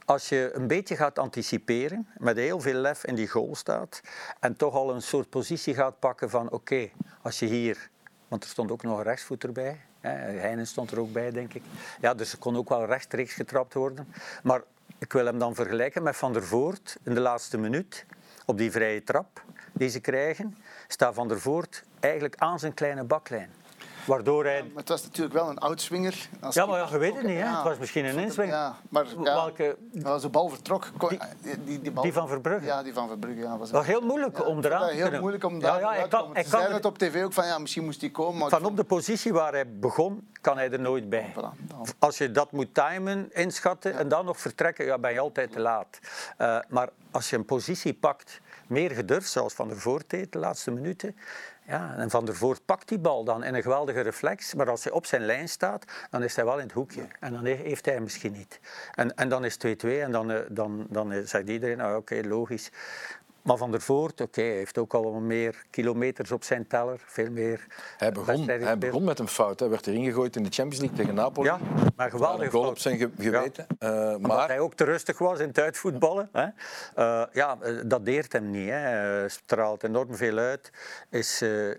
als 0.05 0.29
je 0.29 0.51
een 0.55 0.67
beetje 0.67 0.97
gaat 0.97 1.19
anticiperen, 1.19 2.09
met 2.17 2.37
heel 2.37 2.61
veel 2.61 2.81
lef 2.81 3.05
in 3.05 3.15
die 3.15 3.29
goal 3.29 3.55
staat, 3.55 4.01
en 4.41 4.57
toch 4.57 4.75
al 4.75 4.95
een 4.95 5.03
soort 5.03 5.31
positie 5.31 5.75
gaat 5.75 5.99
pakken 5.99 6.31
van 6.31 6.51
oké, 6.51 6.91
als 7.23 7.39
je 7.39 7.47
hier... 7.47 7.91
Want 8.29 8.45
er 8.45 8.51
stond 8.51 8.71
ook 8.71 8.83
nog 8.83 8.99
een 8.99 9.05
rechtsvoet 9.05 9.45
erbij. 9.45 9.81
Heinen 10.01 10.67
stond 10.67 10.91
er 10.91 11.01
ook 11.01 11.13
bij, 11.13 11.31
denk 11.31 11.55
ik. 11.55 11.63
Ja, 12.01 12.15
dus 12.15 12.33
er 12.33 12.39
kon 12.39 12.57
ook 12.57 12.69
wel 12.69 12.85
rechtstreeks 12.85 13.35
getrapt 13.35 13.75
worden. 13.75 14.09
Maar 14.43 14.63
ik 14.99 15.13
wil 15.13 15.27
hem 15.27 15.39
dan 15.39 15.55
vergelijken 15.55 16.03
met 16.03 16.17
Van 16.17 16.33
der 16.33 16.45
Voort 16.45 16.99
in 17.03 17.15
de 17.15 17.21
laatste 17.21 17.59
minuut. 17.59 18.07
Op 18.47 18.59
die 18.59 18.71
vrije 18.71 19.03
trap 19.03 19.43
die 19.73 19.89
ze 19.89 20.01
krijgen, 20.01 20.57
staat 20.87 21.15
Van 21.15 21.29
der 21.29 21.41
Voort 21.41 21.85
eigenlijk 22.01 22.37
aan 22.37 22.59
zijn 22.59 22.75
kleine 22.75 23.05
baklijn. 23.05 23.51
Waardoor 24.09 24.45
hij... 24.45 24.63
Maar 24.63 24.77
het 24.77 24.89
was 24.89 25.03
natuurlijk 25.03 25.35
wel 25.35 25.49
een 25.49 25.59
oudswinger. 25.59 26.29
Als 26.41 26.55
Ja, 26.55 26.67
maar 26.67 26.79
ja, 26.79 26.89
je 26.91 26.99
weet 26.99 27.15
het 27.15 27.23
ook, 27.23 27.29
niet. 27.29 27.39
Hè? 27.39 27.45
ja. 27.45 27.55
Het 27.55 27.65
was 27.65 27.79
misschien 27.79 28.05
een 28.05 28.19
inswinger. 28.19 28.55
Ja, 28.55 28.77
maar 28.89 29.07
ja, 29.07 29.23
Welke... 29.23 29.77
als 30.05 30.23
de 30.23 30.29
bal 30.29 30.49
vertrok... 30.49 30.91
kon- 30.97 31.19
Die- 31.65 31.81
die, 31.83 31.91
bal, 31.93 32.03
die 32.03 32.13
van 32.13 32.29
Verbrugge? 32.29 32.65
Ja, 32.67 32.83
die 32.83 32.93
van 32.93 33.09
Verbrugge. 33.09 33.41
Ja, 33.41 33.59
was 33.59 33.71
Wel 33.71 33.83
heel 33.83 34.01
moeilijk 34.01 34.47
om 34.47 34.59
eraan 34.65 34.89
te 34.89 34.95
Heel 34.95 35.21
moeilijk 35.21 35.45
om 35.45 35.55
Ja, 35.55 35.61
daar 35.61 35.97
ja, 35.99 36.07
kan- 36.07 36.31
hij 36.33 36.43
Ze 36.43 36.49
zeiden 36.49 36.75
het 36.75 36.85
op 36.85 36.99
tv 36.99 37.25
ook 37.25 37.33
van 37.33 37.47
ja, 37.47 37.59
misschien 37.59 37.85
moest 37.85 38.01
hij 38.01 38.11
komen. 38.11 38.39
Maar 38.39 38.49
Van 38.51 38.65
op 38.65 38.77
de 38.77 38.85
positie 38.85 39.33
waar 39.33 39.53
hij 39.53 39.79
begon, 39.79 40.29
kan 40.41 40.57
hij 40.57 40.71
er 40.71 40.81
nooit 40.81 41.09
bij. 41.09 41.33
Voilà. 41.35 41.77
Als 41.99 42.19
je 42.19 42.31
dat 42.33 42.53
moet 42.53 42.75
timen, 42.75 43.29
inschatten 43.33 43.99
en 43.99 44.09
dan 44.09 44.25
nog 44.25 44.39
vertrekken, 44.41 44.85
ja, 44.85 44.99
ben 44.99 45.13
je 45.13 45.21
altijd 45.21 45.53
te 45.53 45.61
laat. 45.61 45.99
Uh, 46.39 46.59
maar 46.69 46.89
als 47.11 47.31
je 47.31 47.37
een 47.37 47.45
positie 47.45 47.95
pakt, 47.95 48.41
meer 48.69 48.91
gedurfd, 48.91 49.31
zoals 49.31 49.55
Van 49.55 49.69
der 49.69 49.77
Voort 49.77 50.11
deed 50.11 50.33
de 50.33 50.39
laatste 50.39 50.71
minuten. 50.71 51.17
Ja, 51.67 51.95
en 51.97 52.11
Van 52.11 52.25
der 52.25 52.37
Voort 52.37 52.65
pakt 52.65 52.89
die 52.89 52.99
bal 52.99 53.25
dan 53.25 53.45
in 53.45 53.55
een 53.55 53.63
geweldige 53.63 54.01
reflex. 54.01 54.55
Maar 54.55 54.71
als 54.71 54.85
hij 54.85 54.93
op 54.93 55.07
zijn 55.07 55.23
lijn 55.23 55.49
staat, 55.49 55.85
dan 56.11 56.23
is 56.23 56.37
hij 56.37 56.45
wel 56.45 56.59
in 56.59 56.65
het 56.65 56.73
hoekje. 56.73 57.07
En 57.21 57.33
dan 57.33 57.45
heeft 57.45 57.85
hij 57.85 57.95
hem 57.95 58.03
misschien 58.03 58.33
niet. 58.33 58.61
En, 58.95 59.15
en 59.15 59.29
dan 59.29 59.45
is 59.45 59.57
2-2 59.67 59.69
en 59.81 60.13
dan, 60.13 60.31
uh, 60.31 60.39
dan, 60.49 60.87
dan 60.91 61.13
zegt 61.25 61.49
iedereen, 61.49 61.81
ah, 61.81 61.89
oké, 61.89 61.97
okay, 61.97 62.23
logisch. 62.23 62.71
Maar 63.49 63.57
Van 63.57 63.71
der 63.71 63.81
Voort, 63.81 64.13
oké, 64.13 64.23
okay, 64.23 64.45
heeft 64.45 64.79
ook 64.79 64.95
al 64.95 65.13
meer 65.13 65.65
kilometers 65.71 66.33
op 66.33 66.45
zijn 66.45 66.67
teller. 66.67 67.03
Veel 67.07 67.31
meer 67.31 67.67
Hij 67.97 68.13
begon, 68.13 68.49
hij 68.49 68.79
begon 68.79 69.05
met 69.05 69.19
een 69.19 69.29
fout. 69.29 69.61
Hij 69.61 69.69
werd 69.69 69.87
erin 69.87 70.05
gegooid 70.05 70.37
in 70.37 70.43
de 70.43 70.51
Champions 70.51 70.79
League 70.79 70.97
tegen 70.97 71.15
Napoli. 71.15 71.49
Ja, 71.49 71.59
maar 71.97 72.11
geweldig 72.11 72.45
een 72.45 72.51
goal 72.51 72.69
op 72.69 72.79
zijn 72.79 72.99
ge 72.99 73.11
geweten. 73.19 73.67
Ja. 73.79 74.13
Uh, 74.13 74.19
maar 74.19 74.49
hij 74.49 74.59
ook 74.59 74.75
te 74.75 74.85
rustig 74.85 75.19
was 75.19 75.39
in 75.39 75.49
het 75.49 75.59
uitvoetballen. 75.59 76.29
Hè. 76.33 76.47
Uh, 76.97 77.27
ja, 77.33 77.59
dat 77.87 78.05
deert 78.05 78.33
hem 78.33 78.51
niet. 78.51 78.69
Uh, 78.69 79.23
straalt 79.27 79.85
enorm 79.85 80.15
veel 80.15 80.39
uit. 80.39 80.71
Is, 81.11 81.43
uh, 81.43 81.75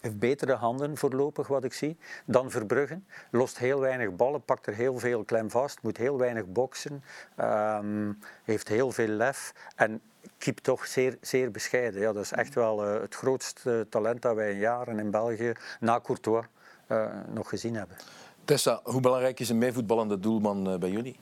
heeft 0.00 0.18
betere 0.18 0.54
handen 0.54 0.96
voorlopig, 0.96 1.46
wat 1.46 1.64
ik 1.64 1.72
zie, 1.72 1.98
dan 2.24 2.50
Verbruggen. 2.50 3.06
Lost 3.30 3.58
heel 3.58 3.80
weinig 3.80 4.16
ballen, 4.16 4.44
pakt 4.44 4.66
er 4.66 4.74
heel 4.74 4.98
veel 4.98 5.24
klem 5.24 5.50
vast, 5.50 5.82
moet 5.82 5.96
heel 5.96 6.18
weinig 6.18 6.46
boksen. 6.46 7.04
Um, 7.40 8.18
heeft 8.44 8.68
heel 8.68 8.90
veel 8.90 9.08
lef. 9.08 9.52
En 9.76 10.00
keep 10.38 10.58
toch 10.58 10.86
zeer, 10.86 11.18
zeer 11.20 11.50
bescheiden. 11.50 12.00
Ja, 12.00 12.12
dat 12.12 12.22
is 12.22 12.32
echt 12.32 12.54
wel 12.54 12.86
uh, 12.86 13.00
het 13.00 13.14
grootste 13.14 13.86
talent 13.90 14.22
dat 14.22 14.34
wij 14.34 14.50
in 14.50 14.58
jaren 14.58 14.98
in 14.98 15.10
België, 15.10 15.52
na 15.80 16.00
Courtois, 16.00 16.44
uh, 16.88 17.06
nog 17.34 17.48
gezien 17.48 17.74
hebben. 17.76 17.96
Tessa, 18.44 18.80
hoe 18.84 19.00
belangrijk 19.00 19.40
is 19.40 19.48
een 19.48 19.58
meevoetballende 19.58 20.20
doelman 20.20 20.70
uh, 20.72 20.78
bij 20.78 20.90
jullie? 20.90 21.18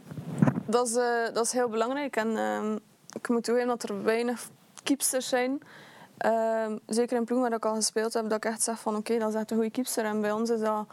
Dat 0.67 0.89
is, 0.89 0.97
uh, 0.97 1.35
dat 1.35 1.45
is 1.45 1.53
heel 1.53 1.69
belangrijk. 1.69 2.17
En 2.17 2.29
uh, 2.29 2.75
ik 3.13 3.29
moet 3.29 3.45
toegeven 3.45 3.69
dat 3.69 3.83
er 3.83 4.03
weinig 4.03 4.49
keepsters 4.83 5.29
zijn. 5.29 5.61
Uh, 6.25 6.73
zeker 6.87 7.17
in 7.17 7.25
ploeg 7.25 7.41
waar 7.41 7.53
ik 7.53 7.65
al 7.65 7.75
gespeeld 7.75 8.13
heb, 8.13 8.29
dat 8.29 8.45
ik 8.45 8.45
echt 8.45 8.63
zeg 8.63 8.81
van 8.81 8.97
oké, 8.97 9.01
okay, 9.01 9.19
dat 9.19 9.29
is 9.29 9.41
echt 9.41 9.51
een 9.51 9.57
goede 9.57 9.71
keepster. 9.71 10.05
En 10.05 10.21
bij 10.21 10.33
ons 10.33 10.51
is 10.51 10.61
dat... 10.61 10.87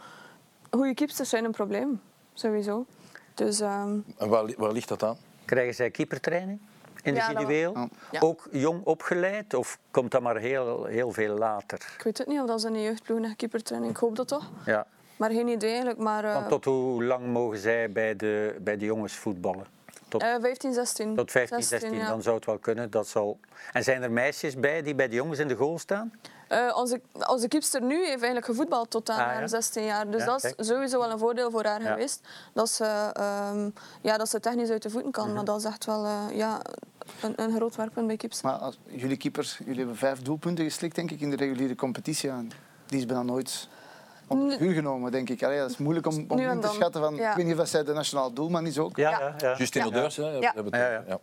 Goede 0.70 0.94
keepsters 0.94 1.28
zijn 1.28 1.44
een 1.44 1.50
probleem, 1.50 2.00
sowieso. 2.34 2.86
Dus, 3.34 3.60
en 3.60 4.04
waar, 4.16 4.54
waar 4.56 4.72
ligt 4.72 4.88
dat 4.88 5.02
aan? 5.02 5.16
Krijgen 5.44 5.74
zij 5.74 5.90
keepertraining? 5.90 6.60
Individueel? 7.08 7.72
Ja, 7.74 7.88
ja. 8.10 8.20
Ook 8.20 8.48
jong 8.50 8.84
opgeleid 8.84 9.54
of 9.54 9.78
komt 9.90 10.10
dat 10.10 10.22
maar 10.22 10.36
heel, 10.36 10.84
heel 10.84 11.12
veel 11.12 11.38
later? 11.38 11.78
Ik 11.96 12.04
weet 12.04 12.18
het 12.18 12.26
niet 12.26 12.40
of 12.40 12.46
dat 12.46 12.60
ze 12.60 12.66
in 12.66 12.72
de 12.72 12.82
jeugdploeg 12.82 13.18
een 13.18 13.36
keepertraining. 13.36 13.92
Ik 13.92 13.98
hoop 13.98 14.16
dat 14.16 14.28
toch. 14.28 14.50
Ja. 14.64 14.86
Maar 15.16 15.30
geen 15.30 15.48
idee 15.48 15.70
eigenlijk. 15.70 15.98
Maar, 15.98 16.24
uh, 16.24 16.34
Want 16.34 16.48
tot 16.48 16.64
hoe 16.64 17.04
lang 17.04 17.26
mogen 17.26 17.58
zij 17.58 17.92
bij 17.92 18.16
de, 18.16 18.56
bij 18.60 18.76
de 18.76 18.84
jongens 18.84 19.14
voetballen? 19.14 19.66
Tot, 20.08 20.22
uh, 20.22 20.34
15, 20.40 20.72
16. 20.72 21.14
Tot 21.14 21.30
15, 21.30 21.62
16, 21.62 21.78
16 21.78 21.98
ja. 21.98 22.08
dan 22.08 22.22
zou 22.22 22.36
het 22.36 22.44
wel 22.44 22.58
kunnen. 22.58 22.90
Dat 22.90 23.08
zal... 23.08 23.38
En 23.72 23.84
zijn 23.84 24.02
er 24.02 24.10
meisjes 24.10 24.56
bij 24.56 24.82
die 24.82 24.94
bij 24.94 25.08
de 25.08 25.14
jongens 25.14 25.38
in 25.38 25.48
de 25.48 25.54
goal 25.54 25.78
staan? 25.78 26.12
Uh, 26.52 26.76
onze, 26.76 27.00
onze 27.28 27.48
nu 27.80 27.96
heeft 27.96 28.08
eigenlijk 28.08 28.44
gevoetbald 28.44 28.90
tot 28.90 29.10
aan 29.10 29.18
ah, 29.18 29.26
haar 29.26 29.40
ja? 29.40 29.46
16 29.46 29.84
jaar. 29.84 30.10
Dus 30.10 30.20
Ja, 30.20 30.26
dat 30.26 30.36
is 30.36 30.42
kijk. 30.42 30.68
sowieso 30.68 30.98
wel 30.98 31.10
een 31.10 31.18
voordeel 31.18 31.50
voor 31.50 31.64
haar 31.64 31.82
Ja. 31.82 31.90
geweest. 31.90 32.20
Dat 32.52 32.70
ze, 32.70 33.12
um, 33.52 33.72
ja, 34.00 34.16
dat 34.16 34.28
ze 34.28 34.40
technisch 34.40 34.70
uit 34.70 34.82
de 34.82 34.90
voeten 34.90 35.10
kan. 35.10 35.24
Mhm. 35.26 35.34
Maar 35.34 35.44
dat 35.44 35.58
is 35.58 35.64
echt 35.64 35.84
wel 35.84 36.04
uh, 36.04 36.24
ja, 36.32 36.60
een, 37.22 37.32
een 37.36 37.56
groot 37.56 37.76
werkpunt 37.76 38.06
bij 38.06 38.16
keepers. 38.16 38.42
Maar 38.42 38.52
als, 38.54 38.78
jullie 38.84 39.16
keepers, 39.16 39.58
jullie 39.58 39.78
hebben 39.78 39.96
vijf 39.96 40.22
doelpunten 40.22 40.64
geslikt 40.64 40.94
denk 40.94 41.10
ik 41.10 41.20
in 41.20 41.30
de 41.30 41.36
reguliere 41.36 41.74
competitie. 41.74 42.30
aan. 42.30 42.50
Die 42.86 42.98
is 42.98 43.06
bijna 43.06 43.22
nooit 43.22 43.68
op 44.26 44.58
huur 44.58 44.74
genomen, 44.74 45.10
denk 45.12 45.28
ik. 45.28 45.42
Allee, 45.42 45.58
dat 45.58 45.70
is 45.70 45.76
moeilijk 45.76 46.06
om, 46.06 46.24
om 46.28 46.38
in 46.38 46.60
te 46.60 46.68
schatten. 46.68 47.00
Van, 47.00 47.14
ja. 47.14 47.30
Ik 47.30 47.36
weet 47.36 47.46
niet 47.46 47.58
of 47.58 47.68
zij 47.68 47.84
de 47.84 47.92
nationaal 47.92 48.32
doelman 48.32 48.66
is 48.66 48.78
ook. 48.78 48.96
Ja, 48.96 49.10
Ja. 49.10 49.18
ja. 49.20 49.34
ja. 49.38 49.56
Justin 49.56 49.82
Ja. 49.82 49.90
Hebben 50.54 50.64
het 50.64 50.74
Ja, 50.74 50.90
ja. 50.90 51.04
ja. 51.06 51.18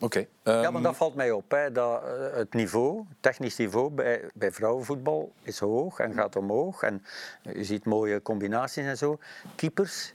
Oké. 0.00 0.18
Ja, 0.42 0.62
ehm, 0.62 0.72
maar 0.72 0.82
dat 0.82 0.96
valt 0.96 1.14
mij 1.14 1.30
op. 1.30 1.50
Hè, 1.50 1.72
dat 1.72 2.02
eh, 2.02 2.08
het 2.36 2.54
niveau, 2.54 3.04
technisch 3.20 3.56
niveau 3.56 3.90
bij, 3.90 4.24
bij 4.34 4.52
vrouwenvoetbal 4.52 5.32
is 5.42 5.58
hoog 5.58 5.98
en 5.98 6.12
gaat 6.14 6.36
omhoog. 6.36 6.82
En 6.82 7.04
je 7.42 7.64
ziet 7.64 7.84
mooie 7.84 8.22
combinaties 8.22 8.84
en 8.86 8.96
zo. 8.96 9.18
Keepers, 9.54 10.12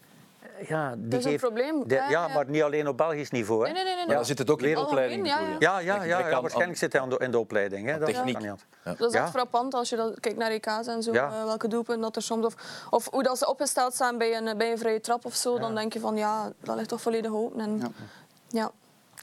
eh, 0.59 0.67
ja, 0.67 0.95
die 0.95 1.07
Dat 1.07 1.19
is 1.19 1.25
een 1.25 1.31
geven- 1.31 1.47
probleem. 1.47 1.87
de- 1.87 1.95
Ja, 1.95 2.09
ja, 2.09 2.27
ja. 2.27 2.33
maar 2.33 2.49
niet 2.49 2.61
alleen 2.63 2.87
op 2.87 2.97
Belgisch 2.97 3.29
niveau. 3.31 3.67
Hè. 3.67 3.73
Nee, 3.73 3.83
nee, 3.83 3.95
nee. 3.95 4.05
nee, 4.05 4.15
dan 4.15 4.25
zit 4.25 4.37
het 4.37 4.49
ook 4.49 4.61
in 4.61 4.73
de 4.75 4.79
opleiding. 4.85 5.27
ja? 5.27 5.39
Ja, 5.39 5.79
ja, 5.79 5.79
ja, 5.79 6.03
ja, 6.03 6.31
aan- 6.35 6.41
waarschijnlijk 6.41 6.79
zit 6.79 6.93
hij 6.93 7.01
aan 7.01 7.09
de- 7.09 7.17
in 7.17 7.31
de 7.31 7.39
opleiding. 7.39 7.87
Hè. 7.87 7.97
Dat 7.97 8.07
techniek. 8.07 8.33
kan 8.39 8.43
niet. 8.49 8.65
Ja. 8.83 8.93
Dat 8.97 9.07
is 9.07 9.13
Ja. 9.13 9.21
echt 9.21 9.31
frappant 9.31 9.73
als 9.73 9.89
je 9.89 9.95
dat, 9.95 10.19
kijkt 10.19 10.37
naar 10.37 10.51
EK's 10.51 10.87
en 10.87 11.03
zo, 11.03 11.13
Ja. 11.13 11.27
eh, 11.31 11.43
welke 11.43 11.67
doelpunten 11.67 12.03
dat 12.03 12.15
er 12.15 12.21
soms... 12.21 12.45
Of, 12.45 12.55
of 12.89 13.07
hoe 13.11 13.23
dat 13.23 13.37
ze 13.37 13.47
opgesteld 13.47 13.93
staan 13.93 14.17
bij 14.17 14.37
een, 14.37 14.57
bij 14.57 14.71
een 14.71 14.77
vrije 14.77 15.01
trap 15.01 15.25
of 15.25 15.35
zo, 15.35 15.59
dan 15.59 15.75
denk 15.75 15.93
je 15.93 15.99
van 15.99 16.15
ja, 16.17 16.51
dat 16.63 16.75
ligt 16.75 16.89
toch 16.89 17.01
volledig 17.01 17.31
open. 17.31 17.59
En, 17.59 17.93
Ja. 18.47 18.71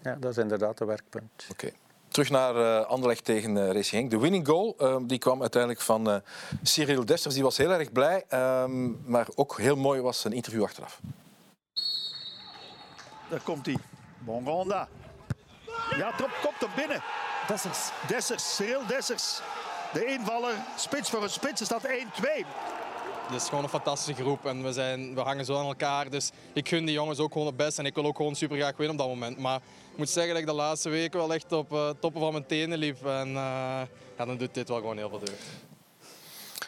Ja. 0.03 0.17
Dat 0.21 0.31
is 0.31 0.37
inderdaad 0.37 0.81
een 0.81 0.87
werkpunt. 0.87 1.47
Oké. 1.51 1.71
Terug 2.09 2.31
naar 2.31 2.57
uh, 2.57 2.87
Anderlecht 2.87 3.25
tegen 3.25 3.57
uh, 3.57 3.67
Racing 3.67 3.87
Genk. 3.87 4.11
De 4.11 4.19
winning 4.19 4.47
goal 4.47 4.77
uh, 4.81 4.97
die 5.03 5.19
kwam 5.19 5.41
uiteindelijk 5.41 5.83
van 5.83 6.11
uh, 6.11 6.17
Cyril 6.63 7.05
Desters. 7.05 7.35
Die 7.35 7.43
was 7.43 7.57
heel 7.57 7.71
erg 7.71 7.93
blij, 7.93 8.25
um, 8.63 9.01
maar 9.05 9.27
ook 9.35 9.59
heel 9.59 9.77
mooi 9.77 10.01
was 10.01 10.21
zijn 10.21 10.33
interview 10.33 10.63
achteraf. 10.63 11.01
Daar 13.29 13.41
komt 13.43 13.67
hij. 13.67 13.77
Bongonda. 14.19 14.89
Ja, 15.97 16.13
trop 16.17 16.31
komt 16.43 16.61
hem 16.61 16.71
binnen. 16.77 17.03
Dessers. 17.47 17.91
Dessers, 18.07 18.55
Cyril 18.57 18.87
Dessers. 18.87 19.41
De 19.93 20.05
invaller, 20.05 20.55
spits 20.77 21.11
voor 21.11 21.23
een 21.23 21.31
spits, 21.31 21.61
is 21.61 21.69
dat 21.69 21.87
1-2. 21.87 21.89
Het 23.29 23.43
is 23.43 23.49
gewoon 23.49 23.65
een 23.65 23.71
fantastische 23.71 24.23
groep 24.23 24.47
en 24.47 24.63
we, 24.63 24.73
zijn, 24.73 25.15
we 25.15 25.21
hangen 25.21 25.45
zo 25.45 25.57
aan 25.57 25.67
elkaar. 25.67 26.11
Dus 26.11 26.31
ik 26.53 26.69
gun 26.69 26.85
die 26.85 26.95
jongens 26.95 27.19
ook 27.19 27.33
gewoon 27.33 27.47
het 27.47 27.57
best 27.57 27.79
en 27.79 27.87
ik 27.87 27.95
wil 27.95 28.05
ook 28.05 28.17
gewoon 28.17 28.35
super 28.35 28.57
graag 28.57 28.77
winnen 28.77 28.97
op 28.97 28.99
dat 28.99 29.09
moment. 29.09 29.39
Maar 29.39 29.57
ik 29.93 29.97
moet 29.97 30.09
zeggen 30.09 30.33
dat 30.33 30.41
ik 30.43 30.49
de 30.49 30.55
laatste 30.55 30.89
weken 30.89 31.19
wel 31.19 31.35
echt 31.35 31.53
op 31.53 31.73
uh, 31.73 31.89
toppen 32.01 32.21
van 32.21 32.33
mijn 32.33 32.47
tenen 32.47 32.79
liep. 32.79 33.07
En 33.07 33.29
uh, 33.29 33.35
ja, 34.17 34.25
dan 34.25 34.37
doet 34.37 34.55
dit 34.55 34.69
wel 34.69 34.79
gewoon 34.79 34.97
heel 34.97 35.09
veel 35.09 35.19
deugd. 35.19 35.43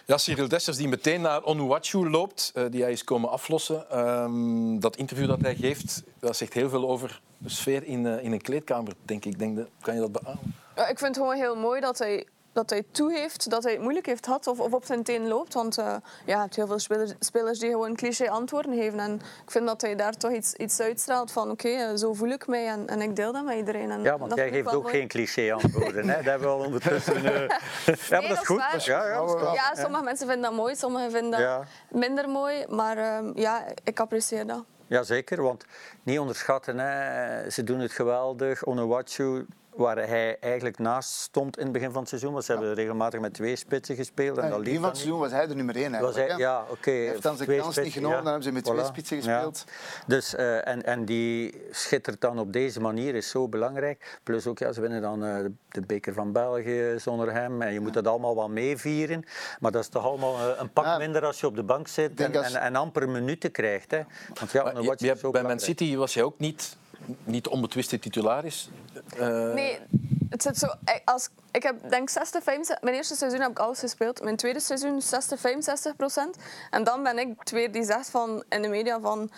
Ja, 0.07 0.19
Cyril 0.19 0.49
Dessers 0.49 0.77
die 0.77 0.89
meteen 0.89 1.21
naar 1.21 1.45
Onuachu 1.45 2.11
loopt, 2.11 2.53
uh, 2.55 2.65
die 2.71 2.83
hij 2.83 2.93
is 2.93 3.05
komen 3.05 3.31
aflossen. 3.31 3.99
Um, 3.99 4.81
dat 4.81 4.97
interview 4.97 5.29
dat 5.29 5.41
hij 5.41 5.55
geeft, 5.55 6.03
dat 6.19 6.37
zegt 6.37 6.53
heel 6.53 6.69
veel 6.69 6.89
over 6.89 7.21
de 7.39 7.49
sfeer 7.49 7.85
in, 7.85 8.05
uh, 8.05 8.25
in 8.25 8.33
een 8.33 8.43
kleedkamer, 8.43 8.93
denk 9.05 9.25
ik. 9.25 9.39
Denk 9.39 9.57
de, 9.57 9.67
kan 9.81 9.95
je 9.95 10.01
dat 10.01 10.13
beamen? 10.13 10.55
Ja, 10.77 10.89
ik 10.89 10.99
vind 10.99 11.15
het 11.15 11.25
gewoon 11.25 11.37
heel 11.37 11.57
mooi 11.57 11.81
dat 11.81 11.99
hij 11.99 12.27
dat 12.53 12.71
hij 12.71 12.83
toegeeft 12.91 13.51
dat 13.51 13.63
hij 13.63 13.73
het 13.73 13.81
moeilijk 13.81 14.07
heeft 14.07 14.25
gehad 14.25 14.47
of, 14.47 14.61
of 14.61 14.73
op 14.73 14.85
zijn 14.85 15.03
teen 15.03 15.29
loopt. 15.29 15.55
Want 15.55 15.79
uh, 15.79 15.85
ja, 15.85 16.03
je 16.25 16.37
hebt 16.37 16.57
heel 16.57 16.67
veel 16.67 16.79
spelers, 16.79 17.13
spelers 17.19 17.59
die 17.59 17.71
gewoon 17.71 17.97
cliché 17.97 18.29
antwoorden 18.29 18.75
geven. 18.75 19.01
En 19.01 19.15
ik 19.45 19.51
vind 19.51 19.67
dat 19.67 19.81
hij 19.81 19.97
daar 19.97 20.17
toch 20.17 20.33
iets, 20.33 20.55
iets 20.55 20.81
uitstraalt 20.81 21.33
van 21.33 21.51
oké, 21.51 21.69
okay, 21.69 21.97
zo 21.97 22.15
voel 22.15 22.29
ik 22.29 22.47
mij 22.47 22.69
en, 22.69 22.87
en 22.87 23.01
ik 23.01 23.17
deel 23.17 23.33
dat 23.33 23.45
met 23.45 23.57
iedereen. 23.57 23.91
En 23.91 24.03
ja, 24.03 24.19
want 24.19 24.35
jij 24.35 24.51
geeft 24.51 24.75
ook 24.75 24.83
mooi. 24.83 24.95
geen 24.95 25.09
cliché 25.09 25.53
antwoorden. 25.53 26.09
hè? 26.09 26.17
Dat 26.21 26.25
hebben 26.25 26.49
we 26.49 26.55
al 26.55 26.65
ondertussen... 26.65 27.17
Uh... 27.17 27.23
nee, 27.23 27.33
ja, 28.11 28.21
maar 28.21 28.29
dat 28.29 28.31
is 28.31 28.47
goed. 28.47 28.59
Dat 28.59 28.75
is 28.75 28.85
ja, 28.85 29.07
ja, 29.07 29.27
dat 29.27 29.43
is 29.43 29.53
ja, 29.53 29.75
sommige 29.75 30.05
mensen 30.05 30.27
vinden 30.27 30.51
dat 30.51 30.59
mooi, 30.59 30.77
sommigen 30.77 31.11
vinden 31.11 31.31
dat 31.31 31.41
ja. 31.41 31.65
minder 31.89 32.29
mooi. 32.29 32.65
Maar 32.69 32.97
uh, 32.97 33.19
ja, 33.35 33.65
ik 33.85 34.01
apprecieer 34.01 34.47
dat. 34.47 34.65
Jazeker, 34.87 35.43
want 35.43 35.65
niet 36.03 36.19
onderschatten, 36.19 36.79
hè. 36.79 37.51
ze 37.51 37.65
doen 37.65 37.79
het 37.79 37.93
geweldig. 37.93 38.65
Onuwachu, 38.65 39.47
waar 39.75 39.97
hij 39.97 40.39
eigenlijk 40.41 40.79
naast 40.79 41.11
stond 41.11 41.57
in 41.59 41.63
het 41.63 41.73
begin 41.73 41.91
van 41.91 42.01
het 42.01 42.09
seizoen. 42.09 42.33
Want 42.33 42.45
ze 42.45 42.53
hebben 42.53 42.75
regelmatig 42.75 43.21
met 43.21 43.35
twee 43.35 43.57
spitsen 43.57 43.97
gespeeld. 43.97 44.39
En 44.39 44.45
in 44.45 44.53
het 44.53 44.63
begin 44.63 44.81
van 44.81 44.89
het 44.89 44.97
seizoen 44.97 45.19
was 45.19 45.31
hij 45.31 45.47
de 45.47 45.55
nummer 45.55 45.77
één 45.77 45.95
eigenlijk. 45.95 46.29
Hij, 46.29 46.39
ja, 46.39 46.63
oké. 46.63 46.73
Okay, 46.73 46.95
hij 46.95 47.05
heeft 47.05 47.23
dan 47.23 47.37
zijn 47.37 47.59
kans 47.59 47.77
niet 47.77 47.93
genomen, 47.93 48.17
ja. 48.17 48.23
dan 48.23 48.33
hebben 48.33 48.49
ze 48.49 48.53
met 48.53 48.69
voilà. 48.69 48.73
twee 48.73 48.85
spitsen 48.85 49.17
gespeeld. 49.17 49.65
Ja. 49.67 50.05
Dus, 50.07 50.35
uh, 50.35 50.69
en, 50.69 50.85
en 50.85 51.05
die 51.05 51.63
schittert 51.71 52.21
dan 52.21 52.39
op 52.39 52.53
deze 52.53 52.81
manier, 52.81 53.15
is 53.15 53.31
zo 53.31 53.49
belangrijk. 53.49 54.19
Plus 54.23 54.47
ook, 54.47 54.59
ja, 54.59 54.73
ze 54.73 54.81
winnen 54.81 55.03
dan 55.03 55.25
uh, 55.25 55.37
de 55.69 55.81
beker 55.81 56.15
van 56.15 56.33
België 56.33 56.95
zonder 56.99 57.33
hem. 57.33 57.63
En 57.63 57.73
je 57.73 57.81
moet 57.81 57.95
dat 57.95 58.07
allemaal 58.07 58.37
wel 58.37 58.49
meevieren. 58.49 59.25
Maar 59.61 59.71
dat 59.71 59.83
is 59.83 59.89
toch 59.89 60.05
allemaal 60.05 60.35
uh, 60.35 60.45
een 60.59 60.73
pak 60.73 60.99
minder 60.99 61.25
als 61.25 61.41
je 61.41 61.47
op 61.47 61.57
de 61.57 61.63
bank 61.63 61.89
zit 61.89 62.21
en, 62.21 62.37
als... 62.37 62.53
en, 62.53 62.61
en, 62.61 62.77
amper 62.77 63.09
minuten 63.09 63.51
krijgt. 63.51 63.91
Hè. 63.91 64.01
Want 64.35 64.53
ja, 64.53 64.63
maar, 64.63 64.83
je, 64.83 64.97
je, 64.97 65.31
bij 65.31 65.43
Man 65.43 65.61
City 65.61 65.97
was 65.97 66.15
hij 66.15 66.23
ook 66.23 66.39
niet 66.39 66.77
niet 67.25 67.49
onbetwiste 67.49 67.99
titularis. 67.99 68.71
Uh... 69.19 69.55
Nee, 69.55 69.79
het 70.31 70.43
zit 70.43 70.57
zo. 70.57 70.67
Als, 71.05 71.29
ik 71.53 71.63
heb 71.63 71.91
denk 71.91 72.09
60, 72.11 72.43
65, 72.43 72.83
mijn 72.83 72.97
eerste 72.97 73.15
seizoen 73.15 73.41
heb 73.41 73.51
ik 73.51 73.59
alles 73.59 73.79
gespeeld. 73.79 74.23
Mijn 74.23 74.37
tweede 74.37 74.61
seizoen 74.61 75.03
60, 75.03 75.41
65 75.41 75.97
procent. 75.97 76.37
En 76.71 76.85
dan 76.85 77.03
ben 77.03 77.19
ik 77.19 77.43
twee 77.43 77.71
die 77.71 77.85
zegt 77.85 78.11
van 78.11 78.45
in 78.49 78.63
de 78.63 78.69
media 78.69 79.01
van 79.01 79.31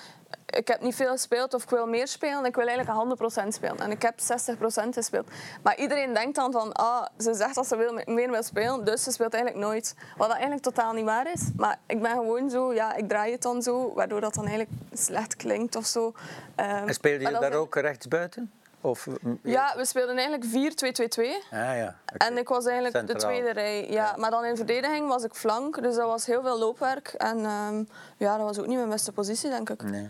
ik 0.56 0.68
heb 0.68 0.80
niet 0.80 0.94
veel 0.94 1.10
gespeeld 1.10 1.54
of 1.54 1.62
ik 1.62 1.70
wil 1.70 1.86
meer 1.86 2.08
spelen. 2.08 2.44
Ik 2.44 2.56
wil 2.56 2.66
eigenlijk 2.66 3.42
100% 3.44 3.48
spelen. 3.48 3.78
En 3.78 3.90
ik 3.90 4.02
heb 4.02 4.18
60% 4.18 4.88
gespeeld. 4.88 5.28
Maar 5.62 5.76
iedereen 5.76 6.14
denkt 6.14 6.36
dan 6.36 6.52
van, 6.52 6.72
ah, 6.72 7.06
ze 7.18 7.34
zegt 7.34 7.54
dat 7.54 7.66
ze 7.66 7.76
wil, 7.76 8.14
meer 8.14 8.30
wil 8.30 8.42
spelen, 8.42 8.84
dus 8.84 9.02
ze 9.02 9.10
speelt 9.10 9.34
eigenlijk 9.34 9.64
nooit. 9.64 9.94
Wat 10.16 10.26
dat 10.26 10.36
eigenlijk 10.36 10.62
totaal 10.62 10.92
niet 10.92 11.04
waar 11.04 11.32
is. 11.32 11.42
Maar 11.56 11.78
ik 11.86 12.02
ben 12.02 12.10
gewoon 12.10 12.50
zo, 12.50 12.74
ja, 12.74 12.94
ik 12.94 13.08
draai 13.08 13.32
het 13.32 13.42
dan 13.42 13.62
zo, 13.62 13.92
waardoor 13.94 14.20
dat 14.20 14.34
dan 14.34 14.46
eigenlijk 14.46 14.78
slecht 14.92 15.36
klinkt 15.36 15.76
of 15.76 15.86
zo. 15.86 16.06
Um, 16.06 16.14
en 16.56 16.94
speelde 16.94 17.24
je 17.24 17.38
daar 17.40 17.52
ook 17.52 17.74
rechts 17.74 18.08
buiten? 18.08 18.50
Of, 18.84 19.06
ja, 19.42 19.72
we 19.76 19.84
speelden 19.84 20.16
eigenlijk 20.16 20.44
4-2-2-2. 20.44 20.48
Ah, 21.50 21.58
ja. 21.58 21.96
Okay. 22.12 22.28
En 22.28 22.38
ik 22.38 22.48
was 22.48 22.64
eigenlijk 22.64 22.96
Centraal. 22.96 23.20
de 23.20 23.26
tweede 23.26 23.52
rij. 23.52 23.86
Ja. 23.86 23.92
ja. 23.92 24.14
Maar 24.16 24.30
dan 24.30 24.44
in 24.44 24.56
verdediging 24.56 25.08
was 25.08 25.24
ik 25.24 25.34
flank, 25.34 25.82
dus 25.82 25.94
dat 25.94 26.06
was 26.06 26.26
heel 26.26 26.42
veel 26.42 26.58
loopwerk. 26.58 27.08
En 27.08 27.38
um, 27.38 27.88
ja, 28.16 28.36
dat 28.36 28.46
was 28.46 28.58
ook 28.58 28.66
niet 28.66 28.76
mijn 28.76 28.88
beste 28.88 29.12
positie, 29.12 29.50
denk 29.50 29.70
ik. 29.70 29.82
Nee. 29.82 30.08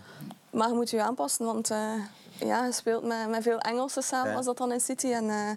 Maar 0.50 0.68
je 0.68 0.74
moet 0.74 0.90
je 0.90 1.02
aanpassen, 1.02 1.44
want 1.44 1.70
uh, 1.70 1.92
ja, 2.38 2.64
je 2.64 2.72
speelt 2.72 3.04
met, 3.04 3.28
met 3.28 3.42
veel 3.42 3.58
Engelsen 3.58 4.02
samen 4.02 4.30
ja. 4.30 4.36
als 4.36 4.46
dat 4.46 4.56
dan 4.56 4.72
in 4.72 4.80
City. 4.80 5.12
En 5.12 5.24
uh, 5.24 5.50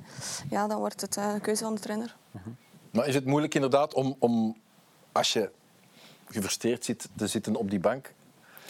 ja, 0.50 0.68
dan 0.68 0.78
wordt 0.78 1.02
het 1.02 1.18
uh, 1.18 1.34
de 1.34 1.40
keuze 1.40 1.64
van 1.64 1.76
de 1.76 1.82
trainer. 1.82 2.16
-huh. 2.32 2.42
Maar 2.92 3.08
is 3.08 3.16
het 3.16 3.26
moeilijk 3.26 3.56
inderdaad 3.56 3.94
om, 3.94 4.16
om 4.20 4.58
als 5.12 5.34
je 5.34 5.52
gefrustreerd 6.30 6.86
zit 6.86 7.10
te 7.16 7.28
zitten 7.28 7.56
op 7.56 7.70
die 7.70 7.80
bank, 7.80 8.14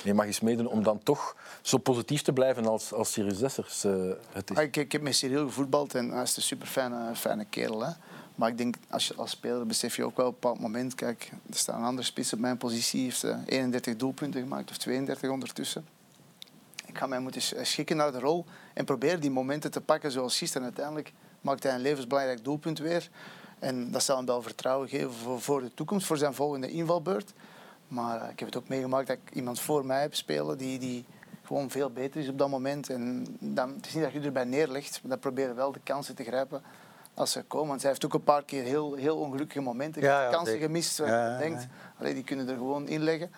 je 0.04 0.14
mag 0.14 0.26
eens 0.26 0.40
meedoen 0.40 0.68
om 0.68 0.84
dan 0.84 1.04
toch 1.04 1.36
zo 1.62 1.78
positief 1.78 2.22
te 2.22 2.34
blijven 2.34 2.66
als, 2.66 2.94
als 2.94 3.12
Sirius 3.12 3.42
uh, 3.42 3.50
het 4.32 4.50
is. 4.50 4.58
Ah, 4.58 4.64
ik, 4.64 4.76
ik, 4.76 4.92
heb 4.92 5.02
met 5.02 5.16
Cyril 5.16 5.46
gevoetbald 5.46 5.96
en 5.96 6.12
hij 6.12 6.24
is 6.24 6.38
een 6.38 6.44
super 6.44 6.68
fijne, 6.68 7.16
fijne 7.16 7.46
kerel. 7.46 7.86
Hè. 7.86 7.92
Maar 8.36 8.50
ik 8.50 8.58
denk, 8.58 8.76
als, 8.90 9.08
je, 9.08 9.16
als 9.16 9.32
speler 9.32 9.66
besef 9.66 9.96
je 9.96 10.04
ook 10.04 10.18
wel 10.18 10.28
op 10.28 10.34
een 10.34 10.40
bepaald 10.40 10.60
moment... 10.60 10.96
Kijk, 10.96 11.32
er 11.50 11.58
staat 11.58 11.76
een 11.78 11.84
andere 11.84 12.08
spits 12.08 12.34
op 12.34 12.40
mijn 12.40 12.58
positie. 12.58 13.04
heeft 13.04 13.24
uh, 13.24 13.38
31 13.46 13.96
doelpunten 13.96 14.42
gemaakt, 14.42 14.70
of 14.70 14.78
32 14.78 15.30
ondertussen. 15.30 15.86
Ik 16.86 16.98
ga 16.98 17.08
mij 17.08 17.20
moeten 17.20 17.42
schikken 17.66 17.98
naar 17.98 18.12
de 18.12 18.20
rol 18.20 18.46
en 18.74 18.86
proberen 18.86 19.22
die 19.22 19.32
momenten 19.32 19.72
te 19.72 19.82
pakken 19.82 20.12
zoals 20.12 20.38
gisteren. 20.38 20.64
Uiteindelijk 20.64 21.14
maakt 21.42 21.64
hij 21.64 21.74
een 21.74 21.82
levensbelangrijk 21.82 22.44
doelpunt 22.44 22.80
weer. 22.80 23.10
En 23.60 23.92
dat 23.92 24.04
zal 24.04 24.18
hem 24.18 24.26
wel 24.26 24.42
vertrouwen 24.42 24.90
geven 24.90 25.42
voor 25.42 25.62
de 25.62 25.74
toekomst, 25.74 26.06
voor 26.06 26.18
zijn 26.18 26.34
volgende 26.34 26.72
invalbeurt. 26.72 27.34
Maar 27.88 28.22
uh, 28.22 28.30
ik 28.30 28.40
heb 28.40 28.48
het 28.48 28.58
ook 28.58 28.68
meegemaakt 28.68 29.08
dat 29.08 29.18
ik 29.26 29.36
iemand 29.36 29.60
voor 29.60 29.86
mij 29.86 30.02
heb 30.02 30.16
spelen 30.16 30.58
die, 30.58 30.80
die 30.80 31.06
gewoon 31.44 31.70
veel 31.70 31.90
beter 31.90 32.22
is 32.22 32.30
op 32.30 32.38
dat 32.38 32.50
moment. 32.50 32.90
En 32.90 33.26
dan, 33.40 33.74
het 33.76 33.86
is 33.86 33.94
niet 33.94 34.04
dat 34.04 34.14
je 34.14 34.20
erbij 34.20 34.44
neerlegt, 34.44 35.00
maar 35.02 35.12
dan 35.12 35.20
proberen 35.20 35.56
wel 35.56 35.72
de 35.72 35.80
kansen 35.84 36.16
te 36.16 36.24
grijpen 36.24 36.62
als 37.14 37.32
ze 37.32 37.44
komen. 37.44 37.68
Want 37.68 37.82
zij 37.82 37.90
heeft 37.90 38.06
ook 38.06 38.14
een 38.14 38.24
paar 38.24 38.44
keer 38.44 38.64
heel, 38.64 38.94
heel 38.94 39.18
ongelukkige 39.18 39.62
momenten, 39.62 40.02
ja, 40.02 40.24
ja, 40.24 40.30
kansen 40.30 40.52
zeker. 40.52 40.66
gemist. 40.66 40.98
Waar 40.98 41.10
ja, 41.10 41.32
je 41.32 41.38
denkt, 41.38 41.68
allee, 42.00 42.14
die 42.14 42.24
kunnen 42.24 42.50
er 42.50 42.56
gewoon 42.56 42.88
inleggen. 42.88 43.32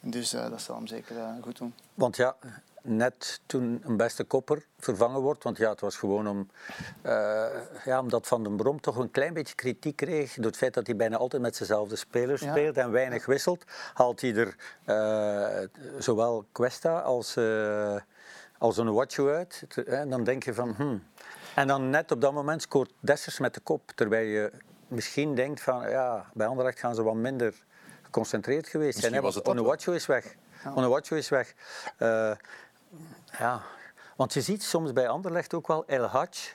Dus 0.00 0.34
uh, 0.34 0.50
dat 0.50 0.60
zal 0.60 0.76
hem 0.76 0.86
zeker 0.86 1.16
uh, 1.16 1.28
goed 1.42 1.58
doen. 1.58 1.74
Want 1.94 2.16
ja, 2.16 2.36
net 2.82 3.40
toen 3.46 3.80
een 3.84 3.96
beste 3.96 4.24
kopper 4.24 4.66
vervangen 4.78 5.20
wordt, 5.20 5.44
want 5.44 5.56
ja, 5.56 5.70
het 5.70 5.80
was 5.80 5.96
gewoon 5.96 6.28
om, 6.28 6.50
uh, 7.06 7.46
ja, 7.84 8.00
omdat 8.00 8.26
Van 8.26 8.42
den 8.42 8.56
Brom 8.56 8.80
toch 8.80 8.96
een 8.96 9.10
klein 9.10 9.34
beetje 9.34 9.54
kritiek 9.54 9.96
kreeg 9.96 10.34
door 10.34 10.44
het 10.44 10.56
feit 10.56 10.74
dat 10.74 10.86
hij 10.86 10.96
bijna 10.96 11.16
altijd 11.16 11.42
met 11.42 11.58
dezelfde 11.58 11.96
spelers 11.96 12.42
ja. 12.42 12.50
speelt 12.50 12.76
en 12.76 12.90
weinig 12.90 13.26
wisselt, 13.26 13.64
haalt 13.94 14.20
hij 14.20 14.34
er 14.34 14.56
uh, 14.86 15.68
zowel 15.98 16.44
Questa 16.52 16.98
als, 16.98 17.36
uh, 17.36 17.96
als 18.58 18.76
een 18.76 18.92
Watcho 18.92 19.28
uit. 19.28 19.64
En 19.86 20.10
dan 20.10 20.24
denk 20.24 20.44
je 20.44 20.54
van, 20.54 20.74
hmm. 20.76 21.02
En 21.54 21.66
dan 21.66 21.90
net 21.90 22.12
op 22.12 22.20
dat 22.20 22.32
moment 22.32 22.62
scoort 22.62 22.92
Dessers 23.00 23.38
met 23.38 23.54
de 23.54 23.60
kop, 23.60 23.90
terwijl 23.94 24.26
je 24.26 24.52
misschien 24.88 25.34
denkt 25.34 25.60
van, 25.60 25.90
ja, 25.90 26.30
bij 26.34 26.46
Anderlecht 26.46 26.78
gaan 26.78 26.94
ze 26.94 27.02
wat 27.02 27.14
minder 27.14 27.54
geconcentreerd 28.02 28.68
geweest 28.68 28.98
zijn. 28.98 29.22
Was 29.22 29.34
het 29.34 29.48
Onuwachu 29.48 29.94
is 29.94 30.06
weg. 30.06 30.34
Ja. 30.64 30.72
Onuwachu 30.74 31.16
is 31.16 31.28
weg. 31.28 31.54
Uh, 31.98 32.32
ja, 33.38 33.62
want 34.16 34.32
je 34.32 34.40
ziet 34.40 34.62
soms 34.62 34.92
bij 34.92 35.08
Anderlecht 35.08 35.54
ook 35.54 35.66
wel 35.66 35.86
El 35.86 36.04
Hadj, 36.04 36.54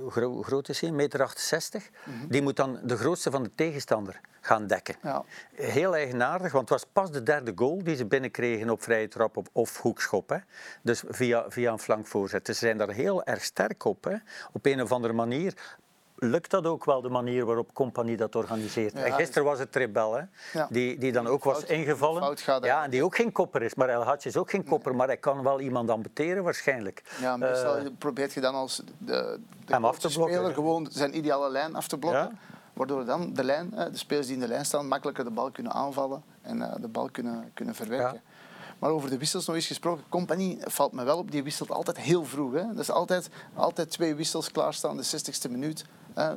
hoe 0.00 0.44
groot 0.44 0.68
is 0.68 0.80
hij? 0.80 0.90
1,68 0.90 0.96
meter. 0.96 1.22
68. 1.22 1.90
Mm 2.04 2.18
-hmm. 2.18 2.28
Die 2.28 2.42
moet 2.42 2.56
dan 2.56 2.80
de 2.82 2.96
grootste 2.96 3.30
van 3.30 3.42
de 3.42 3.54
tegenstander 3.54 4.20
gaan 4.40 4.66
dekken. 4.66 4.96
Ja. 5.02 5.24
Heel 5.54 5.94
eigenaardig, 5.94 6.52
want 6.52 6.68
het 6.68 6.80
was 6.80 6.90
pas 6.92 7.10
de 7.10 7.22
derde 7.22 7.52
goal 7.54 7.84
die 7.84 7.96
ze 7.96 8.06
binnenkregen 8.06 8.70
op 8.70 8.82
vrije 8.82 9.08
trap 9.08 9.36
of, 9.36 9.46
of 9.52 9.80
hoekschop. 9.80 10.28
Hè. 10.28 10.36
Dus 10.82 11.02
via, 11.08 11.44
via 11.48 11.72
een 11.72 11.78
flankvoorzet. 11.78 12.46
Dus 12.46 12.58
ze 12.58 12.64
zijn 12.64 12.78
daar 12.78 12.90
heel 12.90 13.24
erg 13.24 13.44
sterk 13.44 13.84
op. 13.84 14.04
Hè. 14.04 14.16
Op 14.52 14.66
een 14.66 14.82
of 14.82 14.92
andere 14.92 15.12
manier 15.12 15.54
lukt 16.16 16.50
dat 16.50 16.66
ook 16.66 16.84
wel, 16.84 17.00
de 17.00 17.08
manier 17.08 17.44
waarop 17.44 17.74
Compagnie 17.74 18.16
dat 18.16 18.34
organiseert. 18.34 18.92
Ja, 18.92 19.04
en 19.04 19.12
gisteren 19.12 19.44
was 19.44 19.58
het 19.58 19.72
Trebel, 19.72 20.14
hè, 20.14 20.22
ja. 20.52 20.66
die, 20.70 20.98
die 20.98 21.12
dan 21.12 21.26
ook 21.26 21.44
was 21.44 21.64
ingevallen. 21.64 22.36
ja, 22.60 22.84
en 22.84 22.90
die 22.90 23.04
ook 23.04 23.16
geen 23.16 23.32
kopper 23.32 23.62
is. 23.62 23.74
Maar 23.74 23.88
El 23.88 24.02
Hadj 24.02 24.26
is 24.26 24.36
ook 24.36 24.50
geen 24.50 24.64
kopper, 24.64 24.88
nee. 24.88 24.98
maar 24.98 25.06
hij 25.06 25.16
kan 25.16 25.42
wel 25.42 25.60
iemand 25.60 25.90
ambeteren 25.90 26.42
waarschijnlijk. 26.42 27.02
Ja, 27.20 27.36
meestal 27.36 27.78
uh, 27.78 27.86
probeert 27.98 28.32
je 28.32 28.40
dan 28.40 28.54
als 28.54 28.76
de, 28.76 29.38
de 29.66 29.72
hem 29.72 29.84
af 29.84 29.98
te 29.98 30.08
blokken, 30.08 30.34
speler 30.36 30.54
gewoon 30.54 30.88
zijn 30.90 31.16
ideale 31.16 31.50
lijn 31.50 31.74
af 31.74 31.88
te 31.88 31.98
blokken. 31.98 32.20
Ja. 32.20 32.54
Waardoor 32.72 33.04
dan 33.04 33.32
de, 33.34 33.44
lijn, 33.44 33.70
de 33.70 33.98
spelers 33.98 34.26
die 34.26 34.34
in 34.34 34.40
de 34.40 34.48
lijn 34.48 34.64
staan 34.64 34.88
makkelijker 34.88 35.24
de 35.24 35.30
bal 35.30 35.50
kunnen 35.50 35.72
aanvallen 35.72 36.22
en 36.42 36.56
uh, 36.56 36.74
de 36.80 36.88
bal 36.88 37.08
kunnen, 37.10 37.50
kunnen 37.54 37.74
verwerken. 37.74 38.22
Maar 38.78 38.90
over 38.90 39.10
de 39.10 39.18
wissels 39.18 39.46
nog 39.46 39.56
eens 39.56 39.66
gesproken. 39.66 40.04
Compagnie 40.08 40.58
valt 40.60 40.92
me 40.92 41.04
wel 41.04 41.18
op, 41.18 41.30
die 41.30 41.42
wisselt 41.42 41.70
altijd 41.70 41.96
heel 41.96 42.24
vroeg. 42.24 42.52
Hè. 42.52 42.66
Dat 42.66 42.78
is 42.78 42.90
altijd, 42.90 43.28
altijd 43.54 43.90
twee 43.90 44.14
wissels 44.14 44.50
klaarstaan, 44.50 44.96
de 44.96 45.04
60ste 45.04 45.50
minuut. 45.50 45.84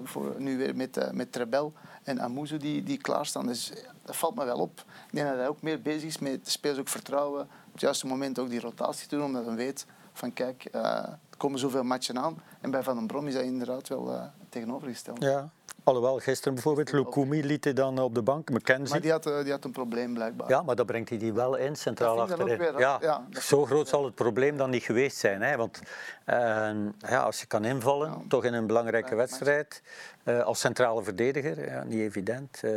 Voor, 0.03 0.35
nu 0.37 0.57
weer 0.57 0.75
met, 0.75 0.97
uh, 0.97 1.09
met 1.09 1.31
Trebel 1.31 1.73
en 2.03 2.21
Amuzu 2.21 2.57
die, 2.57 2.83
die 2.83 2.97
klaarstaan. 2.97 3.47
Dus 3.47 3.71
dat 4.05 4.15
valt 4.15 4.35
me 4.35 4.45
wel 4.45 4.57
op. 4.57 4.79
Ik 4.79 5.13
denk 5.15 5.27
dat 5.27 5.37
hij 5.37 5.47
ook 5.47 5.61
meer 5.61 5.81
bezig 5.81 6.07
is 6.07 6.17
met 6.17 6.45
de 6.45 6.51
spelers 6.51 6.79
ook 6.79 6.87
vertrouwen. 6.87 7.41
Op 7.41 7.71
het 7.71 7.81
juiste 7.81 8.07
moment 8.07 8.39
ook 8.39 8.49
die 8.49 8.59
rotatie 8.59 9.07
doen, 9.07 9.23
omdat 9.23 9.45
hij 9.45 9.55
weet 9.55 9.85
Van 10.13 10.33
kijk, 10.33 10.65
eh, 10.65 10.81
er 10.83 11.37
komen 11.37 11.59
zoveel 11.59 11.83
matchen 11.83 12.19
aan. 12.19 12.41
En 12.61 12.71
bij 12.71 12.83
Van 12.83 12.95
den 12.95 13.07
Brom 13.07 13.27
is 13.27 13.33
dat 13.33 13.43
inderdaad 13.43 13.87
wel 13.87 14.13
eh, 14.13 14.23
tegenovergesteld. 14.49 15.21
Ja. 15.21 15.49
Alhoewel, 15.89 16.19
gisteren 16.19 16.53
bijvoorbeeld, 16.53 16.91
Lukumi 16.91 17.43
liet 17.43 17.63
hij 17.63 17.73
dan 17.73 17.99
op 17.99 18.15
de 18.15 18.21
bank, 18.21 18.49
McKenzie. 18.49 18.89
Maar 18.89 19.01
die 19.01 19.11
had, 19.11 19.25
eh, 19.25 19.43
die 19.43 19.51
had 19.51 19.65
een 19.65 19.71
probleem 19.71 20.13
blijkbaar. 20.13 20.49
Ja, 20.49 20.61
maar 20.61 20.75
dan 20.75 20.85
brengt 20.85 21.09
hij 21.09 21.17
die 21.17 21.33
wel 21.33 21.55
in, 21.55 21.75
centraal 21.75 22.15
Dat 22.15 22.29
achterin. 22.29 22.53
ook 22.53 22.59
weer, 22.59 22.79
ja, 22.79 22.97
ja, 23.01 23.25
dat 23.29 23.43
zo 23.43 23.65
groot 23.65 23.87
zal 23.87 24.05
het 24.05 24.15
probleem 24.15 24.57
dan 24.57 24.69
niet 24.69 24.83
geweest 24.83 25.17
zijn. 25.17 25.41
Hè? 25.41 25.57
Want 25.57 25.79
eh, 26.25 26.71
ja, 26.97 27.21
als 27.21 27.39
je 27.39 27.45
kan 27.45 27.65
invallen, 27.65 28.25
toch 28.27 28.43
in 28.43 28.53
een 28.53 28.67
belangrijke 28.67 29.15
wedstrijd, 29.15 29.81
eh, 30.23 30.41
als 30.41 30.59
centrale 30.59 31.03
verdediger, 31.03 31.65
ja, 31.71 31.83
niet 31.83 31.99
evident. 31.99 32.63
eh, 32.63 32.71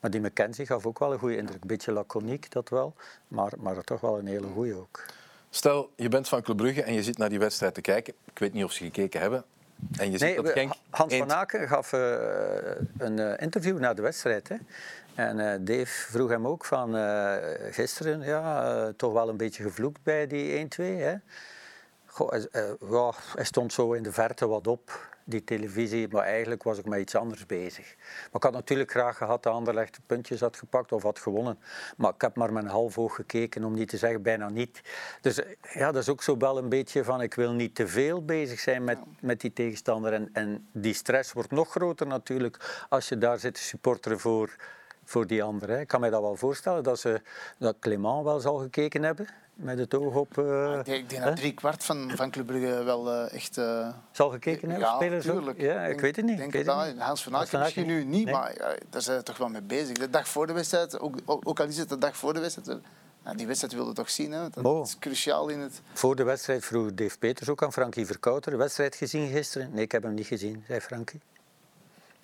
maar 0.00 0.10
die 0.10 0.20
McKenzie 0.20 0.66
gaf 0.66 0.86
ook 0.86 0.98
wel 0.98 1.12
een 1.12 1.18
goede 1.18 1.36
indruk. 1.36 1.64
Beetje 1.64 1.92
laconiek, 1.92 2.50
dat 2.50 2.68
wel, 2.68 2.94
maar, 3.28 3.52
maar 3.58 3.84
toch 3.84 4.00
wel 4.00 4.18
een 4.18 4.26
hele 4.26 4.46
goede 4.54 4.74
ook. 4.74 5.04
Stel, 5.50 5.90
je 5.96 6.08
bent 6.08 6.28
van 6.28 6.42
Club 6.42 6.56
Brugge 6.56 6.82
en 6.82 6.94
je 6.94 7.02
zit 7.02 7.18
naar 7.18 7.28
die 7.28 7.38
wedstrijd 7.38 7.74
te 7.74 7.80
kijken. 7.80 8.14
Ik 8.24 8.38
weet 8.38 8.52
niet 8.52 8.64
of 8.64 8.72
ze 8.72 8.84
gekeken 8.84 9.20
hebben. 9.20 9.44
En 9.98 10.10
je 10.10 10.18
ziet 10.18 10.20
Nee, 10.20 10.42
dat 10.42 10.52
Genk... 10.52 10.72
Hans 10.90 11.14
van 11.14 11.32
Aken 11.32 11.68
gaf 11.68 11.92
eh, 11.92 12.16
een 12.98 13.18
eh, 13.18 13.42
interview 13.42 13.78
na 13.78 13.94
de 13.94 14.02
wedstrijd. 14.02 14.48
Hè. 14.48 14.56
En 15.14 15.52
eh, 15.52 15.58
Dave 15.60 16.10
vroeg 16.10 16.30
hem 16.30 16.46
ook 16.46 16.64
van 16.64 16.94
gisteren, 17.70 18.22
ja, 18.22 18.92
toch 18.96 19.12
wel 19.12 19.28
een 19.28 19.36
beetje 19.36 19.62
gevloekt 19.62 20.02
bij 20.02 20.26
die 20.26 20.64
1-2. 20.64 20.66
Hè. 20.76 21.14
Goh, 22.06 22.30
hij, 22.30 22.48
ja, 22.90 23.12
hij 23.34 23.44
stond 23.44 23.72
zo 23.72 23.92
in 23.92 24.02
de 24.02 24.12
verte 24.12 24.46
wat 24.46 24.66
op, 24.66 25.13
die 25.24 25.44
televisie, 25.44 26.08
maar 26.08 26.24
eigenlijk 26.24 26.62
was 26.62 26.78
ik 26.78 26.84
met 26.84 27.00
iets 27.00 27.14
anders 27.14 27.46
bezig. 27.46 27.94
Maar 27.96 28.34
ik 28.34 28.42
had 28.42 28.52
natuurlijk 28.52 28.90
graag 28.90 29.16
gehad 29.16 29.42
dat 29.42 29.52
Anderlecht 29.52 29.98
puntjes 30.06 30.40
had 30.40 30.56
gepakt 30.56 30.92
of 30.92 31.02
had 31.02 31.18
gewonnen. 31.18 31.58
Maar 31.96 32.14
ik 32.14 32.20
heb 32.20 32.36
maar 32.36 32.48
een 32.48 32.66
half 32.66 32.98
oog 32.98 33.14
gekeken, 33.14 33.64
om 33.64 33.74
niet 33.74 33.88
te 33.88 33.96
zeggen 33.96 34.22
bijna 34.22 34.48
niet. 34.48 34.80
Dus 35.20 35.40
ja, 35.72 35.92
dat 35.92 36.02
is 36.02 36.08
ook 36.08 36.22
zo 36.22 36.36
wel 36.36 36.58
een 36.58 36.68
beetje 36.68 37.04
van, 37.04 37.20
ik 37.20 37.34
wil 37.34 37.52
niet 37.52 37.74
te 37.74 37.86
veel 37.86 38.24
bezig 38.24 38.60
zijn 38.60 38.84
met, 38.84 38.98
met 39.20 39.40
die 39.40 39.52
tegenstander. 39.52 40.12
En, 40.12 40.28
en 40.32 40.68
die 40.72 40.94
stress 40.94 41.32
wordt 41.32 41.50
nog 41.50 41.70
groter 41.70 42.06
natuurlijk 42.06 42.86
als 42.88 43.08
je 43.08 43.18
daar 43.18 43.38
zit 43.38 43.54
te 43.54 43.62
supporteren 43.62 44.20
voor, 44.20 44.56
voor 45.04 45.26
die 45.26 45.42
anderen. 45.42 45.74
hè. 45.74 45.80
Ik 45.80 45.88
kan 45.88 46.00
me 46.00 46.10
dat 46.10 46.20
wel 46.20 46.36
voorstellen 46.36 46.82
dat, 46.82 46.98
ze, 46.98 47.20
dat 47.58 47.76
Clément 47.78 48.24
wel 48.24 48.40
zal 48.40 48.56
gekeken 48.56 49.02
hebben, 49.02 49.26
met 49.54 49.78
het 49.78 49.94
oog 49.94 50.14
op... 50.14 50.38
eh, 50.38 50.76
Ik 50.78 50.84
denk, 50.84 51.02
ik 51.02 51.08
denk 51.10 51.22
dat 51.24 51.36
drie 51.36 51.52
kwart 51.54 51.84
van, 51.84 52.10
van 52.14 52.30
Club 52.30 52.46
Brugge 52.46 52.82
wel 52.84 53.10
eh, 53.12 53.32
echt... 53.34 53.58
eh, 53.58 53.88
Zal 54.12 54.30
gekeken 54.30 54.70
hebben, 54.70 54.88
ja, 54.88 54.94
spelers 54.94 55.28
ook? 55.28 55.36
tuurlijk. 55.36 55.60
Ja, 55.60 55.80
ik 55.80 55.86
Denk- 55.88 56.00
weet 56.00 56.16
het 56.16 56.24
niet. 56.24 56.36
Denk 56.36 56.48
ik 56.48 56.54
weet 56.54 56.64
dat, 56.64 56.80
het 56.84 56.94
niet. 56.94 57.02
Hans 57.02 57.22
van 57.22 57.36
Aken 57.36 57.58
misschien 57.60 57.86
nu 57.86 58.04
niet, 58.04 58.24
Nee. 58.24 58.34
maar 58.34 58.54
ja, 58.56 58.74
daar 58.90 59.02
zijn 59.02 59.18
ze 59.18 59.22
toch 59.24 59.36
wel 59.36 59.48
mee 59.48 59.62
bezig. 59.62 59.96
De 59.96 60.10
dag 60.10 60.28
voor 60.28 60.46
de 60.46 60.52
wedstrijd, 60.52 61.00
ook, 61.00 61.16
ook 61.24 61.60
al 61.60 61.66
is 61.66 61.76
het 61.78 61.88
de 61.88 61.98
dag 61.98 62.16
voor 62.16 62.34
de 62.34 62.40
wedstrijd, 62.40 62.78
die 63.36 63.46
wedstrijd 63.46 63.74
wilde 63.74 63.92
toch 63.92 64.10
zien. 64.10 64.32
Hè? 64.32 64.50
Dat 64.50 64.64
Oh. 64.64 64.82
is 64.84 64.98
cruciaal 64.98 65.48
in 65.48 65.60
het... 65.60 65.80
Voor 65.92 66.16
de 66.16 66.22
wedstrijd 66.24 66.64
vroeg 66.64 66.94
Dave 66.94 67.18
Peters 67.18 67.48
ook 67.48 67.62
aan 67.62 67.72
Frankie 67.72 68.06
Verkouter. 68.06 68.50
De 68.52 68.56
wedstrijd 68.58 68.94
gezien 68.96 69.28
gisteren? 69.30 69.70
Nee, 69.72 69.84
ik 69.84 69.92
heb 69.92 70.02
hem 70.02 70.14
niet 70.14 70.26
gezien, 70.26 70.64
zei 70.66 70.80
Frankie. 70.80 71.20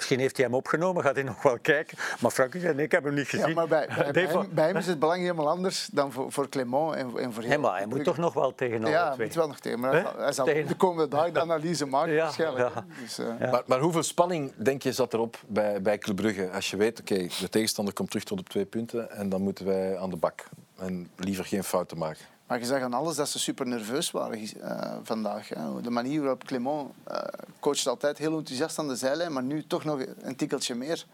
Misschien 0.00 0.20
heeft 0.20 0.36
hij 0.36 0.46
hem 0.46 0.54
opgenomen, 0.54 1.02
gaat 1.02 1.14
hij 1.14 1.24
nog 1.24 1.42
wel 1.42 1.58
kijken. 1.62 1.98
Maar 2.20 2.30
Frankie 2.30 2.60
zei, 2.60 2.74
nee, 2.74 2.84
ik 2.84 2.92
heb 2.92 3.04
hem 3.04 3.14
niet 3.14 3.28
gezien. 3.28 3.48
Ja, 3.48 3.54
maar 3.54 3.68
bij, 3.68 3.88
bij, 4.12 4.22
hem, 4.26 4.48
bij 4.52 4.66
hem 4.66 4.76
is 4.76 4.86
het 4.86 4.98
belang 4.98 5.20
helemaal 5.20 5.48
anders 5.48 5.88
dan 5.92 6.12
voor, 6.12 6.32
voor 6.32 6.48
Clement 6.48 6.94
en, 6.94 7.00
en 7.18 7.32
voor 7.32 7.42
Nee, 7.42 7.50
heel 7.50 7.60
maar 7.60 7.76
hij 7.76 7.86
moet 7.86 8.04
toch 8.04 8.16
nog 8.16 8.34
wel 8.34 8.54
tegen 8.54 8.80
alle 8.80 8.90
Ja, 8.90 9.04
hij 9.06 9.14
twee. 9.14 9.26
moet 9.26 9.34
wel 9.36 9.46
nog 9.46 9.58
tegen. 9.60 9.80
Maar 9.80 9.92
hij 10.16 10.32
zal, 10.32 10.44
hij 10.44 10.54
Tegen- 10.54 10.68
de 10.68 10.74
komende 10.76 11.30
de 11.32 11.40
analyse 11.40 11.86
maken 11.86 12.12
Ja, 12.12 12.22
waarschijnlijk. 12.22 12.74
ja. 12.74 12.84
Dus, 13.02 13.18
eh, 13.18 13.26
Ja. 13.40 13.50
Maar, 13.50 13.62
maar 13.66 13.78
hoeveel 13.80 14.02
spanning, 14.02 14.52
denk 14.56 14.82
je, 14.82 14.92
zat 14.92 15.14
erop 15.14 15.36
bij, 15.46 15.82
bij 15.82 15.98
Club 15.98 16.16
Brugge? 16.16 16.50
Als 16.50 16.70
je 16.70 16.76
weet, 16.76 17.00
oké, 17.00 17.26
de 17.40 17.48
tegenstander 17.48 17.94
komt 17.94 18.08
terug 18.10 18.24
tot 18.24 18.38
op 18.40 18.48
twee 18.48 18.64
punten 18.64 19.10
en 19.10 19.28
dan 19.28 19.42
moeten 19.42 19.66
wij 19.66 19.98
aan 19.98 20.10
de 20.10 20.16
bak. 20.16 20.44
En 20.78 21.10
liever 21.16 21.44
geen 21.44 21.64
fouten 21.64 21.98
maken. 21.98 22.24
Maar 22.50 22.58
je 22.58 22.64
zag 22.64 22.82
aan 22.82 22.94
alles 22.94 23.16
dat 23.16 23.28
ze 23.28 23.38
super 23.38 23.66
nerveus 23.66 24.10
waren 24.10 24.38
eh, 24.38 24.96
vandaag. 25.02 25.48
Hè. 25.48 25.80
De 25.80 25.90
manier 25.90 26.20
waarop 26.20 26.44
Clement 26.44 26.90
eh 27.04 27.18
coacht 27.60 27.86
altijd 27.86 28.18
heel 28.18 28.36
enthousiast 28.38 28.78
aan 28.78 28.88
de 28.88 28.96
zijlijn, 28.96 29.32
maar 29.32 29.42
nu 29.42 29.66
toch 29.66 29.84
nog 29.84 30.00
een 30.20 30.36
tikkeltje 30.36 30.74
meer. 30.74 31.06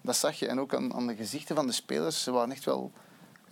Dat 0.00 0.16
zag 0.16 0.38
je. 0.38 0.46
En 0.46 0.60
ook 0.60 0.74
aan, 0.74 0.94
aan 0.94 1.06
de 1.06 1.14
gezichten 1.14 1.56
van 1.56 1.66
de 1.66 1.72
spelers. 1.72 2.22
Ze 2.22 2.30
waren 2.30 2.50
echt 2.50 2.64
wel... 2.64 2.92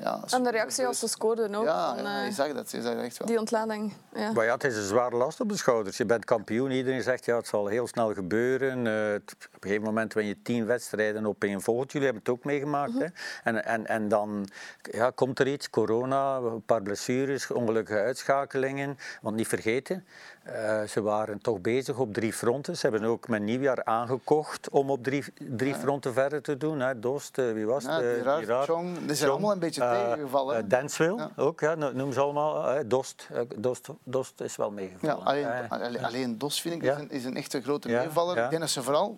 Ja, 0.03 0.21
En 0.31 0.43
de 0.43 0.51
reactie 0.51 0.87
als 0.87 0.99
ze 0.99 1.09
scoorden 1.09 1.55
ook. 1.55 1.65
Ja, 1.65 1.95
van, 1.95 2.05
ja, 2.05 2.19
eh, 2.21 2.27
je 2.27 2.33
zag 2.33 2.53
dat. 2.53 2.71
Je 2.71 2.83
zag 2.83 2.95
dat 2.95 3.03
echt 3.03 3.19
wel. 3.19 3.29
die 3.29 3.39
ontlading. 3.39 3.93
Ja. 4.15 4.33
Maar 4.33 4.45
ja, 4.45 4.53
het 4.55 4.65
is 4.65 4.77
een 4.77 4.83
zware 4.83 5.17
last 5.17 5.41
op 5.41 5.49
de 5.49 5.57
schouders. 5.57 5.97
Je 5.97 6.05
bent 6.05 6.25
kampioen, 6.25 6.71
iedereen 6.71 7.03
zegt 7.03 7.25
ja, 7.25 7.37
het 7.37 7.47
zal 7.47 7.67
heel 7.67 7.87
snel 7.87 8.15
gebeuren. 8.15 8.87
Eh, 8.87 9.15
op 9.15 9.31
een 9.55 9.61
gegeven 9.61 9.83
moment 9.85 10.13
win 10.15 10.27
je 10.27 10.43
tien 10.43 10.67
wedstrijden 10.67 11.27
op 11.27 11.45
één 11.45 11.61
volgt. 11.61 11.93
Jullie 11.93 12.07
hebben 12.09 12.25
het 12.27 12.35
ook 12.35 12.45
meegemaakt. 12.45 12.99
hè? 12.99 13.07
En, 13.45 13.65
en, 13.65 13.87
en 13.87 14.09
dan 14.09 14.49
ja, 14.83 15.11
komt 15.11 15.39
er 15.39 15.49
iets, 15.49 15.71
corona, 15.71 16.37
een 16.37 16.65
paar 16.65 16.83
blessures, 16.83 17.51
ongelukkige 17.51 17.99
uitschakelingen. 17.99 18.99
Want 19.21 19.37
niet 19.37 19.49
vergeten, 19.49 20.07
eh, 20.43 20.83
ze 20.83 21.03
waren 21.03 21.39
toch 21.41 21.61
bezig 21.61 21.99
op 21.99 22.13
drie 22.15 22.33
fronten. 22.33 22.77
Ze 22.77 22.89
hebben 22.89 23.09
ook 23.09 23.29
met 23.29 23.43
nieuwjaar 23.43 23.85
aangekocht 23.85 24.71
om 24.71 24.91
op 24.91 25.03
drie, 25.05 25.25
drie 25.35 25.75
fronten 25.75 26.13
verder 26.13 26.43
te 26.43 26.57
doen. 26.57 26.81
Hè. 26.81 26.99
Dost, 27.01 27.39
eh, 27.39 27.53
wie 27.53 27.67
was 27.67 27.85
het? 27.87 27.93
Ja, 28.25 28.37
Gerard, 28.39 28.65
Chong, 28.65 29.07
die 29.07 29.15
zijn 29.17 29.31
allemaal 29.31 29.53
een 29.53 29.59
beetje 29.59 29.83
eh, 29.85 30.03
tegengevallen. 30.11 30.69
Denswil 30.69 31.17
Ja. 31.19 31.31
ook, 31.37 31.61
ja, 31.61 31.75
no- 31.75 31.93
noem 31.93 32.13
ze 32.13 32.21
allemaal. 32.21 32.83
Dost, 32.87 33.29
Dost, 33.57 33.89
Dost 34.03 34.41
is 34.41 34.57
wel 34.57 34.71
meegevallen. 34.71 35.25
alleen, 35.25 35.69
alleen, 35.69 36.05
alleen 36.05 36.39
Dos 36.39 36.61
vind 36.61 36.75
ik 36.75 36.83
is, 36.83 36.97
een, 36.99 37.11
is 37.11 37.25
een 37.25 37.37
echte 37.37 37.61
grote 37.63 37.89
meevaller. 37.89 38.37
Ik 38.45 38.51
denk 38.51 38.61
dat 38.63 38.71
ze 38.71 38.83
vooral 38.83 39.17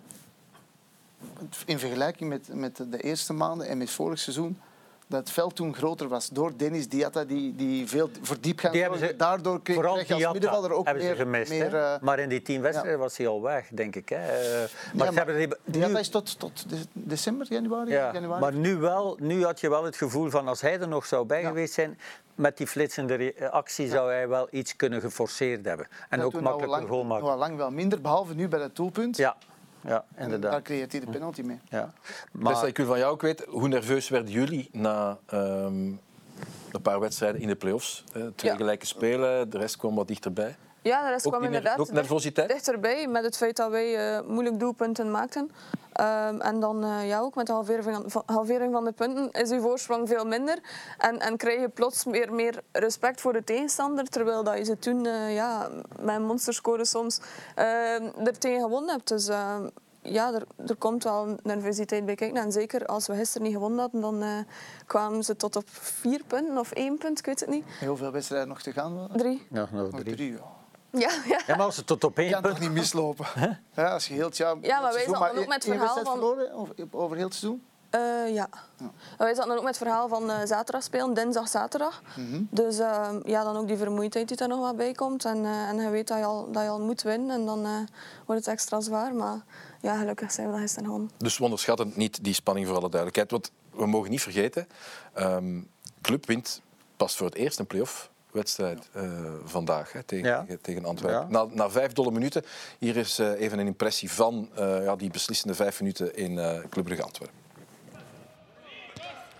in 1.66 1.79
vergelijking 1.79 2.29
met, 2.31 2.49
met 2.55 2.77
de 2.91 3.01
eerste 3.01 3.33
maanden 3.33 3.66
en 3.68 3.79
met 3.79 3.91
vorig 3.91 4.18
seizoen 4.18 4.61
dat 5.07 5.21
het 5.21 5.31
veld 5.31 5.57
toen 5.57 5.75
groter 5.75 6.09
was 6.09 6.29
door 6.29 6.53
Dennis 6.57 6.89
Diatta, 6.89 7.25
die, 7.25 7.55
die 7.55 7.89
veel 7.89 8.11
zorgde. 8.23 9.07
ze- 9.07 9.17
Daardoor 9.17 9.63
kreeg, 9.63 9.77
je 10.07 10.15
als 10.25 10.33
middenvelder 10.33 10.73
ook 10.73 10.85
hebben 10.85 11.03
meer... 11.05 11.15
ze 11.15 11.21
gemist. 11.23 11.51
meer 11.51 11.75
eh, 11.77 11.95
maar 12.01 12.19
in 12.19 12.29
die 12.29 12.43
tien 12.43 12.61
wedstrijden 12.61 12.99
was 12.99 13.17
hij 13.17 13.27
al 13.27 13.43
weg, 13.43 13.69
denk 13.73 13.97
ik. 13.97 14.09
Hè. 14.09 14.17
Eh, 14.17 14.69
maar 14.95 15.07
ja, 15.07 15.13
hebben 15.13 15.37
die, 15.37 15.49
Diatta 15.65 15.93
nu, 15.93 15.99
is 15.99 16.09
tot, 16.09 16.39
tot 16.39 16.69
de- 16.71 16.77
december, 16.93 17.47
januari? 17.51 17.91
ja, 17.91 18.13
januari. 18.13 18.41
maar 18.41 18.53
nu, 18.55 18.77
wel, 18.77 19.17
nu 19.21 19.45
had 19.45 19.61
je 19.61 19.69
wel 19.71 19.85
het 19.85 19.97
gevoel 19.97 20.31
van 20.31 20.49
als 20.49 20.61
hij 20.61 20.81
er 20.81 20.89
nog 20.89 21.07
zou 21.07 21.27
bij 21.27 21.43
geweest 21.45 21.75
zijn, 21.75 21.99
met 22.35 22.57
die 22.57 22.67
flitsende 22.67 23.15
re- 23.15 23.51
actie 23.51 23.89
zou 23.89 24.11
hij 24.11 24.29
wel 24.29 24.49
iets 24.51 24.77
kunnen 24.77 25.01
geforceerd 25.01 25.65
hebben. 25.65 25.87
En 26.09 26.23
ook 26.23 26.33
makkelijker 26.33 26.69
lang, 26.69 26.89
goal 26.89 27.05
maken. 27.05 27.29
al 27.29 27.39
lang 27.39 27.57
wel 27.57 27.71
minder, 27.71 28.01
behalve 28.01 28.35
nu 28.35 28.49
bij 28.49 28.61
het 28.61 28.77
doelpunt. 28.77 29.17
Ja, 29.17 29.37
ja 29.85 29.95
En 29.97 30.05
daar 30.14 30.24
inderdaad. 30.24 30.62
creëert 30.62 30.93
hij 30.93 31.01
de 31.01 31.11
penalty 31.11 31.43
mee. 31.43 31.61
Ja. 31.68 31.93
Maar... 32.32 32.66
Ik 32.66 32.76
wil 32.76 32.87
van 32.87 32.99
jou 32.99 33.12
ook 33.12 33.22
weten, 33.22 33.47
hoe 33.51 33.68
nerveus 33.68 34.09
werden 34.09 34.30
jullie 34.30 34.68
na 34.72 35.18
ehm, 35.26 35.74
een 36.72 36.82
paar 36.82 37.01
wedstrijden 37.01 37.41
in 37.41 37.49
de 37.49 37.55
play-offs? 37.57 38.05
Eh, 38.12 38.22
twee 38.35 38.51
Ja. 38.51 38.57
gelijke 38.57 38.87
spelen, 38.87 39.51
de 39.51 39.59
rest 39.59 39.76
kwam 39.76 39.95
wat 39.95 40.09
dichterbij. 40.09 40.57
Ja, 40.85 41.05
de 41.05 41.11
rest 41.11 41.26
Ook, 41.26 41.32
kwam 41.32 41.45
inderdaad 41.45 41.78
ook 41.78 41.93
nervositeit? 41.93 42.49
dichterbij 42.49 43.07
met 43.09 43.24
het 43.24 43.37
feit 43.37 43.57
dat 43.57 43.70
wij 43.70 44.16
eh, 44.16 44.26
moeilijk 44.26 44.59
doelpunten 44.61 45.11
maakten. 45.11 45.51
Ehm, 45.93 46.41
en 46.41 46.61
dan 46.61 46.85
eh, 46.85 47.09
ja, 47.09 47.20
ook 47.20 47.35
met 47.35 47.47
de 47.47 47.53
halvering 47.53 48.03
van, 48.07 48.22
halvering 48.26 48.72
van 48.72 48.85
de 48.85 48.93
punten 48.93 49.30
is 49.30 49.51
uw 49.51 49.61
voorsprong 49.61 50.09
veel 50.09 50.24
minder. 50.24 50.59
En, 50.99 51.18
en 51.20 51.37
krijg 51.37 51.61
je 51.61 51.68
plots 51.68 52.05
meer, 52.05 52.32
meer 52.32 52.62
respect 52.72 53.20
voor 53.20 53.32
de 53.32 53.45
tegenstander. 53.45 54.09
Terwijl 54.09 54.45
dat 54.45 54.59
je 54.59 54.64
ze 54.64 54.78
toen 54.78 55.07
eh, 55.07 55.35
ja, 55.35 55.68
met 56.01 56.14
een 56.16 56.24
monsterscore 56.24 56.85
soms 56.85 57.20
eh, 57.55 58.26
er 58.26 58.39
tegen 58.39 58.61
gewonnen 58.61 58.91
hebt. 58.95 59.09
Dus 59.09 59.28
eh, 59.28 59.57
ja, 60.03 60.32
er, 60.35 60.43
er 60.66 60.76
komt 60.76 61.05
wel 61.05 61.37
nervositeit 61.43 62.05
bij 62.07 62.14
kijken. 62.14 62.43
En 62.43 62.53
zeker 62.53 62.87
als 62.87 63.07
we 63.07 63.14
gisteren 63.14 63.43
niet 63.47 63.57
gewonnen 63.57 63.78
hadden, 63.78 64.01
dan 64.01 64.22
eh, 64.22 64.28
kwamen 64.87 65.24
ze 65.24 65.37
tot 65.37 65.57
op 65.57 65.64
vier 65.68 66.22
punten 66.26 66.59
of 66.59 66.72
één 66.72 66.99
punt, 66.99 67.18
ik 67.18 67.26
weet 67.26 67.41
het 67.41 67.49
niet. 67.49 67.64
Heel 67.66 67.97
veel 67.97 68.11
wedstrijden 68.11 68.49
nog 68.49 68.62
te 68.62 68.72
gaan. 68.72 69.09
Drie. 69.12 69.47
ja, 69.51 69.68
nog 69.72 69.91
Nog 69.91 70.01
drie. 70.01 70.14
drie, 70.14 70.32
ja. 70.32 70.54
Ja, 70.95 71.11
ja. 71.28 71.40
Ja, 71.47 71.57
maar 71.57 71.66
als 71.66 71.76
het 71.76 71.86
tot 71.86 72.05
op 72.05 72.18
één 72.18 72.30
kan 72.30 72.42
punt... 72.42 72.55
toch 72.55 72.62
niet 72.64 72.72
mislopen? 72.72 73.26
Ja, 73.74 73.90
als 73.92 74.09
je 74.09 74.14
heel 74.14 74.26
het 74.26 74.36
jaar... 74.36 74.57
Ja, 74.61 74.80
maar 74.80 74.92
wij 74.92 75.05
zaten 75.09 75.38
ook 75.38 75.47
met 75.47 75.64
het 75.64 75.74
verhaal 75.74 75.95
van- 75.95 76.05
verloren 76.05 76.53
over, 76.53 76.74
over 76.90 77.16
heel 77.16 77.24
het 77.24 77.34
seizoen? 77.34 77.62
Eh, 77.90 78.34
ja. 78.34 78.49
Wij 79.18 79.34
zaten 79.34 79.49
dan 79.49 79.57
ook 79.57 79.64
met 79.64 79.78
het 79.78 79.86
verhaal 79.86 80.09
van 80.09 80.30
eh, 80.30 80.36
zaterdag 80.45 80.82
spelen, 80.82 81.14
dinsdag, 81.14 81.49
zaterdag. 81.49 82.03
Dus 82.51 82.78
eh, 82.78 83.09
ja, 83.24 83.42
dan 83.45 83.57
ook 83.57 83.66
die 83.66 83.76
vermoeidheid 83.76 84.28
die 84.28 84.36
er 84.36 84.49
nog 84.49 84.61
wat 84.61 84.76
bij 84.76 84.92
komt. 84.92 85.24
En, 85.24 85.45
eh, 85.45 85.68
en 85.68 85.76
je 85.80 85.88
weet 85.90 86.09
dat 86.09 86.18
je, 86.18 86.24
al, 86.24 86.53
dat 86.53 86.62
je 86.62 86.68
al 86.68 86.80
moet 86.80 87.03
winnen 87.03 87.30
en 87.30 87.47
dan 87.47 87.64
eh, 87.64 87.70
wordt 88.26 88.45
het 88.45 88.55
extra 88.55 88.80
zwaar. 88.80 89.14
Maar 89.14 89.45
ja, 89.80 89.97
gelukkig 89.99 90.32
zijn 90.32 90.47
we 90.47 90.53
dat 90.53 90.61
gisteren 90.61 90.84
gewonnen. 90.84 91.11
Dus 91.16 91.38
we 91.38 91.45
onderschatten 91.45 91.92
niet 91.95 92.24
die 92.24 92.34
spanning 92.34 92.66
voor 92.66 92.76
alle 92.76 92.88
duidelijkheid. 92.90 93.30
Want 93.30 93.51
we 93.70 93.86
mogen 93.86 94.11
niet 94.11 94.22
vergeten, 94.22 94.68
ehm 95.12 95.61
Club 96.03 96.26
wint 96.26 96.61
pas 96.97 97.16
voor 97.16 97.26
het 97.26 97.34
eerst 97.34 97.59
een 97.59 97.66
play-off 97.66 98.11
wedstrijd 98.35 98.89
eh, 98.93 99.03
vandaag 99.45 99.93
hè, 99.93 100.03
tegen, 100.03 100.28
Ja. 100.28 100.47
tegen, 100.62 100.85
Antwerpen. 100.85 101.20
Ja. 101.20 101.26
Na, 101.28 101.47
na 101.51 101.70
vijf 101.70 101.93
dolle 101.93 102.11
minuten. 102.11 102.43
Hier 102.78 102.97
is 102.97 103.18
eh, 103.18 103.41
even 103.41 103.59
een 103.59 103.66
impressie 103.66 104.11
van 104.12 104.51
eh, 104.55 104.85
ja, 104.85 104.97
die 104.97 105.11
beslissende 105.11 105.55
vijf 105.55 105.80
minuten 105.80 106.16
in 106.16 106.39
eh 106.39 106.59
Club 106.70 106.85
Brugge 106.85 107.03
Antwerpen. 107.05 107.37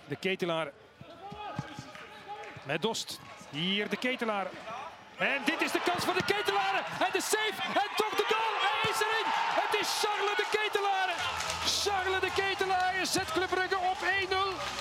De 0.07 0.15
ketelaar. 0.15 0.71
Met 2.63 2.81
Dost. 2.81 3.19
Hier 3.49 3.89
de 3.89 3.97
ketelaar. 3.97 4.47
En 5.17 5.41
dit 5.45 5.61
is 5.61 5.71
de 5.71 5.81
kans 5.85 6.03
voor 6.05 6.13
de 6.13 6.25
ketelaar. 6.33 6.75
En 6.99 7.11
de 7.11 7.21
save. 7.21 7.61
En 7.83 7.89
toch 7.95 8.15
de 8.21 8.25
goal. 8.33 8.53
Hij 8.67 8.91
is 8.91 8.99
erin. 9.05 9.27
Het 9.61 9.73
is 9.81 9.89
Charles 10.01 10.35
de 10.41 10.47
ketelaar. 10.57 11.09
Charles 11.83 12.19
de 12.21 12.31
ketelaar 12.41 13.05
zet 13.05 13.31
Club 13.31 13.49
Brugge 13.49 13.77
op 13.91 13.99
1-0. 14.29 14.74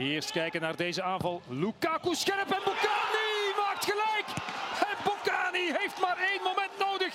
Eerst 0.00 0.30
kijken 0.30 0.60
naar 0.60 0.76
deze 0.76 1.02
aanval. 1.02 1.42
Lukaku 1.48 2.14
scherp 2.14 2.50
en 2.50 2.62
Bukani 2.64 3.52
maakt 3.56 3.84
gelijk. 3.84 4.26
die 5.52 5.72
heeft 5.78 6.00
maar 6.00 6.16
één 6.18 6.42
moment 6.42 6.70
nodig. 6.78 7.14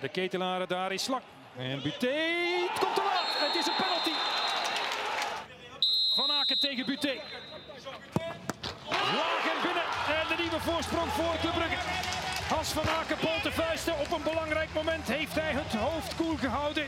De 0.00 0.08
ketelaren 0.08 0.68
daar 0.68 0.92
is 0.92 1.06
lang. 1.06 1.22
En 1.56 1.82
Buté 1.82 2.16
komt 2.80 2.94
te 2.94 3.02
laat. 3.02 3.48
Het 3.48 3.54
is 3.54 3.66
een 3.66 3.74
penalty. 3.76 4.10
Van 6.14 6.30
Aken 6.30 6.58
tegen 6.58 6.86
Buté. 6.86 7.14
Laag 8.90 9.44
en 9.54 9.62
binnen. 9.62 9.88
En 10.18 10.36
de 10.36 10.42
nieuwe 10.42 10.60
voorsprong 10.60 11.10
voor 11.10 11.34
Club 11.40 11.52
Brugge. 11.52 11.76
Hans 12.54 12.68
van 12.68 12.88
Aken 12.88 13.42
de 13.42 13.52
vuisten. 13.52 13.98
Op 13.98 14.12
een 14.12 14.22
belangrijk 14.22 14.68
moment 14.74 15.08
heeft 15.08 15.34
hij 15.34 15.52
het 15.52 15.74
hoofd 15.74 16.16
koel 16.16 16.36
gehouden. 16.36 16.86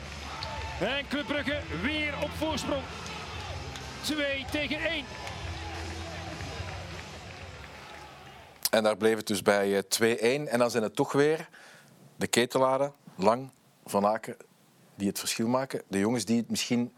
En 0.80 1.08
Club 1.08 1.26
Brugge 1.26 1.60
weer 1.82 2.14
op 2.22 2.30
voorsprong. 2.30 2.82
2 4.02 4.44
tegen 4.50 4.78
1. 4.78 5.04
En 8.70 8.82
daar 8.82 8.96
bleef 8.96 9.16
het 9.16 9.26
dus 9.26 9.42
bij 9.42 9.76
eh, 9.76 10.46
2-1. 10.46 10.48
En 10.48 10.58
dan 10.58 10.70
zijn 10.70 10.82
het 10.82 10.96
toch 10.96 11.12
weer 11.12 11.48
de 12.16 12.26
ketelaren, 12.26 12.92
Lang, 13.16 13.50
Van 13.84 14.06
Aken, 14.06 14.36
die 14.94 15.08
het 15.08 15.18
verschil 15.18 15.48
maken. 15.48 15.82
De 15.88 15.98
jongens 15.98 16.24
die 16.24 16.36
het 16.36 16.50
misschien, 16.50 16.92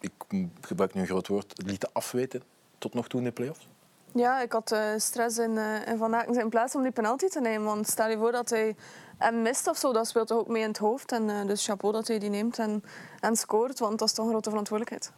ik 0.00 0.12
gebruik 0.60 0.94
nu 0.94 1.00
een 1.00 1.06
groot 1.06 1.28
woord, 1.28 1.52
lieten 1.66 1.90
afweten 1.92 2.42
tot 2.78 2.94
nog 2.94 3.08
toe 3.08 3.18
in 3.18 3.26
de 3.26 3.32
play-offs. 3.32 3.68
Ja, 4.12 4.40
ik 4.40 4.52
had 4.52 4.72
eh, 4.72 4.80
stress 4.96 5.38
in, 5.38 5.58
eh, 5.58 5.86
in 5.86 5.96
Van 5.96 6.14
Aken 6.14 6.34
zijn 6.34 6.48
plaats 6.48 6.74
om 6.74 6.82
die 6.82 6.92
penalty 6.92 7.28
te 7.28 7.40
nemen. 7.40 7.66
Want 7.66 7.88
stel 7.88 8.08
je 8.08 8.16
voor 8.16 8.32
dat 8.32 8.50
hij 8.50 8.76
hem 9.18 9.42
mist 9.42 9.66
of 9.66 9.76
zo, 9.76 9.92
dat 9.92 10.06
speelt 10.06 10.26
toch 10.26 10.38
ook 10.38 10.48
mee 10.48 10.62
in 10.62 10.68
het 10.68 10.78
hoofd. 10.78 11.12
En 11.12 11.30
eh, 11.30 11.46
dus 11.46 11.64
chapeau 11.64 11.94
dat 11.94 12.08
hij 12.08 12.18
die 12.18 12.30
neemt 12.30 12.58
en, 12.58 12.84
en 13.20 13.36
scoort, 13.36 13.78
want 13.78 13.98
dat 13.98 14.08
is 14.08 14.14
toch 14.14 14.24
een 14.24 14.30
grote 14.30 14.48
verantwoordelijkheid. 14.50 15.12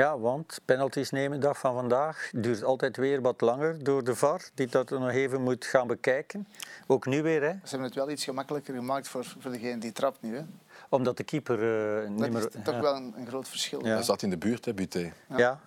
Ja, 0.00 0.18
want 0.18 0.60
penalties 0.64 1.10
nemen, 1.10 1.40
dag 1.40 1.58
van 1.58 1.74
vandaag, 1.74 2.30
duurt 2.34 2.64
altijd 2.64 2.96
weer 2.96 3.20
wat 3.20 3.40
langer 3.40 3.84
door 3.84 4.04
de 4.04 4.14
VAR, 4.14 4.40
die 4.54 4.66
dat 4.66 4.90
nog 4.90 5.10
even 5.10 5.42
moet 5.42 5.64
gaan 5.64 5.86
bekijken. 5.86 6.48
Ook 6.86 7.06
nu 7.06 7.22
weer, 7.22 7.42
hè, 7.42 7.50
Ze 7.50 7.68
hebben 7.68 7.86
het 7.86 7.94
wel 7.94 8.10
iets 8.10 8.24
gemakkelijker 8.24 8.74
gemaakt 8.74 9.08
voor, 9.08 9.24
voor 9.38 9.50
degene 9.50 9.78
die 9.78 9.92
trapt 9.92 10.22
nu. 10.22 10.36
Hè. 10.36 10.42
omdat 10.88 11.16
de 11.16 11.24
keeper 11.24 11.58
eh, 12.02 12.08
niet 12.08 12.18
Dat 12.18 12.30
meer... 12.30 12.46
is 12.46 12.62
toch 12.64 12.74
ja. 12.74 12.80
wel 12.80 12.94
een, 12.94 13.14
een 13.16 13.26
groot 13.26 13.48
verschil. 13.48 13.86
Ja. 13.86 13.94
Hij 13.94 14.02
zat 14.02 14.22
in 14.22 14.30
de 14.30 14.38
buurt, 14.38 14.64
hè, 14.64 14.74
Buté. 14.74 15.12
Ja. 15.36 15.60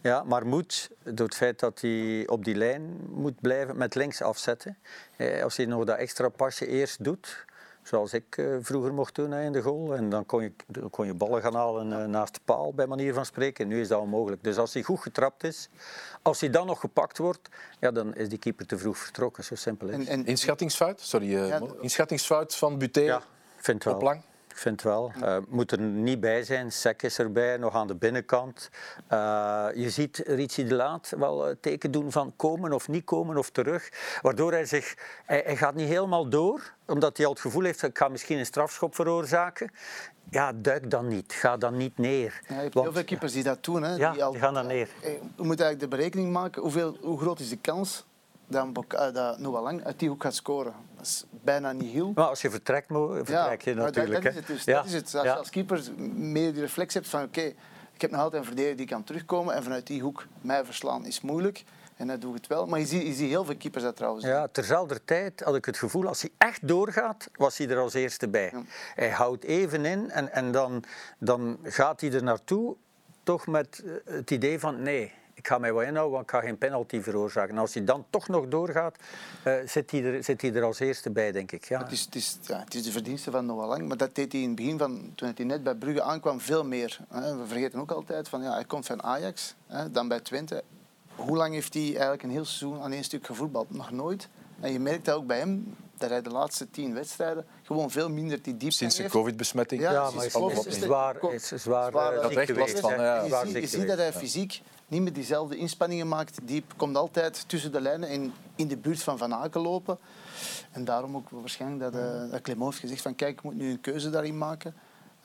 ja, 0.00 0.22
maar 0.22 0.46
moet, 0.46 0.90
door 1.02 1.26
het 1.26 1.36
feit 1.36 1.58
dat 1.58 1.80
hij 1.80 2.26
op 2.26 2.44
die 2.44 2.54
lijn 2.54 2.96
moet 3.10 3.40
blijven, 3.40 3.76
met 3.76 3.94
links 3.94 4.22
afzetten. 4.22 4.78
Eh, 5.16 5.42
Als 5.42 5.56
hij 5.56 5.66
nog 5.66 5.84
dat 5.84 5.98
extra 5.98 6.28
pasje 6.28 6.66
eerst 6.66 7.04
doet, 7.04 7.44
zoals 7.88 8.12
ik 8.12 8.36
eh, 8.36 8.56
vroeger 8.60 8.94
mocht 8.94 9.14
doen 9.14 9.34
in 9.34 9.52
de 9.52 9.62
goal, 9.62 9.94
en 9.94 10.08
dan 10.08 10.26
kon 10.26 10.42
je, 10.42 10.52
kon 10.90 11.06
je 11.06 11.14
ballen 11.14 11.42
gaan 11.42 11.54
halen 11.54 12.00
eh, 12.02 12.04
naast 12.06 12.34
de 12.34 12.40
paal, 12.44 12.74
bij 12.74 12.86
manier 12.86 13.14
van 13.14 13.24
spreken. 13.24 13.68
Nu 13.68 13.80
is 13.80 13.88
dat 13.88 14.00
onmogelijk. 14.00 14.44
Dus 14.44 14.56
als 14.56 14.74
hij 14.74 14.82
goed 14.82 15.00
getrapt 15.00 15.44
is, 15.44 15.68
als 16.22 16.40
hij 16.40 16.50
dan 16.50 16.66
nog 16.66 16.80
gepakt 16.80 17.18
wordt, 17.18 17.48
ja, 17.80 17.90
dan 17.90 18.14
is 18.14 18.28
die 18.28 18.38
keeper 18.38 18.66
te 18.66 18.78
vroeg 18.78 18.98
vertrokken. 18.98 19.44
Zo 19.44 19.54
simpel 19.54 19.88
is 19.88 19.94
En, 19.94 20.00
het. 20.00 20.08
en, 20.08 20.26
Inschattingsfout, 20.26 21.00
sorry, 21.00 21.36
eh, 21.36 21.48
Ja, 21.48 21.60
inschattingsfout 21.80 22.54
van 22.56 22.78
Buté 22.78 23.00
Ja, 23.00 23.16
ik 23.16 23.64
vind 23.64 23.84
wel. 23.84 23.94
op 23.94 24.02
Lang. 24.02 24.22
Ik 24.58 24.64
vind 24.64 24.82
wel. 24.82 25.12
Eh, 25.22 25.36
moet 25.48 25.72
er 25.72 25.80
niet 25.80 26.20
bij 26.20 26.42
zijn. 26.42 26.72
Sek 26.72 27.02
is 27.02 27.18
erbij, 27.18 27.56
nog 27.56 27.74
aan 27.74 27.86
de 27.86 27.94
binnenkant. 27.94 28.70
Eh, 29.06 29.66
je 29.74 29.90
ziet 29.90 30.22
Ritchie 30.26 30.64
de 30.64 30.74
Laat 30.74 31.12
wel 31.18 31.48
eh, 31.48 31.54
teken 31.60 31.90
doen 31.90 32.12
van 32.12 32.32
komen 32.36 32.72
of 32.72 32.88
niet 32.88 33.04
komen 33.04 33.36
of 33.36 33.50
terug. 33.50 33.88
Waardoor 34.22 34.52
hij 34.52 34.64
zich... 34.64 34.94
Hij, 35.24 35.42
hij 35.44 35.56
gaat 35.56 35.74
niet 35.74 35.88
helemaal 35.88 36.28
door, 36.28 36.72
omdat 36.86 37.16
hij 37.16 37.26
al 37.26 37.32
het 37.32 37.40
gevoel 37.40 37.62
heeft... 37.62 37.82
ik 37.82 37.98
ga 37.98 38.08
misschien 38.08 38.38
een 38.38 38.46
strafschop 38.46 38.94
veroorzaken. 38.94 39.70
Ja, 40.30 40.52
duik 40.52 40.90
dan 40.90 41.08
niet. 41.08 41.32
Ga 41.32 41.56
dan 41.56 41.76
niet 41.76 41.98
neer. 41.98 42.40
ja, 42.48 42.54
je 42.54 42.60
hebt 42.60 42.74
Want- 42.74 42.86
heel 42.86 42.94
veel 42.94 43.04
keepers 43.04 43.32
die 43.32 43.42
dat 43.42 43.64
doen. 43.64 43.82
Hè, 43.82 43.94
Ja, 43.94 44.12
die, 44.12 44.24
al, 44.24 44.32
die 44.32 44.40
gaan 44.40 44.54
dan 44.54 44.66
neer. 44.66 44.88
We 45.00 45.18
moeten 45.44 45.64
eigenlijk 45.66 45.80
de 45.80 45.88
berekening 45.88 46.32
maken 46.32 46.62
hoeveel, 46.62 46.96
hoe 47.00 47.20
groot 47.20 47.40
is 47.40 47.48
de 47.48 47.56
kans 47.60 48.06
dat, 48.48 48.72
Bok- 48.72 48.92
eh, 48.92 49.12
dat 49.12 49.38
Noah 49.38 49.62
Lang 49.62 49.84
uit 49.84 49.98
die 49.98 50.08
hoek 50.08 50.22
gaat 50.22 50.34
scoren. 50.34 50.72
Dat 50.96 51.06
is 51.06 51.24
bijna 51.30 51.72
niet 51.72 51.92
heel. 51.92 52.12
Maar 52.14 52.24
als 52.28 52.42
je 52.42 52.50
vertrekt, 52.50 52.88
Mo, 52.90 53.08
vertrek 53.14 53.62
je 53.62 53.74
dat- 53.74 53.84
natuurlijk. 53.84 54.22
Dat, 54.24 54.32
is 54.32 54.34
hè. 54.34 54.38
het 54.38 54.46
dus. 54.46 54.64
Ja, 54.64 54.76
Dat 54.76 54.84
is 54.84 54.92
het. 54.92 55.04
Als 55.14 55.22
je 55.22 55.28
ja. 55.28 55.34
als 55.34 55.50
keeper 55.50 55.82
meer 56.14 56.52
die 56.52 56.60
reflex 56.60 56.94
hebt 56.94 57.08
van 57.08 57.22
oké, 57.22 57.40
ik 57.92 58.00
heb 58.00 58.10
nog 58.10 58.20
altijd 58.20 58.40
een 58.40 58.46
verdediger 58.48 58.76
die 58.76 58.86
kan 58.86 59.04
terugkomen 59.04 59.54
en 59.54 59.62
vanuit 59.62 59.86
die 59.86 60.02
hoek 60.02 60.26
mij 60.40 60.64
verslaan 60.64 61.04
is 61.06 61.20
moeilijk. 61.20 61.64
En 61.96 62.06
dat 62.06 62.20
doe 62.20 62.30
ik 62.30 62.36
het 62.36 62.46
wel. 62.46 62.66
Maar 62.66 62.78
je 62.78 62.86
ziet, 62.86 63.02
je 63.06 63.12
ziet 63.12 63.28
heel 63.28 63.44
veel 63.44 63.56
keepers 63.56 63.84
dat 63.84 63.96
trouwens 63.96 64.24
doen. 64.24 64.32
Ja, 64.34 64.48
terzelfde 64.52 65.04
tijd 65.04 65.40
had 65.40 65.54
ik 65.54 65.64
het 65.64 65.76
gevoel, 65.78 66.06
als 66.06 66.20
hij 66.20 66.30
echt 66.38 66.68
doorgaat, 66.68 67.28
was 67.34 67.58
hij 67.58 67.68
er 67.68 67.78
als 67.78 67.94
eerste 67.94 68.28
bij. 68.28 68.50
Ja. 68.52 68.62
Hij 68.94 69.10
houdt 69.10 69.44
even 69.44 69.84
in 69.84 70.10
en, 70.10 70.32
en 70.32 70.52
dan, 70.52 70.84
dan 71.18 71.58
gaat 71.62 72.00
hij 72.00 72.12
er 72.12 72.22
naartoe, 72.22 72.76
toch 73.22 73.46
met 73.46 73.82
eh, 73.84 74.14
het 74.14 74.30
idee 74.30 74.58
van 74.60 74.82
nee, 74.82 75.12
ik 75.38 75.46
ga 75.46 75.58
mij 75.58 75.72
wel 75.74 75.82
inhouden, 75.82 76.12
want 76.12 76.22
ik 76.24 76.30
ga 76.30 76.40
geen 76.40 76.58
penalty 76.58 77.00
veroorzaken. 77.00 77.54
En 77.54 77.60
als 77.60 77.74
hij 77.74 77.84
dan 77.84 78.04
toch 78.10 78.28
nog 78.28 78.48
doorgaat, 78.48 78.96
eh, 79.42 79.54
zit, 79.66 79.90
hij 79.90 80.04
er, 80.04 80.24
zit 80.24 80.42
hij 80.42 80.54
er 80.54 80.62
als 80.62 80.78
eerste 80.78 81.10
bij, 81.10 81.32
denk 81.32 81.52
ik. 81.52 81.64
Ja. 81.64 81.78
Het 81.82 81.92
is, 81.92 82.00
het, 82.00 82.14
is, 82.14 82.38
ja, 82.42 82.58
het 82.64 82.74
is 82.74 82.82
de 82.82 82.90
verdienste 82.92 83.30
van 83.30 83.46
Noah 83.46 83.68
Lang, 83.68 83.88
maar 83.88 83.96
dat 83.96 84.14
deed 84.14 84.32
hij 84.32 84.40
in 84.40 84.46
het 84.46 84.56
begin, 84.56 84.78
van, 84.78 85.12
toen 85.14 85.32
hij 85.34 85.44
net 85.44 85.62
bij 85.62 85.74
Brugge 85.74 86.02
aankwam, 86.02 86.40
veel 86.40 86.64
meer. 86.64 86.98
hè. 87.08 87.36
We 87.36 87.46
vergeten 87.46 87.80
ook 87.80 87.90
altijd, 87.90 88.28
van, 88.28 88.42
ja, 88.42 88.52
hij 88.52 88.64
komt 88.64 88.86
van 88.86 89.02
Ajax, 89.02 89.54
hè, 89.66 89.90
dan 89.90 90.08
bij 90.08 90.20
Twente. 90.20 90.62
Hoe 91.14 91.36
lang 91.36 91.54
heeft 91.54 91.74
hij 91.74 91.82
eigenlijk 91.82 92.22
een 92.22 92.30
heel 92.30 92.44
seizoen 92.44 92.82
aan 92.82 92.92
één 92.92 93.04
stuk 93.04 93.26
gevoetbald? 93.26 93.70
Nog 93.70 93.90
nooit. 93.90 94.28
En 94.60 94.72
je 94.72 94.80
merkt 94.80 95.04
dat 95.04 95.16
ook 95.16 95.26
bij 95.26 95.38
hem, 95.38 95.76
dat 95.96 96.10
hij 96.10 96.22
de 96.22 96.30
laatste 96.30 96.70
tien 96.70 96.94
wedstrijden 96.94 97.46
gewoon 97.62 97.90
veel 97.90 98.10
minder 98.10 98.42
die 98.42 98.56
diepte 98.56 98.76
Sinds 98.76 98.96
de 98.96 99.08
covid-besmetting. 99.08 99.80
Ja, 99.80 100.10
maar 100.10 100.24
is, 100.24 100.32
Klopt. 100.32 100.66
is, 100.66 100.66
is 100.66 100.82
zwaar, 100.82 101.32
is 101.32 101.46
zwaar, 101.46 101.90
Zwaar, 101.90 102.12
eh, 102.14 102.22
dat 102.22 102.30
ziek 102.30 102.38
echt 102.38 102.48
last 102.56 102.60
geweest, 102.60 102.80
van, 102.80 103.04
ja. 103.04 103.22
Je, 103.22 103.28
ziet, 103.28 103.52
ziek 103.52 103.60
je 103.60 103.66
ziet 103.66 103.86
dat 103.88 103.98
hij 103.98 104.12
fysiek 104.12 104.60
niet 104.88 105.02
meer 105.02 105.12
diezelfde 105.12 105.56
inspanningen 105.56 106.08
maakt. 106.08 106.38
Die 106.42 106.64
komt 106.76 106.96
altijd 106.96 107.44
tussen 107.48 107.72
de 107.72 107.80
lijnen 107.80 108.08
en 108.08 108.32
in 108.54 108.68
de 108.68 108.76
buurt 108.76 109.02
van 109.02 109.18
Van 109.18 109.34
Aken 109.34 109.60
lopen. 109.60 109.98
En 110.70 110.84
daarom 110.84 111.16
ook 111.16 111.30
waarschijnlijk 111.30 111.92
dat, 111.92 112.02
uh, 112.02 112.30
dat 112.30 112.46
heeft 112.46 112.78
gezegd 112.78 113.02
van 113.02 113.14
kijk, 113.14 113.32
ik 113.32 113.42
moet 113.42 113.54
nu 113.54 113.70
een 113.70 113.80
keuze 113.80 114.10
daarin 114.10 114.38
maken. 114.38 114.74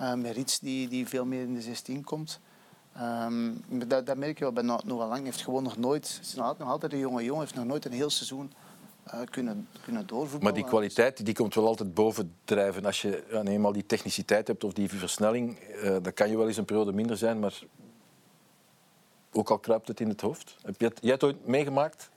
Uh, 0.01 0.13
met 0.13 0.35
Rits 0.35 0.59
die, 0.59 0.87
die 0.87 1.07
veel 1.07 1.25
meer 1.25 1.41
in 1.41 1.53
de 1.53 1.61
16 1.61 2.03
komt. 2.03 2.39
Um, 3.01 3.63
dat, 3.87 4.17
merk 4.17 4.37
je 4.37 4.43
wel 4.43 4.53
bij 4.53 4.63
No- 4.63 4.79
Noah 4.85 5.09
Lang. 5.09 5.23
Heeft 5.23 5.41
gewoon 5.41 5.63
nog 5.63 5.77
nooit, 5.77 6.19
is 6.21 6.33
nog 6.33 6.61
altijd- 6.61 6.93
een 6.93 6.99
jonge 6.99 7.23
jongen, 7.23 7.41
heeft 7.41 7.55
nog 7.55 7.65
nooit 7.65 7.85
een 7.85 7.91
heel 7.91 8.09
seizoen 8.09 8.51
uh, 9.13 9.19
kunnen, 9.29 9.67
kunnen 9.83 10.07
doorvoetballen. 10.07 10.43
Maar 10.43 10.53
die 10.53 10.71
kwaliteit 10.71 11.25
die 11.25 11.33
komt 11.33 11.55
wel 11.55 11.67
altijd 11.67 11.93
bovendrijven. 11.93 12.85
Als 12.85 13.01
je 13.01 13.43
eenmaal 13.45 13.71
die 13.71 13.85
techniciteit 13.85 14.47
hebt 14.47 14.63
of 14.63 14.73
die 14.73 14.89
versnelling, 14.89 15.57
eh, 15.57 15.95
dan 16.01 16.13
kan 16.13 16.29
je 16.29 16.37
wel 16.37 16.47
eens 16.47 16.57
een 16.57 16.65
periode 16.65 16.93
minder 16.93 17.17
zijn, 17.17 17.39
maar 17.39 17.59
ook 19.33 19.49
al 19.49 19.59
kruipt 19.59 19.87
het 19.87 19.99
in 19.99 20.09
het 20.09 20.21
hoofd. 20.21 20.55
Heb 20.61 20.75
je 20.77 20.91
jij 21.01 21.13
het 21.13 21.23
ooit 21.23 21.47
meegemaakt? 21.47 22.09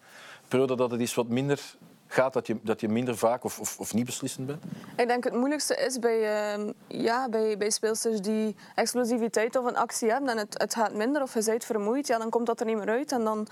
Periode 0.49 0.77
dat 0.77 0.91
het 0.91 1.01
iets 1.01 1.14
wat 1.14 1.29
minder 1.29 1.77
gaat, 2.07 2.33
dat 2.33 2.47
je, 2.47 2.57
dat 2.62 2.81
je 2.81 2.89
minder 2.89 3.17
vaak 3.17 3.45
of, 3.45 3.61
of, 3.61 3.79
of 3.79 3.95
niet 3.95 4.07
beslissend 4.07 4.47
bent? 4.47 4.62
Ik 4.97 5.09
denk 5.09 5.25
het 5.25 5.35
moeilijkste 5.35 5.77
is 5.77 5.99
bij, 5.99 6.51
ehm, 6.53 6.73
ja, 6.87 7.29
bij, 7.29 7.57
bij 7.57 7.71
speelsters 7.71 8.21
die 8.21 8.57
explosiviteit 8.75 9.57
of 9.57 9.64
een 9.64 9.77
actie 9.77 10.11
hebben 10.11 10.31
en 10.31 10.39
het, 10.39 10.59
het 10.59 10.75
gaat 10.75 10.95
minder 10.95 11.23
of 11.23 11.35
je 11.35 11.43
bent 11.45 11.64
vermoeid, 11.64 12.07
ja, 12.07 12.19
dan 12.19 12.31
komt 12.31 12.47
dat 12.47 12.61
er 12.61 12.67
niet 12.67 12.77
meer 12.77 12.89
uit 12.89 13.12
en 13.12 13.25
dan 13.25 13.47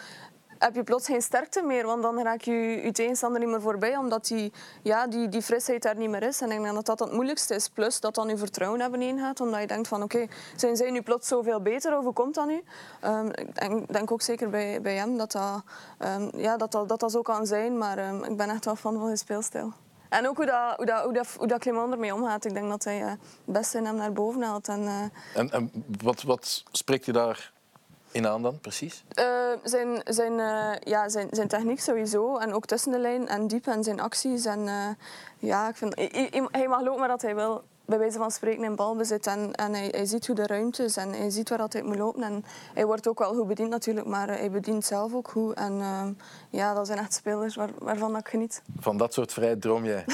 heb 0.65 0.75
je 0.75 0.83
plots 0.83 1.07
geen 1.07 1.23
sterkte 1.23 1.63
meer, 1.63 1.87
want 1.87 2.03
dan 2.03 2.23
raak 2.23 2.41
je 2.41 2.53
je 2.85 2.93
tegenstander 2.93 3.41
niet 3.41 3.49
meer 3.49 3.61
voorbij, 3.61 3.97
omdat 3.97 4.27
die, 4.27 4.53
ja, 4.83 5.07
die, 5.07 5.29
die 5.29 5.43
frisheid 5.43 5.83
daar 5.83 5.97
niet 5.97 6.11
meer 6.11 6.23
is. 6.23 6.41
En 6.41 6.51
ik 6.51 6.63
denk 6.63 6.75
dat 6.75 6.87
dat 6.87 6.99
het 6.99 7.13
moeilijkste 7.13 7.55
is. 7.55 7.69
Plus 7.69 8.01
dat 8.01 8.15
dan 8.15 8.29
je 8.29 8.37
vertrouwen 8.37 8.81
hebben 8.81 9.03
ingaat, 9.03 9.41
omdat 9.41 9.61
je 9.61 9.67
denkt 9.67 9.89
van 9.89 10.03
oké, 10.03 10.27
zijn 10.57 10.77
zij 10.77 10.91
nu 10.91 11.03
plots 11.03 11.29
zoveel 11.29 11.61
beter 11.61 11.99
of 11.99 12.05
hoe 12.05 12.13
komt 12.13 12.35
dat 12.35 12.47
nu? 12.47 12.63
Ehm, 13.01 13.27
ik 13.27 13.55
denk, 13.55 13.93
denk 13.93 14.11
ook 14.11 14.23
zeker 14.23 14.51
bij, 14.51 14.81
bij 14.81 14.95
hem 14.95 15.17
dat 15.17 15.33
dat, 15.33 15.63
ehm, 15.99 16.29
ja, 16.37 16.57
dat, 16.57 16.73
dat, 16.73 16.89
dat 16.89 17.01
dat 17.01 17.11
zo 17.11 17.23
kan 17.23 17.47
zijn, 17.47 17.79
maar 17.79 17.99
ehm, 17.99 18.25
ik 18.25 18.37
ben 18.37 18.51
echt 18.51 18.65
wel 18.65 18.77
fan 18.77 18.95
van 18.95 19.05
zijn 19.05 19.19
speelstijl. 19.19 19.73
En 20.09 20.29
ook 20.29 20.37
hoe, 20.37 20.47
dat, 20.47 20.77
hoe, 20.77 20.87
dat, 20.87 21.05
hoe, 21.05 21.13
dat, 21.13 21.27
hoe 21.39 21.47
dat 21.47 22.13
omgaat. 22.13 22.45
Ik 22.45 22.55
denk 22.55 22.69
dat 22.69 22.85
hij 22.85 23.03
eh, 23.03 23.09
het 23.09 23.19
beste 23.45 23.79
in 23.79 23.85
hem 23.85 23.97
naar 23.97 24.13
boven 24.13 24.43
haalt. 24.43 24.69
En, 24.69 24.87
eh, 24.87 25.41
En, 25.41 25.51
en 25.51 25.71
wat, 26.03 26.23
wat 26.23 26.63
spreekt 26.73 27.05
je 27.05 27.13
daar 27.13 27.53
in 28.15 28.27
aan 28.27 28.43
dan, 28.43 28.61
precies? 28.61 29.05
Uh, 29.19 29.25
zijn, 29.65 30.01
zijn, 30.05 30.33
uh, 30.33 30.73
ja, 30.81 31.09
zijn, 31.09 31.29
zijn 31.31 31.49
techniek 31.49 31.81
sowieso. 31.81 32.37
En 32.37 32.55
ook 32.55 32.67
tussen 32.67 32.93
de 32.93 32.99
lijn 32.99 33.29
en 33.29 33.47
diep 33.47 33.67
en 33.67 33.85
zijn 33.85 34.01
acties. 34.01 34.45
En, 34.45 34.61
uh, 34.61 34.89
ja, 35.39 35.69
ik 35.69 35.77
vind, 35.77 35.95
hij, 35.95 36.49
hij 36.51 36.69
mag 36.69 36.83
lopen 36.83 36.99
maar 36.99 37.09
dat 37.09 37.23
hij 37.23 37.35
wil. 37.35 37.63
Bij 37.87 37.99
wijze 37.99 38.19
van 38.19 38.31
spreken 38.31 38.65
in 38.65 38.77
balbezit. 38.77 39.27
En, 39.27 39.53
en 39.53 39.75
hij, 39.75 39.89
hij 39.91 40.05
ziet 40.05 40.27
hoe 40.27 40.37
de 40.37 40.47
ruimte 40.47 40.85
is 40.85 40.97
en 40.97 41.13
hij 41.13 41.31
ziet 41.31 41.49
waar 41.49 41.59
dat 41.59 41.73
hij 41.73 41.83
moet 41.83 41.97
lopen. 41.97 42.23
En 42.23 42.45
hij 42.75 42.87
wordt 42.87 43.09
ook 43.09 43.19
wel 43.19 43.35
goed 43.35 43.47
bediend 43.47 43.71
natuurlijk, 43.71 44.07
maar 44.07 44.29
hij 44.29 44.51
bedient 44.51 44.85
zelf 44.85 45.15
ook 45.15 45.29
goed. 45.29 45.55
En 45.55 45.83
ja, 46.51 46.75
dat 46.75 46.87
zijn 46.87 46.99
echt 46.99 47.15
spelers 47.15 47.55
waar, 47.55 47.71
waarvan 47.79 48.17
ik 48.17 48.29
geniet. 48.29 48.63
Van 48.81 48.97
dat 48.97 49.13
soort 49.13 49.33
vrijheid 49.33 49.61
droom 49.61 49.85
jij? 49.85 50.05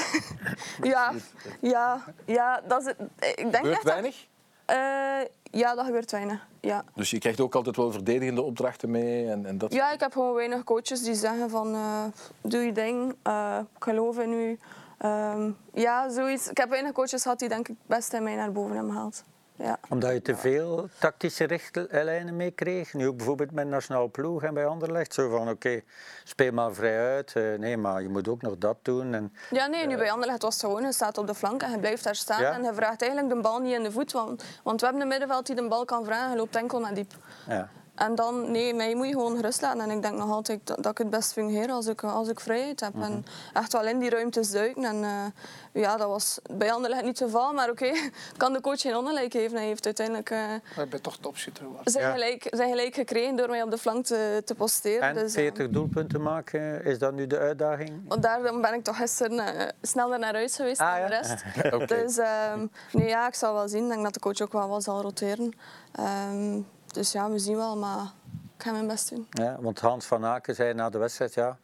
ja, 0.93 1.13
ja, 1.61 2.03
ja, 2.25 2.61
dat 2.67 2.81
is, 2.81 2.93
ik 3.29 3.35
denk 3.35 3.55
Gebeurt 3.55 3.75
echt 3.75 3.83
weinig? 3.83 4.27
Dat, 4.65 5.29
ja, 5.51 5.75
dat 5.75 5.85
gebeurt 5.85 6.11
weinig. 6.11 6.47
Ja. 6.59 6.83
Dus 6.95 7.09
je 7.09 7.19
krijgt 7.19 7.39
ook 7.39 7.55
altijd 7.55 7.75
wel 7.75 7.91
verdedigende 7.91 8.41
opdrachten 8.41 8.91
mee? 8.91 9.29
En, 9.29 9.45
en 9.45 9.57
dat 9.57 9.73
ja, 9.73 9.91
ik 9.91 9.99
heb 9.99 10.11
gewoon 10.11 10.33
weinig 10.33 10.63
coaches 10.63 11.03
die 11.03 11.15
zeggen 11.15 11.49
van 11.49 11.73
uh, 11.75 12.03
doe 12.41 12.61
je 12.61 12.71
ding, 12.71 13.15
uh, 13.27 13.57
ik 13.75 13.83
geloof 13.83 14.19
in 14.19 14.31
u. 14.33 14.59
Um, 15.05 15.57
ja, 15.73 16.09
zoiets. 16.09 16.49
Ik 16.49 16.57
heb 16.57 16.69
weinig 16.69 16.91
coaches 16.91 17.21
gehad 17.21 17.39
die 17.39 17.49
denk 17.49 17.67
ik 17.67 17.75
het 17.79 17.97
beste 17.97 18.15
in 18.17 18.23
mij 18.23 18.35
naar 18.35 18.51
boven 18.51 18.75
hebben 18.75 18.93
gehaald. 18.93 19.23
Ja. 19.61 19.79
Omdat 19.89 20.11
je 20.11 20.21
te 20.21 20.35
veel 20.35 20.87
tactische 20.99 21.43
richtlijnen 21.43 22.35
meekreeg. 22.35 22.93
Nu 22.93 23.07
ook 23.07 23.17
bijvoorbeeld 23.17 23.51
met 23.51 23.67
nationale 23.67 24.09
ploeg 24.09 24.43
en 24.43 24.53
bij 24.53 24.65
Anderlecht. 24.65 25.13
Zo 25.13 25.29
van, 25.29 25.49
oké, 25.49 25.81
speel 26.23 26.51
maar 26.51 26.73
vrij 26.73 27.13
uit. 27.15 27.35
Eh, 27.35 27.43
nee, 27.57 27.77
maar 27.77 28.01
je 28.01 28.09
moet 28.09 28.27
ook 28.27 28.41
nog 28.41 28.57
dat 28.57 28.77
doen. 28.81 29.13
En, 29.13 29.33
Ja, 29.49 29.67
nee, 29.67 29.87
nu 29.87 29.97
bij 29.97 30.11
Anderlecht 30.11 30.41
was 30.41 30.53
het 30.53 30.63
gewoon, 30.63 30.83
je 30.83 30.93
staat 30.93 31.17
op 31.17 31.27
de 31.27 31.35
flank 31.35 31.61
en 31.61 31.71
je 31.71 31.79
blijft 31.79 32.03
daar 32.03 32.15
staan 32.15 32.41
Ja. 32.41 32.51
en 32.53 32.63
je 32.63 32.73
vraagt 32.73 33.01
eigenlijk 33.01 33.33
de 33.35 33.41
bal 33.41 33.59
niet 33.59 33.73
in 33.73 33.83
de 33.83 33.91
voet, 33.91 34.11
want, 34.11 34.43
want 34.63 34.79
we 34.79 34.85
hebben 34.85 35.03
een 35.03 35.09
middenveld 35.09 35.45
die 35.45 35.55
de 35.55 35.67
bal 35.67 35.85
kan 35.85 36.05
vragen, 36.05 36.31
je 36.31 36.37
loopt 36.37 36.55
enkel 36.55 36.79
naar 36.79 36.93
diep. 36.93 37.13
ja. 37.47 37.69
En 37.95 38.15
dan, 38.15 38.51
nee, 38.51 38.73
mij 38.73 38.95
moet 38.95 39.05
je 39.07 39.11
gewoon 39.11 39.35
gerust 39.35 39.61
laten. 39.61 39.79
En 39.81 39.89
ik 39.91 40.01
denk 40.01 40.17
nog 40.17 40.29
altijd 40.31 40.59
dat, 40.63 40.83
dat 40.83 40.91
ik 40.91 40.97
het 40.97 41.09
best 41.09 41.33
fungeer 41.33 41.69
als 41.71 41.87
ik, 41.87 42.03
als 42.03 42.27
ik 42.27 42.39
vrijheid 42.39 42.79
heb. 42.79 42.93
Mhm. 42.93 43.03
En 43.03 43.25
echt 43.53 43.71
wel 43.73 43.87
in 43.87 43.99
die 43.99 44.09
ruimtes 44.09 44.51
duiken. 44.51 44.83
En 44.83 45.03
eh, 45.03 45.81
ja, 45.81 45.97
dat 45.97 46.07
was 46.07 46.39
bij 46.51 46.71
Anderlecht 46.71 47.03
niet 47.03 47.19
het 47.19 47.27
geval. 47.29 47.53
Maar 47.53 47.69
oké, 47.69 47.91
kan 48.37 48.53
de 48.53 48.61
coach 48.61 48.81
geen 48.81 48.95
ongelijk 48.97 49.31
geven. 49.31 49.57
Hij 49.57 49.65
heeft 49.65 49.85
uiteindelijk 49.85 50.29
eh, 50.29 50.37
Maar 50.75 50.83
ik 50.85 50.89
ben 50.89 51.01
toch 51.01 51.17
topschutter 51.17 51.63
geworden. 51.63 51.91
zijn, 51.91 52.05
Ja. 52.05 52.11
gelijk, 52.11 52.47
zijn 52.51 52.69
gelijk 52.69 52.95
gekregen 52.95 53.35
door 53.35 53.49
mij 53.49 53.61
op 53.63 53.71
de 53.71 53.77
flank 53.77 54.05
te, 54.05 54.41
te 54.45 54.55
posteren. 54.55 55.01
En 55.07 55.13
dus, 55.13 55.33
eh, 55.35 55.41
40 55.41 55.69
doelpunten 55.69 56.21
maken, 56.21 56.85
is 56.85 56.99
dat 56.99 57.13
nu 57.13 57.27
de 57.27 57.37
uitdaging? 57.37 58.01
want 58.07 58.23
daarom 58.23 58.61
ben 58.61 58.73
ik 58.73 58.83
toch 58.83 58.97
gisteren 58.97 59.39
eh, 59.57 59.67
sneller 59.81 60.19
naar 60.19 60.33
huis 60.33 60.55
geweest 60.55 60.79
Ah, 60.81 60.97
dan 60.97 61.07
de 61.09 61.13
ja? 61.13 61.19
rest. 61.21 61.43
Dus 62.01 62.17
ehm, 62.17 62.65
nee, 62.91 63.07
ja, 63.07 63.27
ik 63.27 63.33
zal 63.35 63.53
wel 63.53 63.67
zien. 63.67 63.83
Ik 63.83 63.89
denk 63.89 64.03
dat 64.03 64.13
de 64.13 64.19
coach 64.19 64.41
ook 64.41 64.51
wel 64.51 64.67
wat 64.67 64.83
zal 64.83 65.01
roteren. 65.01 65.53
Ehm, 65.91 66.59
dus 66.93 67.11
ja, 67.11 67.29
we 67.29 67.39
zien 67.39 67.55
wel. 67.55 67.77
Maar 67.77 68.11
ik 68.57 68.63
ga 68.63 68.71
mijn 68.71 68.87
best 68.87 69.09
doen. 69.09 69.27
Ja, 69.29 69.57
want 69.59 69.79
Hans 69.79 70.05
van 70.05 70.25
Aken 70.25 70.55
zei 70.55 70.73
na 70.73 70.89
de 70.89 70.97
wedstrijd, 70.97 71.33
ja, 71.33 71.57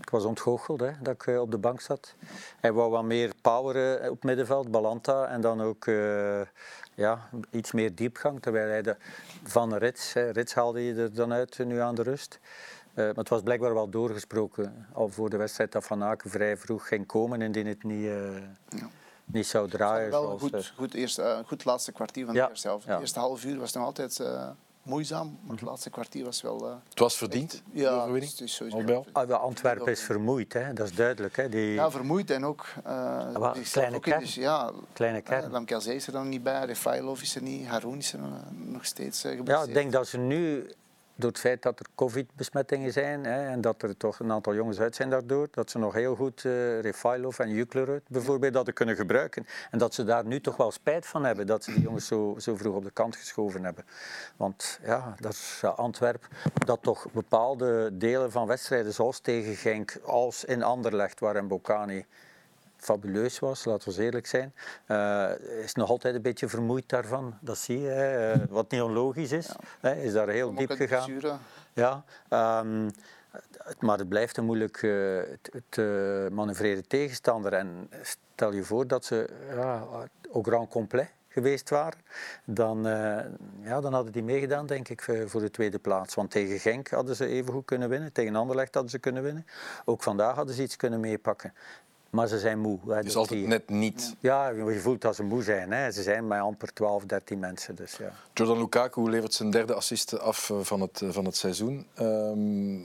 ik 0.00 0.10
was 0.10 0.24
ontgoocheld 0.24 0.80
hè, 0.80 0.90
dat 1.00 1.14
ik 1.14 1.26
eh, 1.26 1.40
op 1.40 1.50
de 1.50 1.58
bank 1.58 1.80
zat. 1.80 2.14
Hij 2.60 2.72
wou 2.72 2.90
wat 2.90 3.04
meer 3.04 3.32
power 3.40 4.00
eh, 4.00 4.10
op 4.10 4.24
middenveld, 4.24 4.70
Balanta, 4.70 5.26
en 5.26 5.40
dan 5.40 5.62
ook 5.62 5.86
eh, 5.86 6.40
ja, 6.94 7.28
iets 7.50 7.72
meer 7.72 7.94
diepgang. 7.94 8.42
Terwijl 8.42 8.68
hij 8.68 8.82
de, 8.82 8.96
van 9.42 9.74
Rits, 9.74 10.12
hè, 10.12 10.30
Rits 10.30 10.54
haalde 10.54 10.84
je 10.84 10.94
er 10.94 11.14
dan 11.14 11.32
uit 11.32 11.58
nu 11.58 11.78
aan 11.80 11.94
de 11.94 12.02
rust. 12.02 12.38
Eh, 12.96 13.04
maar 13.04 13.14
het 13.14 13.28
was 13.28 13.42
blijkbaar 13.42 13.74
wel 13.74 13.88
doorgesproken 13.88 14.86
al 14.92 15.08
voor 15.08 15.30
de 15.30 15.36
wedstrijd 15.36 15.72
dat 15.72 15.84
Van 15.84 16.02
Aken 16.02 16.30
vrij 16.30 16.56
vroeg 16.56 16.88
ging 16.88 17.06
komen 17.06 17.42
indien 17.42 17.66
het 17.66 17.82
niet, 17.82 18.06
eh, 18.06 18.82
niet 19.26 19.46
zou 19.46 19.68
draaien. 19.68 20.10
wel 20.10 20.22
zoals, 20.22 20.40
goed, 20.40 20.52
eh, 20.54 20.60
goed, 20.76 20.94
eerst, 20.94 21.18
eh, 21.18 21.38
goed 21.46 21.64
laatste 21.64 21.92
kwartier 21.92 22.24
van 22.26 22.34
Ja, 22.34 22.44
de 22.44 22.50
eerste 22.50 22.68
helft. 22.68 22.84
ja. 22.84 22.92
Het 22.92 23.00
eerste 23.00 23.18
half 23.18 23.44
uur 23.44 23.58
was 23.58 23.72
nog 23.72 23.84
altijd 23.84 24.20
eh, 24.20 24.48
moeizaam, 24.82 25.38
maar 25.42 25.56
het 25.56 25.64
laatste 25.64 25.90
kwartier 25.90 26.24
was 26.24 26.42
wel... 26.42 26.66
eh, 26.68 26.74
Het 26.88 26.98
was 26.98 27.16
verdiend, 27.16 27.50
de 27.72 27.80
ja, 27.80 28.06
sowieso 28.44 29.04
ah, 29.12 29.26
wel, 29.26 29.36
Antwerpen 29.36 29.92
is 29.92 30.00
vermoeid, 30.00 30.52
hè, 30.52 30.72
dat 30.72 30.86
is 30.86 30.94
duidelijk. 30.94 31.36
Hè, 31.36 31.48
die, 31.48 31.72
Ja, 31.72 31.90
vermoeid 31.90 32.30
en 32.30 32.44
ook... 32.44 32.66
eh 32.84 33.32
wel, 33.32 33.52
die 33.52 33.62
kleine 33.62 34.00
kern. 34.00 34.20
dus, 34.20 34.34
ja, 34.34 34.70
Kleine 34.92 35.18
uh, 35.18 35.24
kern. 35.24 35.50
Lamkelzee 35.50 35.94
is 35.94 36.06
er 36.06 36.12
dan 36.12 36.28
niet 36.28 36.42
bij, 36.42 36.64
Refailov 36.64 37.22
is 37.22 37.34
er 37.36 37.42
niet, 37.42 37.66
Haroun 37.66 37.98
is 37.98 38.12
er 38.12 38.18
eh, 38.18 38.26
nog 38.52 38.84
steeds 38.84 39.24
uh, 39.24 39.40
Ja, 39.44 39.62
ik 39.62 39.74
denk 39.74 39.92
dat 39.92 40.08
ze 40.08 40.18
nu, 40.18 40.70
door 41.16 41.30
het 41.30 41.38
feit 41.38 41.62
dat 41.62 41.80
er 41.80 41.86
covid-besmettingen 41.94 42.92
zijn 42.92 43.24
hè, 43.24 43.48
en 43.48 43.60
dat 43.60 43.82
er 43.82 43.96
toch 43.96 44.18
een 44.18 44.32
aantal 44.32 44.54
jongens 44.54 44.80
uit 44.80 44.94
zijn 44.94 45.10
daardoor, 45.10 45.48
dat 45.50 45.70
ze 45.70 45.78
nog 45.78 45.94
heel 45.94 46.14
goed 46.14 46.44
eh 46.44 46.80
Refailov 46.80 47.38
en 47.38 47.50
Juklerud 47.50 48.02
bijvoorbeeld 48.08 48.54
hadden 48.54 48.74
kunnen 48.74 48.96
gebruiken. 48.96 49.46
En 49.70 49.78
dat 49.78 49.94
ze 49.94 50.04
daar 50.04 50.24
nu 50.24 50.40
toch 50.40 50.56
wel 50.56 50.70
spijt 50.70 51.06
van 51.06 51.24
hebben 51.24 51.46
dat 51.46 51.64
ze 51.64 51.72
die 51.72 51.82
jongens 51.82 52.06
zo, 52.06 52.34
zo 52.38 52.56
vroeg 52.56 52.74
op 52.74 52.84
de 52.84 52.90
kant 52.90 53.16
geschoven 53.16 53.64
hebben. 53.64 53.84
Want 54.36 54.78
ja, 54.82 55.14
dat 55.20 55.32
is 55.32 55.62
Antwerpen, 55.64 56.28
dat 56.64 56.82
toch 56.82 57.06
bepaalde 57.12 57.90
delen 57.92 58.30
van 58.30 58.46
wedstrijden 58.46 58.92
zoals 58.92 59.20
tegen 59.20 59.54
Genk, 59.54 59.98
als 60.04 60.44
in 60.44 60.62
Anderlecht, 60.62 61.20
waar 61.20 61.46
Bocani 61.46 62.06
fabuleus 62.86 63.38
was, 63.38 63.64
laten 63.64 63.92
we 63.92 64.02
eerlijk 64.02 64.26
zijn. 64.26 64.54
Eh, 64.86 65.30
is 65.62 65.74
nog 65.74 65.88
altijd 65.88 66.14
een 66.14 66.22
beetje 66.22 66.48
vermoeid 66.48 66.88
daarvan. 66.88 67.38
Dat 67.40 67.58
zie 67.58 67.80
je, 67.80 67.88
hè. 67.88 68.32
Eh, 68.32 68.40
wat 68.48 68.70
niet 68.70 68.82
onlogisch 68.82 69.32
is. 69.32 69.56
Hè, 69.80 69.94
is 69.94 70.12
daar 70.12 70.28
heel 70.28 70.54
diep 70.54 70.70
gegaan. 70.70 71.40
Ja, 71.72 72.04
ehm, 72.28 72.90
maar 73.78 73.98
het 73.98 74.08
blijft 74.08 74.36
een 74.36 74.44
moeilijk 74.44 74.76
eh, 74.76 75.18
te 75.68 76.28
manoeuvreren 76.32 76.88
tegenstander. 76.88 77.52
En 77.52 77.90
stel 78.02 78.52
je 78.52 78.62
voor 78.62 78.86
dat 78.86 79.04
ze 79.04 79.28
ja, 79.54 79.86
au 80.32 80.42
grand 80.42 80.68
complet 80.70 81.10
geweest 81.28 81.70
waren, 81.70 82.00
dan, 82.44 82.82
ja, 83.62 83.80
dan 83.80 83.92
hadden 83.92 84.12
die 84.12 84.22
meegedaan, 84.22 84.66
denk 84.66 84.88
ik, 84.88 85.02
voor 85.02 85.28
voor 85.28 85.40
de 85.40 85.50
tweede 85.50 85.78
plaats. 85.78 86.14
Want 86.14 86.30
tegen 86.30 86.58
Genk 86.58 86.88
hadden 86.88 87.16
ze 87.16 87.26
even 87.26 87.52
goed 87.52 87.64
kunnen 87.64 87.88
winnen, 87.88 88.12
tegen 88.12 88.36
Anderlecht 88.36 88.74
hadden 88.74 88.92
ze 88.92 88.98
kunnen 88.98 89.22
winnen. 89.22 89.46
Ook 89.84 90.02
vandaag 90.02 90.34
hadden 90.34 90.54
ze 90.54 90.62
iets 90.62 90.76
kunnen 90.76 91.00
meepakken. 91.00 91.52
Maar 92.10 92.26
ze 92.26 92.38
zijn 92.38 92.58
moe. 92.58 92.78
Het 92.86 92.88
dat 92.94 93.04
is 93.04 93.16
altijd 93.16 93.46
net 93.46 93.68
niet. 93.68 94.14
Ja, 94.20 94.48
je 94.48 94.78
voelt 94.80 95.00
dat 95.00 95.16
ze 95.16 95.22
moe 95.22 95.42
zijn. 95.42 95.72
Hè. 95.72 95.90
Ze 95.90 96.02
zijn 96.02 96.26
met 96.26 96.40
amper 96.40 96.72
12, 96.72 97.04
13 97.04 97.38
mensen. 97.38 97.74
Dus 97.74 97.96
ja. 97.96 98.12
Jordan 98.34 98.58
Lukaku 98.58 99.10
levert 99.10 99.34
zijn 99.34 99.50
derde 99.50 99.74
assist 99.74 100.18
af 100.20 100.50
eh, 100.50 100.56
van 100.60 100.80
het, 100.80 101.00
eh, 101.02 101.08
van 101.10 101.24
het 101.24 101.36
seizoen. 101.36 101.86
Ehm, 101.94 102.76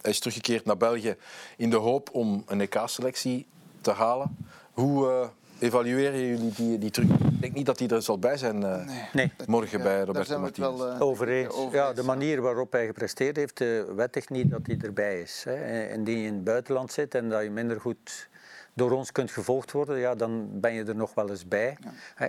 hij 0.00 0.10
is 0.10 0.18
teruggekeerd 0.18 0.64
naar 0.64 0.76
België 0.76 1.16
in 1.56 1.70
de 1.70 1.76
hoop 1.76 2.08
om 2.12 2.42
een 2.46 2.60
EK-selectie 2.60 3.46
te 3.80 3.90
halen. 3.90 4.36
Hoe 4.72 5.08
eh, 5.10 5.28
evalueren 5.58 6.26
jullie 6.26 6.52
die, 6.52 6.78
die 6.78 6.90
terug? 6.90 7.08
Ik 7.10 7.40
denk 7.40 7.54
niet 7.54 7.66
dat 7.66 7.78
hij 7.78 7.88
er 7.88 8.02
zal 8.02 8.18
bij 8.18 8.36
zijn 8.36 8.62
eh, 8.64 8.88
Nee. 9.12 9.32
morgen 9.46 9.82
bij 9.82 9.96
daar 9.96 10.06
Roberto 10.06 10.32
het 10.32 10.40
Martinez. 10.40 10.68
wel 10.78 10.88
eh, 10.92 11.00
Over 11.00 11.28
eens. 11.28 11.52
over 11.54 11.74
Ja, 11.74 11.86
eens, 11.88 11.96
de 11.96 12.02
manier 12.02 12.40
waarop 12.40 12.72
hij 12.72 12.86
gepresteerd 12.86 13.36
heeft, 13.36 13.60
eh, 13.60 13.82
wettigt 13.96 14.30
niet 14.30 14.50
dat 14.50 14.60
hij 14.66 14.76
erbij 14.80 15.20
is. 15.20 15.42
Hè. 15.44 15.88
Indien 15.88 16.18
je 16.18 16.26
in 16.26 16.34
het 16.34 16.44
buitenland 16.44 16.92
zit 16.92 17.14
en 17.14 17.28
dat 17.28 17.42
je 17.42 17.50
minder 17.50 17.80
goed 17.80 18.28
door 18.76 18.90
ons 18.90 19.12
kunt 19.12 19.30
gevolgd 19.30 19.72
worden, 19.72 19.98
ja, 19.98 20.14
dan 20.14 20.60
ben 20.60 20.72
je 20.72 20.84
er 20.84 20.96
nog 20.96 21.14
wel 21.14 21.30
eens 21.30 21.48
bij. 21.48 21.76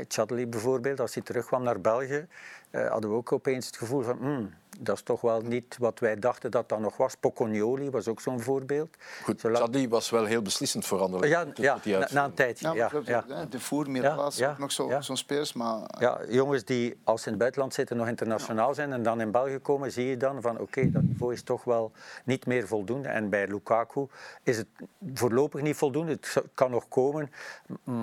Chadli 0.07 0.47
bijvoorbeeld, 0.47 0.99
als 0.99 1.13
hij 1.13 1.23
terugkwam 1.23 1.63
naar 1.63 1.81
België, 1.81 2.27
eh, 2.69 2.89
hadden 2.89 3.09
we 3.09 3.15
ook 3.15 3.31
opeens 3.31 3.65
het 3.65 3.77
gevoel 3.77 4.01
van, 4.01 4.17
hmm, 4.17 4.53
dat 4.79 4.95
is 4.95 5.01
toch 5.01 5.21
wel 5.21 5.41
niet 5.41 5.77
wat 5.79 5.99
wij 5.99 6.15
dachten 6.15 6.51
dat 6.51 6.69
dat 6.69 6.79
nog 6.79 6.97
was. 6.97 7.15
Pocconioli 7.15 7.89
was 7.89 8.07
ook 8.07 8.21
zo'n 8.21 8.39
voorbeeld. 8.41 8.89
Goed, 9.23 9.39
Zolang- 9.39 9.63
Chadli 9.63 9.89
was 9.89 10.09
wel 10.09 10.25
heel 10.25 10.41
beslissend 10.41 10.85
voor 10.85 10.99
Anderlecht. 10.99 11.31
ja, 11.31 11.45
ja 11.55 11.77
die 11.83 11.97
na, 12.13 12.23
een 12.25 12.33
tijdje. 12.33 12.73
Ja, 12.73 12.91
Ja, 13.05 13.23
ja. 13.27 13.45
De 13.45 13.59
voer, 13.59 13.89
meer 13.89 14.01
plaats, 14.01 14.41
nog 14.57 14.71
zo'n 14.71 14.89
ja. 14.89 15.01
zo'n 15.01 15.17
spelers, 15.17 15.53
maar 15.53 15.81
eh, 15.81 16.01
Ja, 16.01 16.19
jongens 16.29 16.63
die 16.65 16.99
als 17.03 17.19
ze 17.19 17.25
in 17.25 17.31
het 17.31 17.39
buitenland 17.41 17.73
zitten 17.73 17.97
nog 17.97 18.07
internationaal 18.07 18.73
zijn 18.73 18.93
en 18.93 19.03
dan 19.03 19.21
in 19.21 19.31
België 19.31 19.57
komen, 19.59 19.91
zie 19.91 20.05
je 20.07 20.17
dan 20.17 20.41
van 20.41 20.59
oké, 20.59 20.91
dat 20.91 21.01
niveau 21.03 21.33
is 21.33 21.43
toch 21.43 21.63
wel 21.63 21.91
niet 22.25 22.45
meer 22.45 22.67
voldoende. 22.67 23.09
En 23.09 23.29
bij 23.29 23.47
Lukaku 23.47 24.07
is 24.43 24.57
het 24.57 24.67
voorlopig 25.13 25.61
niet 25.61 25.75
voldoende. 25.75 26.11
Het 26.11 26.41
kan 26.53 26.71
nog 26.71 26.87
komen, 26.87 27.31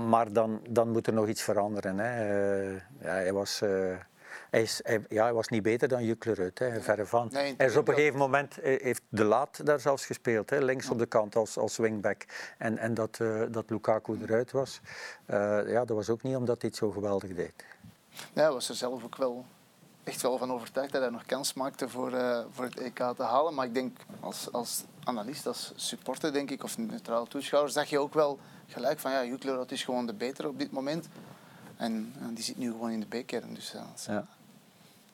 maar 0.08 0.32
dan, 0.32 0.60
dan 0.70 0.90
moet 0.90 1.06
er 1.06 1.12
nog 1.12 1.28
iets 1.28 1.42
veranderen. 1.42 1.98
Hè. 1.98 2.10
Eh, 2.72 2.80
ja, 3.00 3.08
hij 3.10 3.32
was... 3.32 3.60
eh, 3.62 3.70
hij, 4.55 4.62
is, 4.62 4.80
hij, 4.82 5.05
ja, 5.09 5.22
hij 5.22 5.32
was 5.32 5.48
niet 5.48 5.62
beter 5.62 5.88
dan 5.88 6.05
Juklerud, 6.05 6.59
hè, 6.59 6.80
verre 6.80 7.07
van. 7.07 7.28
Nee, 7.32 7.55
hij 7.57 7.66
is 7.66 7.76
op 7.76 7.88
een 7.88 7.94
gegeven 7.94 8.18
moment 8.18 8.59
eh, 8.59 8.82
heeft 8.82 9.02
De 9.09 9.24
Laat 9.24 9.66
daar 9.66 9.80
zelfs 9.80 10.07
gespeeld, 10.07 10.50
hè, 10.50 10.59
links 10.59 10.88
op 10.90 10.98
de 10.98 11.07
kant 11.07 11.36
als, 11.36 11.57
als 11.57 11.76
wingback. 11.76 12.24
En, 12.59 12.78
en 12.78 12.94
dat, 12.94 13.18
eh, 13.20 13.42
dat 13.50 13.70
Lukaku 13.70 14.18
eruit 14.22 14.50
was, 14.52 14.80
eh, 15.26 15.36
ja, 15.66 15.84
dat 15.84 15.96
was 15.96 16.09
ook 16.11 16.22
niet 16.22 16.36
omdat 16.36 16.61
hij 16.61 16.70
het 16.70 16.78
zo 16.78 16.90
geweldig 16.90 17.34
deed. 17.34 17.52
ja, 18.11 18.42
hij 18.42 18.50
was 18.52 18.68
er 18.68 18.74
zelf 18.74 19.05
ook 19.05 19.16
wel 19.16 19.44
echt 20.05 20.22
wel 20.22 20.38
van 20.38 20.52
overtuigd 20.52 20.92
dat 20.92 21.00
hij 21.02 21.11
nog 21.11 21.26
kans 21.26 21.55
maakte 21.55 21.88
voor, 21.88 22.12
eh, 22.12 22.44
voor 22.50 22.64
het 22.64 22.78
EK 22.80 22.96
te 23.16 23.22
halen. 23.22 23.55
Maar 23.55 23.66
ik 23.66 23.74
denk 23.74 23.96
als, 24.20 24.52
als 24.52 24.84
analist, 25.05 25.46
als 25.46 25.72
supporter 25.76 26.32
denk 26.32 26.50
ik, 26.50 26.62
of 26.64 26.78
neutraal 26.78 27.26
toeschouwer, 27.26 27.70
zag 27.72 27.88
je 27.88 27.98
ook 27.98 28.14
wel 28.14 28.38
gelijk 28.66 28.98
van 28.98 29.11
ja, 29.11 29.24
Juklerud 29.24 29.72
is 29.72 29.84
gewoon 29.84 30.07
de 30.07 30.14
betere 30.14 30.48
op 30.48 30.59
dit 30.59 30.70
moment. 30.72 31.09
En, 31.76 32.12
en 32.20 32.34
die 32.34 32.44
zit 32.44 32.59
nu 32.59 32.70
gewoon 32.70 32.90
in 32.90 33.00
de 33.09 33.18
B-kern. 33.22 33.55
Dus, 33.55 33.70
ja, 33.72 33.78
dat 33.78 33.98
is- 33.98 34.05
Ja. 34.07 34.26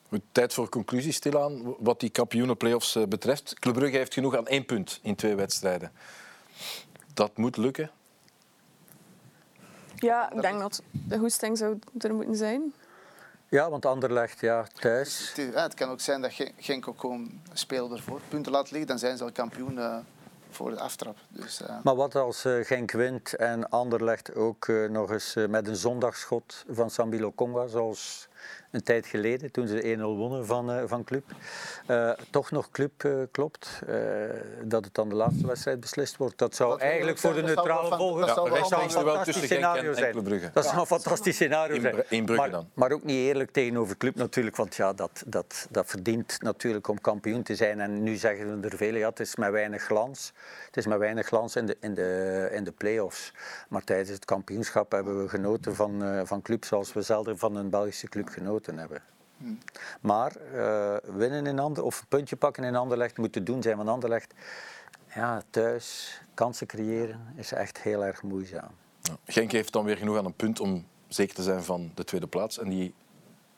tijd 0.31 0.53
voor 0.53 0.69
conclusies 0.69 1.15
stilaan. 1.15 1.75
Wat 1.79 1.99
die 1.99 2.09
kampioenenplayoffs 2.09 2.95
eh, 2.95 3.03
betreft. 3.03 3.59
Club 3.59 3.73
Brugge 3.73 3.97
heeft 3.97 4.13
genoeg 4.13 4.37
aan 4.37 4.47
één 4.47 4.65
punt 4.65 4.99
in 5.01 5.15
twee 5.15 5.35
wedstrijden. 5.35 5.91
Dat 7.13 7.37
moet 7.37 7.57
lukken. 7.57 7.91
Ja, 9.95 10.31
ik 10.31 10.41
denk 10.41 10.59
dat 10.59 10.81
de 10.91 11.17
goesting 11.17 11.57
zou 11.57 11.79
er 11.97 12.13
moeten 12.13 12.35
zijn. 12.35 12.73
Ja, 13.49 13.69
want 13.69 13.85
Anderlecht, 13.85 14.39
ja, 14.39 14.65
thuis. 14.73 15.33
Het, 15.35 15.53
ja, 15.53 15.61
het 15.63 15.73
kan 15.73 15.89
ook 15.89 15.99
zijn 15.99 16.21
dat 16.21 16.33
Gen- 16.33 16.51
Genk 16.57 16.87
ook 16.87 16.99
gewoon 16.99 17.41
spelen 17.53 17.91
ervoor 17.91 18.19
punten 18.27 18.51
laat 18.51 18.71
liggen. 18.71 18.87
Dan 18.87 18.99
zijn 18.99 19.17
ze 19.17 19.23
al 19.23 19.31
kampioen 19.31 19.79
eh, 19.79 19.97
voor 20.49 20.69
de 20.69 20.79
aftrap. 20.79 21.17
Dus, 21.29 21.61
eh, 21.61 21.75
Maar 21.83 21.95
wat 21.95 22.15
als 22.15 22.45
eh, 22.45 22.65
Genk 22.65 22.91
wint 22.91 23.35
en 23.35 23.69
Anderlecht 23.69 24.35
ook 24.35 24.67
nog 24.89 25.11
eens 25.11 25.35
met 25.49 25.67
een 25.67 25.75
zondagschot 25.75 26.65
van 26.69 26.89
Sambilo 26.89 27.31
Conga, 27.35 27.67
zoals 27.67 28.27
een 28.71 28.83
tijd 28.83 29.05
geleden 29.05 29.51
toen 29.51 29.67
ze 29.67 29.97
1-0 29.97 30.01
wonnen 30.01 30.45
van, 30.45 30.71
eh, 30.71 30.83
van 30.85 31.03
Club, 31.03 31.23
eh, 31.87 32.11
toch 32.29 32.51
nog 32.51 32.71
Club 32.71 33.03
eh, 33.03 33.11
klopt, 33.31 33.79
dat 34.63 34.85
het 34.85 34.93
dan 34.93 35.09
de 35.09 35.15
laatste 35.15 35.47
wedstrijd 35.47 35.79
beslist 35.79 36.17
wordt. 36.17 36.37
Dat 36.37 36.55
zou 36.55 36.69
Dat 36.69 36.79
eigenlijk 36.79 37.17
voor 37.17 37.33
de 37.33 37.41
neutrale 37.41 37.95
volgers 37.95 38.25
dat 38.25 38.35
zou 38.35 38.49
wel 38.49 38.59
dat 38.59 38.69
zou 38.69 38.83
een 38.83 38.89
fantastisch 38.89 39.43
scenario 39.43 39.89
en 39.89 39.95
zijn. 39.95 40.23
Club. 40.23 40.53
Dat 40.53 40.65
zou 40.65 40.79
een 40.79 40.85
fantastisch 40.85 41.35
scenario 41.35 41.79
zijn. 41.79 42.03
In 42.09 42.25
Brugge 42.25 42.41
maar, 42.41 42.51
dan. 42.51 42.69
maar 42.73 42.91
ook 42.91 43.03
niet 43.03 43.17
eerlijk 43.17 43.51
tegenover 43.51 43.97
Club 43.97 44.15
natuurlijk, 44.15 44.55
want 44.55 44.75
ja, 44.75 44.93
dat, 44.93 45.23
dat, 45.25 45.67
dat 45.69 45.87
verdient 45.87 46.41
natuurlijk 46.41 46.87
om 46.87 47.01
kampioen 47.01 47.43
te 47.43 47.55
zijn. 47.55 47.79
En 47.79 48.03
nu 48.03 48.15
zeggen 48.15 48.63
er 48.63 48.77
velen, 48.77 48.99
ja, 48.99 49.09
het 49.09 49.19
is 49.19 49.35
met 49.35 49.51
weinig 49.51 49.83
glans. 49.83 50.33
Het 50.65 50.77
is 50.77 50.85
met 50.85 50.97
weinig 50.97 51.27
glans 51.27 51.55
in 51.55 51.65
de, 51.65 51.77
in 51.79 51.93
de, 51.93 52.49
in 52.51 52.63
de 52.63 52.71
play-offs. 52.71 53.33
Maar 53.69 53.83
tijdens 53.83 54.09
het 54.09 54.25
kampioenschap 54.25 54.91
hebben 54.91 55.21
we 55.21 55.29
genoten 55.29 55.75
van, 55.75 56.21
van 56.27 56.41
clubs 56.41 56.67
zoals 56.67 56.93
we 56.93 57.01
zelden 57.01 57.37
van 57.37 57.55
een 57.55 57.69
Belgische 57.69 58.07
club 58.07 58.29
genoten 58.29 58.60
hebben. 58.65 59.01
Maar 60.01 60.35
eh, 60.35 60.95
winnen 61.15 61.45
in 61.47 61.59
Ander, 61.59 61.83
of 61.83 61.99
een 62.01 62.07
puntje 62.07 62.35
pakken 62.35 62.63
in 62.63 62.75
Anderlecht 62.75 63.17
moet 63.17 63.33
te 63.33 63.43
doen 63.43 63.61
zijn. 63.61 63.77
Want 63.77 63.89
Anderlecht, 63.89 64.33
ja, 65.15 65.41
thuis 65.49 66.19
kansen 66.33 66.67
creëren 66.67 67.19
is 67.35 67.51
echt 67.51 67.81
heel 67.81 68.05
erg 68.05 68.23
moeizaam. 68.23 68.69
Ja. 69.01 69.13
Genk 69.25 69.51
heeft 69.51 69.73
dan 69.73 69.85
weer 69.85 69.97
genoeg 69.97 70.17
aan 70.17 70.25
een 70.25 70.33
punt 70.33 70.59
om 70.59 70.85
zeker 71.07 71.35
te 71.35 71.43
zijn 71.43 71.63
van 71.63 71.91
de 71.95 72.03
tweede 72.03 72.27
plaats. 72.27 72.59
En 72.59 72.69
die 72.69 72.93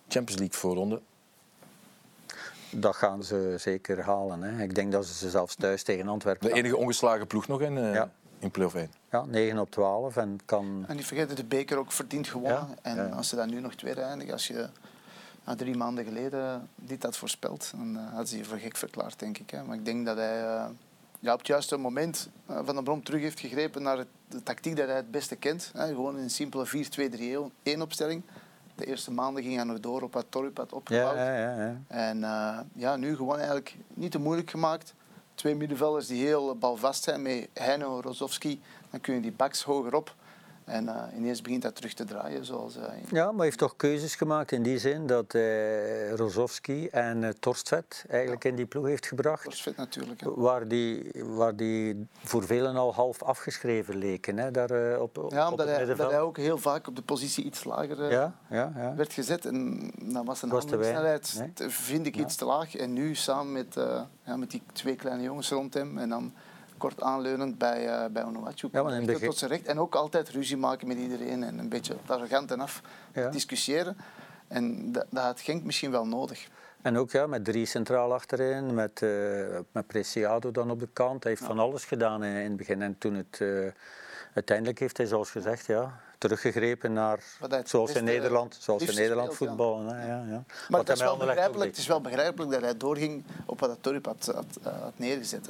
Champions 0.07 0.39
League 0.41 0.59
voorronde, 0.59 1.01
Dat 2.71 2.95
gaan 2.95 3.23
ze 3.23 3.55
zeker 3.57 4.01
halen. 4.01 4.41
Hè. 4.43 4.63
Ik 4.63 4.75
denk 4.75 4.91
dat 4.91 5.05
ze 5.05 5.13
ze 5.13 5.29
zelfs 5.29 5.55
thuis 5.55 5.83
tegen 5.83 6.07
Antwerpen... 6.07 6.47
de 6.49 6.55
enige 6.55 6.77
ongeslagen 6.77 7.27
ploeg 7.27 7.47
nog 7.47 7.61
in, 7.61 7.77
eh, 7.77 7.93
Ja. 7.93 8.11
in 8.39 8.51
play-off 8.51 8.75
1. 8.75 8.91
Ja, 9.11 9.25
9 9.25 9.59
op 9.59 9.71
12 9.71 10.17
en 10.17 10.39
kan... 10.45 10.85
En 10.87 10.95
niet 10.95 11.05
vergeten, 11.05 11.35
de 11.35 11.43
beker 11.45 11.77
ook 11.77 11.91
verdiend 11.91 12.27
gewonnen. 12.27 12.67
Ja, 12.69 12.75
En 12.81 12.95
ja. 12.95 13.05
als 13.09 13.29
ze 13.29 13.35
dan 13.35 13.49
nu 13.49 13.59
nog 13.59 13.75
tweede 13.75 14.01
eindigen, 14.01 14.33
als 14.33 14.47
je 14.47 14.69
na 15.45 15.55
drie 15.55 15.75
maanden 15.77 16.03
geleden 16.05 16.69
dit 16.75 17.03
had 17.03 17.17
voorspeld, 17.17 17.71
dan 17.75 17.95
uh, 17.95 18.13
had 18.13 18.29
ze 18.29 18.37
je 18.37 18.45
voor 18.45 18.57
gek 18.57 18.77
verklaard, 18.77 19.19
denk 19.19 19.37
ik. 19.37 19.49
Hè. 19.49 19.63
Maar 19.63 19.75
ik 19.75 19.85
denk 19.85 20.05
dat 20.05 20.17
hij 20.17 20.43
eh, 20.43 20.65
ja, 21.19 21.31
op 21.33 21.37
het 21.37 21.47
juiste 21.47 21.77
moment 21.77 22.29
eh, 22.45 22.59
Van 22.63 22.75
den 22.75 22.83
Brom 22.83 23.03
terug 23.03 23.21
heeft 23.21 23.39
gegrepen 23.39 23.81
naar 23.81 23.97
het- 23.97 24.07
de 24.27 24.43
tactiek 24.43 24.75
dat 24.75 24.87
hij 24.87 24.95
het 24.95 25.11
beste 25.11 25.35
kent. 25.35 25.71
Hè. 25.73 25.87
Gewoon 25.87 26.15
een 26.17 26.29
simpele 26.29 26.67
4-2-3-1 27.77 27.81
opstelling. 27.81 28.21
De 28.75 28.85
eerste 28.85 29.11
maanden 29.11 29.43
ging 29.43 29.55
hij 29.55 29.63
nog 29.63 29.79
door 29.79 30.01
op 30.01 30.13
wat 30.13 30.25
Torp 30.29 30.57
had 30.57 30.73
opgebouwd. 30.73 31.15
Ja, 31.15 31.33
ja, 31.37 31.55
ja, 31.55 31.65
ja. 31.65 31.77
En 31.87 32.19
ja, 32.73 32.95
nu 32.95 33.15
gewoon 33.15 33.35
eigenlijk 33.37 33.75
niet 33.93 34.11
te 34.11 34.19
moeilijk 34.19 34.49
gemaakt. 34.49 34.93
Twee 35.35 35.55
middenvelders 35.55 36.07
die 36.07 36.23
heel 36.25 36.55
balvast 36.55 37.03
zijn 37.03 37.21
met 37.21 37.47
Heino 37.53 37.99
Rozovski. 37.99 38.61
Dan 38.89 39.01
kun 39.01 39.13
je 39.13 39.19
die 39.21 39.31
baks 39.31 39.63
hoger 39.63 39.95
op. 39.95 40.15
En 40.65 40.87
eh, 40.87 41.17
ineens 41.17 41.41
begint 41.41 41.61
dat 41.61 41.75
terug 41.75 41.93
te 41.93 42.03
draaien. 42.05 42.45
Zoals, 42.45 42.75
in- 42.75 42.83
Ja, 43.11 43.25
maar 43.25 43.35
hij 43.35 43.45
heeft 43.45 43.57
toch 43.57 43.75
keuzes 43.75 44.15
gemaakt 44.15 44.51
in 44.51 44.63
die 44.63 44.77
zin 44.79 45.07
dat 45.07 45.31
hij 45.31 46.09
Rozovski 46.09 46.87
en 46.87 47.35
Torstvet 47.39 48.05
eigenlijk 48.09 48.43
in 48.43 48.55
die 48.55 48.65
ploeg 48.65 48.85
heeft 48.85 49.05
gebracht. 49.05 49.43
Korsvet 49.43 49.75
natuurlijk. 49.77 50.21
Hè. 50.21 50.33
Waar 50.35 50.67
die, 50.67 51.11
waar 51.23 51.55
die 51.55 52.07
voor 52.23 52.43
velen 52.43 52.75
al 52.75 52.93
half 52.93 53.23
afgeschreven 53.23 53.97
leken. 53.97 54.37
Hè, 54.37 54.51
daar, 54.51 54.99
op, 54.99 55.17
op, 55.17 55.31
Ja, 55.31 55.45
op 55.45 55.51
omdat 55.51 55.67
het 55.67 55.97
hij, 55.97 56.07
hij 56.07 56.21
ook 56.21 56.37
heel 56.37 56.57
vaak 56.57 56.87
op 56.87 56.95
de 56.95 57.01
positie 57.01 57.43
iets 57.43 57.63
lager 57.63 58.11
Ja, 58.11 58.33
ja, 58.49 58.71
ja. 58.75 58.95
werd 58.95 59.13
gezet. 59.13 59.45
En 59.45 59.91
dan 60.01 60.25
was 60.25 60.39
zijn 60.39 60.51
weinig, 60.51 60.71
handelingssnelheid, 60.71 61.53
nee. 61.59 61.69
vind 61.69 62.05
ik, 62.05 62.15
iets 62.17 62.35
te 62.35 62.45
laag. 62.45 62.75
En 62.75 62.93
nu 62.93 63.15
samen 63.15 63.51
met, 63.51 63.75
ja, 64.25 64.35
met 64.37 64.51
die 64.51 64.61
twee 64.73 64.95
kleine 64.95 65.23
jongens 65.23 65.49
rond 65.49 65.73
hem. 65.73 65.97
En 65.97 66.09
dan 66.09 66.33
kort 66.83 67.01
aanleunend 67.01 67.57
bij, 67.57 67.87
eh 67.87 68.05
bij 68.11 68.23
Onuachu. 68.23 68.69
Ja, 68.71 68.83
maar 68.83 68.91
in 68.91 68.97
het 68.97 69.05
begin- 69.05 69.27
tot 69.27 69.37
zijn 69.37 69.51
recht. 69.51 69.65
En 69.65 69.79
ook 69.79 69.95
altijd 69.95 70.29
ruzie 70.29 70.57
maken 70.57 70.87
met 70.87 70.97
iedereen. 70.97 71.43
En 71.43 71.59
een 71.59 71.69
beetje 71.69 71.95
arrogant 72.05 72.51
en 72.51 72.59
af 72.59 72.81
Ja. 73.13 73.29
discussiëren. 73.29 73.97
En 74.47 74.91
dat, 74.91 75.05
dat 75.09 75.23
had 75.23 75.41
Genk 75.41 75.63
misschien 75.63 75.91
wel 75.91 76.05
nodig. 76.07 76.47
En 76.81 76.97
ook 76.97 77.11
ja, 77.11 77.27
met 77.27 77.45
drie 77.45 77.65
centraal 77.65 78.13
achterin, 78.13 78.73
met, 78.73 79.01
eh, 79.01 79.09
met 79.71 79.87
Preciado 79.87 80.51
dan 80.51 80.71
op 80.71 80.79
de 80.79 80.89
kant. 80.93 81.23
Hij 81.23 81.31
heeft 81.31 81.45
van 81.45 81.59
alles 81.59 81.85
gedaan 81.85 82.23
in, 82.23 82.35
in 82.35 82.47
het 82.47 82.57
begin. 82.57 82.81
En 82.81 82.97
toen 82.97 83.13
het, 83.13 83.37
eh, 83.41 83.47
uiteindelijk 84.33 84.79
heeft 84.79 84.97
hij, 84.97 85.05
zoals 85.05 85.31
gezegd, 85.31 85.65
ja, 85.65 85.99
teruggegrepen 86.17 86.93
naar 86.93 87.19
het 87.49 87.69
zoals 87.69 87.91
in 87.93 88.03
Nederland, 88.03 88.57
zoals 88.59 88.83
in 88.83 88.95
Nederland 88.95 89.33
speelt, 89.33 89.49
ja. 89.49 89.55
voetballen. 89.55 90.07
Ja, 90.07 90.23
ja. 90.29 90.43
Maar 90.69 90.79
het 90.79 90.89
is, 90.89 90.99
wel 90.99 91.17
begrijpelijk, 91.17 91.69
het 91.69 91.79
is 91.79 91.87
wel 91.87 92.01
begrijpelijk 92.01 92.51
dat 92.51 92.61
hij 92.61 92.77
doorging 92.77 93.23
op 93.45 93.59
wat 93.59 93.77
Torp 93.81 94.05
had, 94.05 94.31
had, 94.35 94.73
had 94.81 94.93
neergezet. 94.95 95.49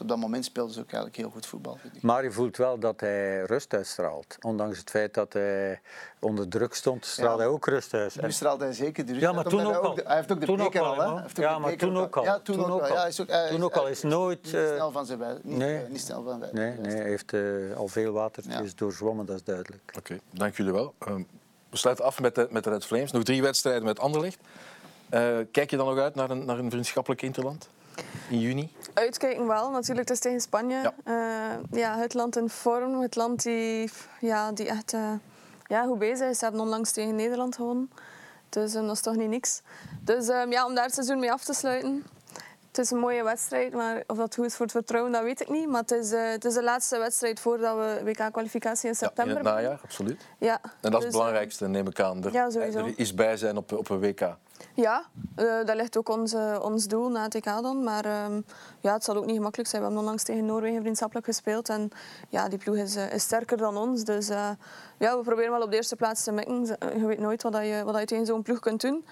Op 0.00 0.08
dat 0.08 0.16
moment 0.18 0.44
speelde 0.44 0.72
ze 0.72 0.78
ook 0.80 0.86
eigenlijk 0.86 1.16
heel 1.16 1.30
goed 1.30 1.46
voetbal. 1.46 1.76
Vind 1.80 1.96
ik. 1.96 2.02
Maar 2.02 2.22
je 2.22 2.32
voelt 2.32 2.56
wel 2.56 2.78
dat 2.78 3.00
hij 3.00 3.42
rust 3.44 3.74
uitstraalt. 3.74 4.36
Ondanks 4.40 4.78
het 4.78 4.90
feit 4.90 5.14
dat 5.14 5.32
hij 5.32 5.80
onder 6.20 6.48
druk 6.48 6.74
stond, 6.74 7.04
straalde 7.06 7.42
Ja. 7.42 7.48
hij 7.48 7.54
ook 7.56 7.66
rust 7.66 7.94
uit. 7.94 8.20
Nu 8.22 8.32
straalde 8.32 8.64
hij 8.64 8.72
zeker 8.72 9.04
de 9.06 9.10
rust 9.12 9.22
Ja, 9.24 9.32
maar 9.32 9.44
uit, 9.44 9.48
toen 9.48 9.66
ook 9.66 9.74
al. 9.84 9.94
de- 9.94 10.02
Hij 10.06 10.16
heeft 10.16 10.32
ook 10.32 10.40
de 10.40 10.46
Toen 10.46 10.60
ook 10.60 10.72
beker 10.72 10.86
al, 10.86 10.96
hè. 11.00 11.22
Ja, 11.42 11.58
maar 11.58 11.76
toen 11.76 11.96
ook 11.96 12.16
al. 12.16 12.24
Ja, 12.24 12.38
toen, 12.40 12.56
Toen 12.56 12.70
ook 12.70 12.80
al. 12.80 12.86
Ja, 12.88 12.94
hij 13.00 13.08
is 13.08 13.20
ook, 13.20 13.28
hij, 13.28 13.48
Toen 13.48 13.62
ook 13.64 13.74
al. 13.76 13.88
Is 13.88 14.02
nooit, 14.02 14.44
Niet 14.44 14.54
eh, 14.54 14.66
snel 14.74 14.90
van 14.90 15.06
zijn 15.06 15.18
wij. 15.18 15.38
Niet, 15.42 15.58
nee. 15.58 15.76
eh, 15.82 15.88
niet 15.90 16.00
snel 16.00 16.22
van 16.22 16.40
wij. 16.40 16.48
Nee, 16.52 16.78
nee, 16.78 16.94
hij 16.94 17.04
heeft 17.08 17.32
eh, 17.32 17.40
al 17.76 17.88
veel 17.88 18.12
watertjes 18.12 18.54
Ja. 18.54 18.62
doorzwommen, 18.76 19.26
dat 19.26 19.36
is 19.36 19.44
duidelijk. 19.44 19.92
Oké, 19.98 20.18
dank 20.30 20.56
jullie 20.56 20.72
wel. 20.72 20.94
Ehm, 20.98 21.22
we 21.70 21.76
sluiten 21.76 22.04
af 22.04 22.20
met 22.20 22.34
de, 22.34 22.46
met 22.50 22.64
de 22.64 22.70
Red 22.70 22.84
Flames. 22.84 23.12
Nog 23.12 23.22
drie 23.22 23.42
wedstrijden 23.42 23.84
met 23.84 23.98
Anderlecht. 24.00 24.38
Eh, 25.08 25.36
kijk 25.52 25.70
je 25.70 25.76
dan 25.76 25.86
nog 25.86 25.98
uit 25.98 26.14
naar 26.14 26.30
een, 26.30 26.44
naar 26.44 26.58
een 26.58 26.70
vriendschappelijk 26.70 27.22
interland 27.22 27.68
in 28.28 28.38
juni? 28.40 28.72
Uitkijken 28.96 29.46
wel, 29.46 29.70
natuurlijk. 29.70 30.08
Het 30.08 30.16
is 30.16 30.22
tegen 30.22 30.40
Spanje. 30.40 30.76
Ja. 30.76 30.92
Ja. 31.04 31.58
ja, 31.70 31.98
het 31.98 32.14
land 32.14 32.36
in 32.36 32.48
vorm. 32.48 33.00
Het 33.00 33.16
land 33.16 33.42
die, 33.42 33.90
ja, 34.20 34.52
die 34.52 34.68
echt 34.68 34.92
eh, 34.92 35.12
ja, 35.66 35.84
goed 35.84 35.98
bezig 35.98 36.28
is. 36.28 36.38
Ze 36.38 36.44
hebben 36.44 36.62
onlangs 36.62 36.92
tegen 36.92 37.14
Nederland 37.14 37.54
gewonnen. 37.54 37.90
Dus 38.48 38.74
eh, 38.74 38.82
dat 38.82 38.90
is 38.90 39.00
toch 39.00 39.16
niet 39.16 39.28
niks. 39.28 39.62
Dus 40.00 40.28
ehm, 40.28 40.50
ja, 40.50 40.66
om 40.66 40.74
daar 40.74 40.84
het 40.84 40.94
seizoen 40.94 41.18
mee 41.18 41.32
af 41.32 41.44
te 41.44 41.52
sluiten. 41.54 42.04
Het 42.68 42.78
is 42.84 42.90
een 42.90 42.98
mooie 42.98 43.24
wedstrijd, 43.24 43.72
maar 43.72 44.02
of 44.06 44.16
dat 44.16 44.34
goed 44.34 44.44
is 44.44 44.54
voor 44.54 44.64
het 44.64 44.74
vertrouwen, 44.74 45.12
dat 45.12 45.22
weet 45.22 45.40
ik 45.40 45.48
niet. 45.48 45.68
Maar 45.68 45.80
het 45.80 45.90
is, 45.90 46.12
eh, 46.12 46.30
het 46.30 46.44
is 46.44 46.54
de 46.54 46.62
laatste 46.62 46.98
wedstrijd 46.98 47.40
voordat 47.40 47.76
we 47.76 48.00
WK-kwalificatie 48.04 48.88
in 48.88 48.94
Ja, 48.98 49.06
in 49.06 49.06
september 49.06 49.34
het 49.36 49.44
najaar, 49.44 49.80
absoluut. 49.82 50.26
Ja, 50.38 50.60
En 50.62 50.70
dat 50.80 50.92
is 50.92 50.96
dus, 50.96 51.02
het 51.02 51.12
belangrijkste, 51.12 51.68
neem 51.68 51.86
ik 51.86 52.00
aan. 52.00 52.24
Er, 52.24 52.32
ja, 52.32 52.50
sowieso. 52.50 52.78
er 52.78 52.92
is 52.96 53.14
bij 53.14 53.36
zijn 53.36 53.56
op, 53.56 53.72
op 53.72 53.88
een 53.88 54.00
WK. 54.00 54.36
Ja, 54.74 55.06
eh, 55.34 55.64
dat 55.64 55.76
ligt 55.76 55.96
ook 55.96 56.08
ons, 56.08 56.34
ons 56.60 56.86
doel 56.86 57.08
na 57.08 57.22
het 57.22 57.34
EK 57.34 57.44
dan. 57.44 57.84
Maar 57.84 58.04
ehm, 58.04 58.40
ja, 58.80 58.92
het 58.92 59.04
zal 59.04 59.16
ook 59.16 59.26
niet 59.26 59.36
gemakkelijk 59.36 59.68
zijn. 59.68 59.82
We 59.82 59.86
hebben 59.88 60.04
onlangs 60.04 60.24
tegen 60.24 60.46
Noorwegen 60.46 60.80
vriendschappelijk 60.80 61.26
gespeeld. 61.26 61.68
En 61.68 61.90
ja, 62.28 62.48
die 62.48 62.58
ploeg 62.58 62.76
is, 62.76 62.96
eh, 62.96 63.12
is 63.12 63.22
sterker 63.22 63.56
dan 63.56 63.76
ons. 63.76 64.04
Dus 64.04 64.28
eh, 64.28 64.50
ja, 64.98 65.16
we 65.16 65.22
proberen 65.22 65.50
wel 65.50 65.62
op 65.62 65.70
de 65.70 65.76
eerste 65.76 65.96
plaats 65.96 66.24
te 66.24 66.32
mikken. 66.32 66.66
Je 66.98 67.06
weet 67.06 67.18
nooit 67.18 67.42
wat, 67.42 67.52
dat 67.52 67.62
je, 67.62 67.82
wat 67.84 67.92
dat 67.92 68.00
je 68.00 68.06
tegen 68.06 68.26
zo'n 68.26 68.42
ploeg 68.42 68.58
kunt 68.58 68.80
doen. 68.80 69.04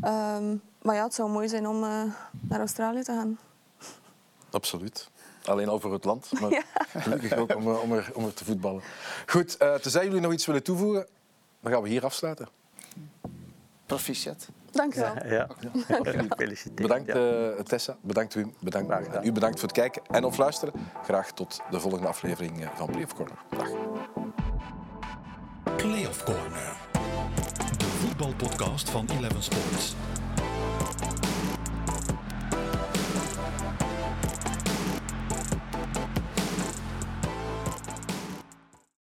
Ehm, 0.00 0.56
maar 0.82 0.94
ja, 0.94 1.04
het 1.04 1.14
zou 1.14 1.30
mooi 1.30 1.48
zijn 1.48 1.66
om 1.66 1.82
eh, 1.82 2.02
naar 2.40 2.58
Australië 2.58 3.02
te 3.02 3.12
gaan. 3.12 3.38
Absoluut. 4.50 5.10
Alleen 5.44 5.68
over 5.68 5.92
het 5.92 6.04
land, 6.04 6.30
maar 6.40 6.64
gelukkig 6.96 7.36
ook 7.36 7.56
om, 7.56 7.68
om, 7.68 7.92
er, 7.92 8.10
om 8.14 8.24
er 8.24 8.34
te 8.34 8.44
voetballen. 8.44 8.82
Goed, 9.26 9.56
eh 9.56 9.74
tenzij 9.74 10.04
jullie 10.04 10.20
nog 10.20 10.32
iets 10.32 10.46
willen 10.46 10.62
toevoegen, 10.62 11.06
dan 11.60 11.72
gaan 11.72 11.82
we 11.82 11.88
hier 11.88 12.04
afsluiten. 12.04 12.48
Proficiat. 13.86 14.48
Dank 14.72 14.94
je 14.94 15.00
wel. 15.00 15.26
Ja, 15.32 15.46
gefeliciteerd. 16.02 16.74
Bedankt 16.74 17.06
Ja. 17.06 17.14
eh, 17.14 17.62
Tessa, 17.64 17.96
bedankt 18.02 18.34
Wim, 18.34 18.54
bedankt, 18.60 19.24
u 19.24 19.32
bedankt 19.32 19.58
voor 19.60 19.68
het 19.68 19.78
kijken 19.78 20.02
en 20.10 20.24
of 20.24 20.36
luisteren. 20.38 20.74
Graag 21.04 21.32
tot 21.32 21.60
de 21.70 21.80
volgende 21.80 22.06
aflevering 22.06 22.62
eh, 22.62 22.68
van 22.74 22.86
Playoff 22.90 23.14
Corner. 23.14 23.36
Dag. 23.56 23.68
Playoff 25.76 26.24
Corner. 26.24 26.76
De 27.78 27.84
voetbalpodcast 27.84 28.90
van 28.90 29.06
Eleven 29.18 29.42
Sports. 29.42 29.94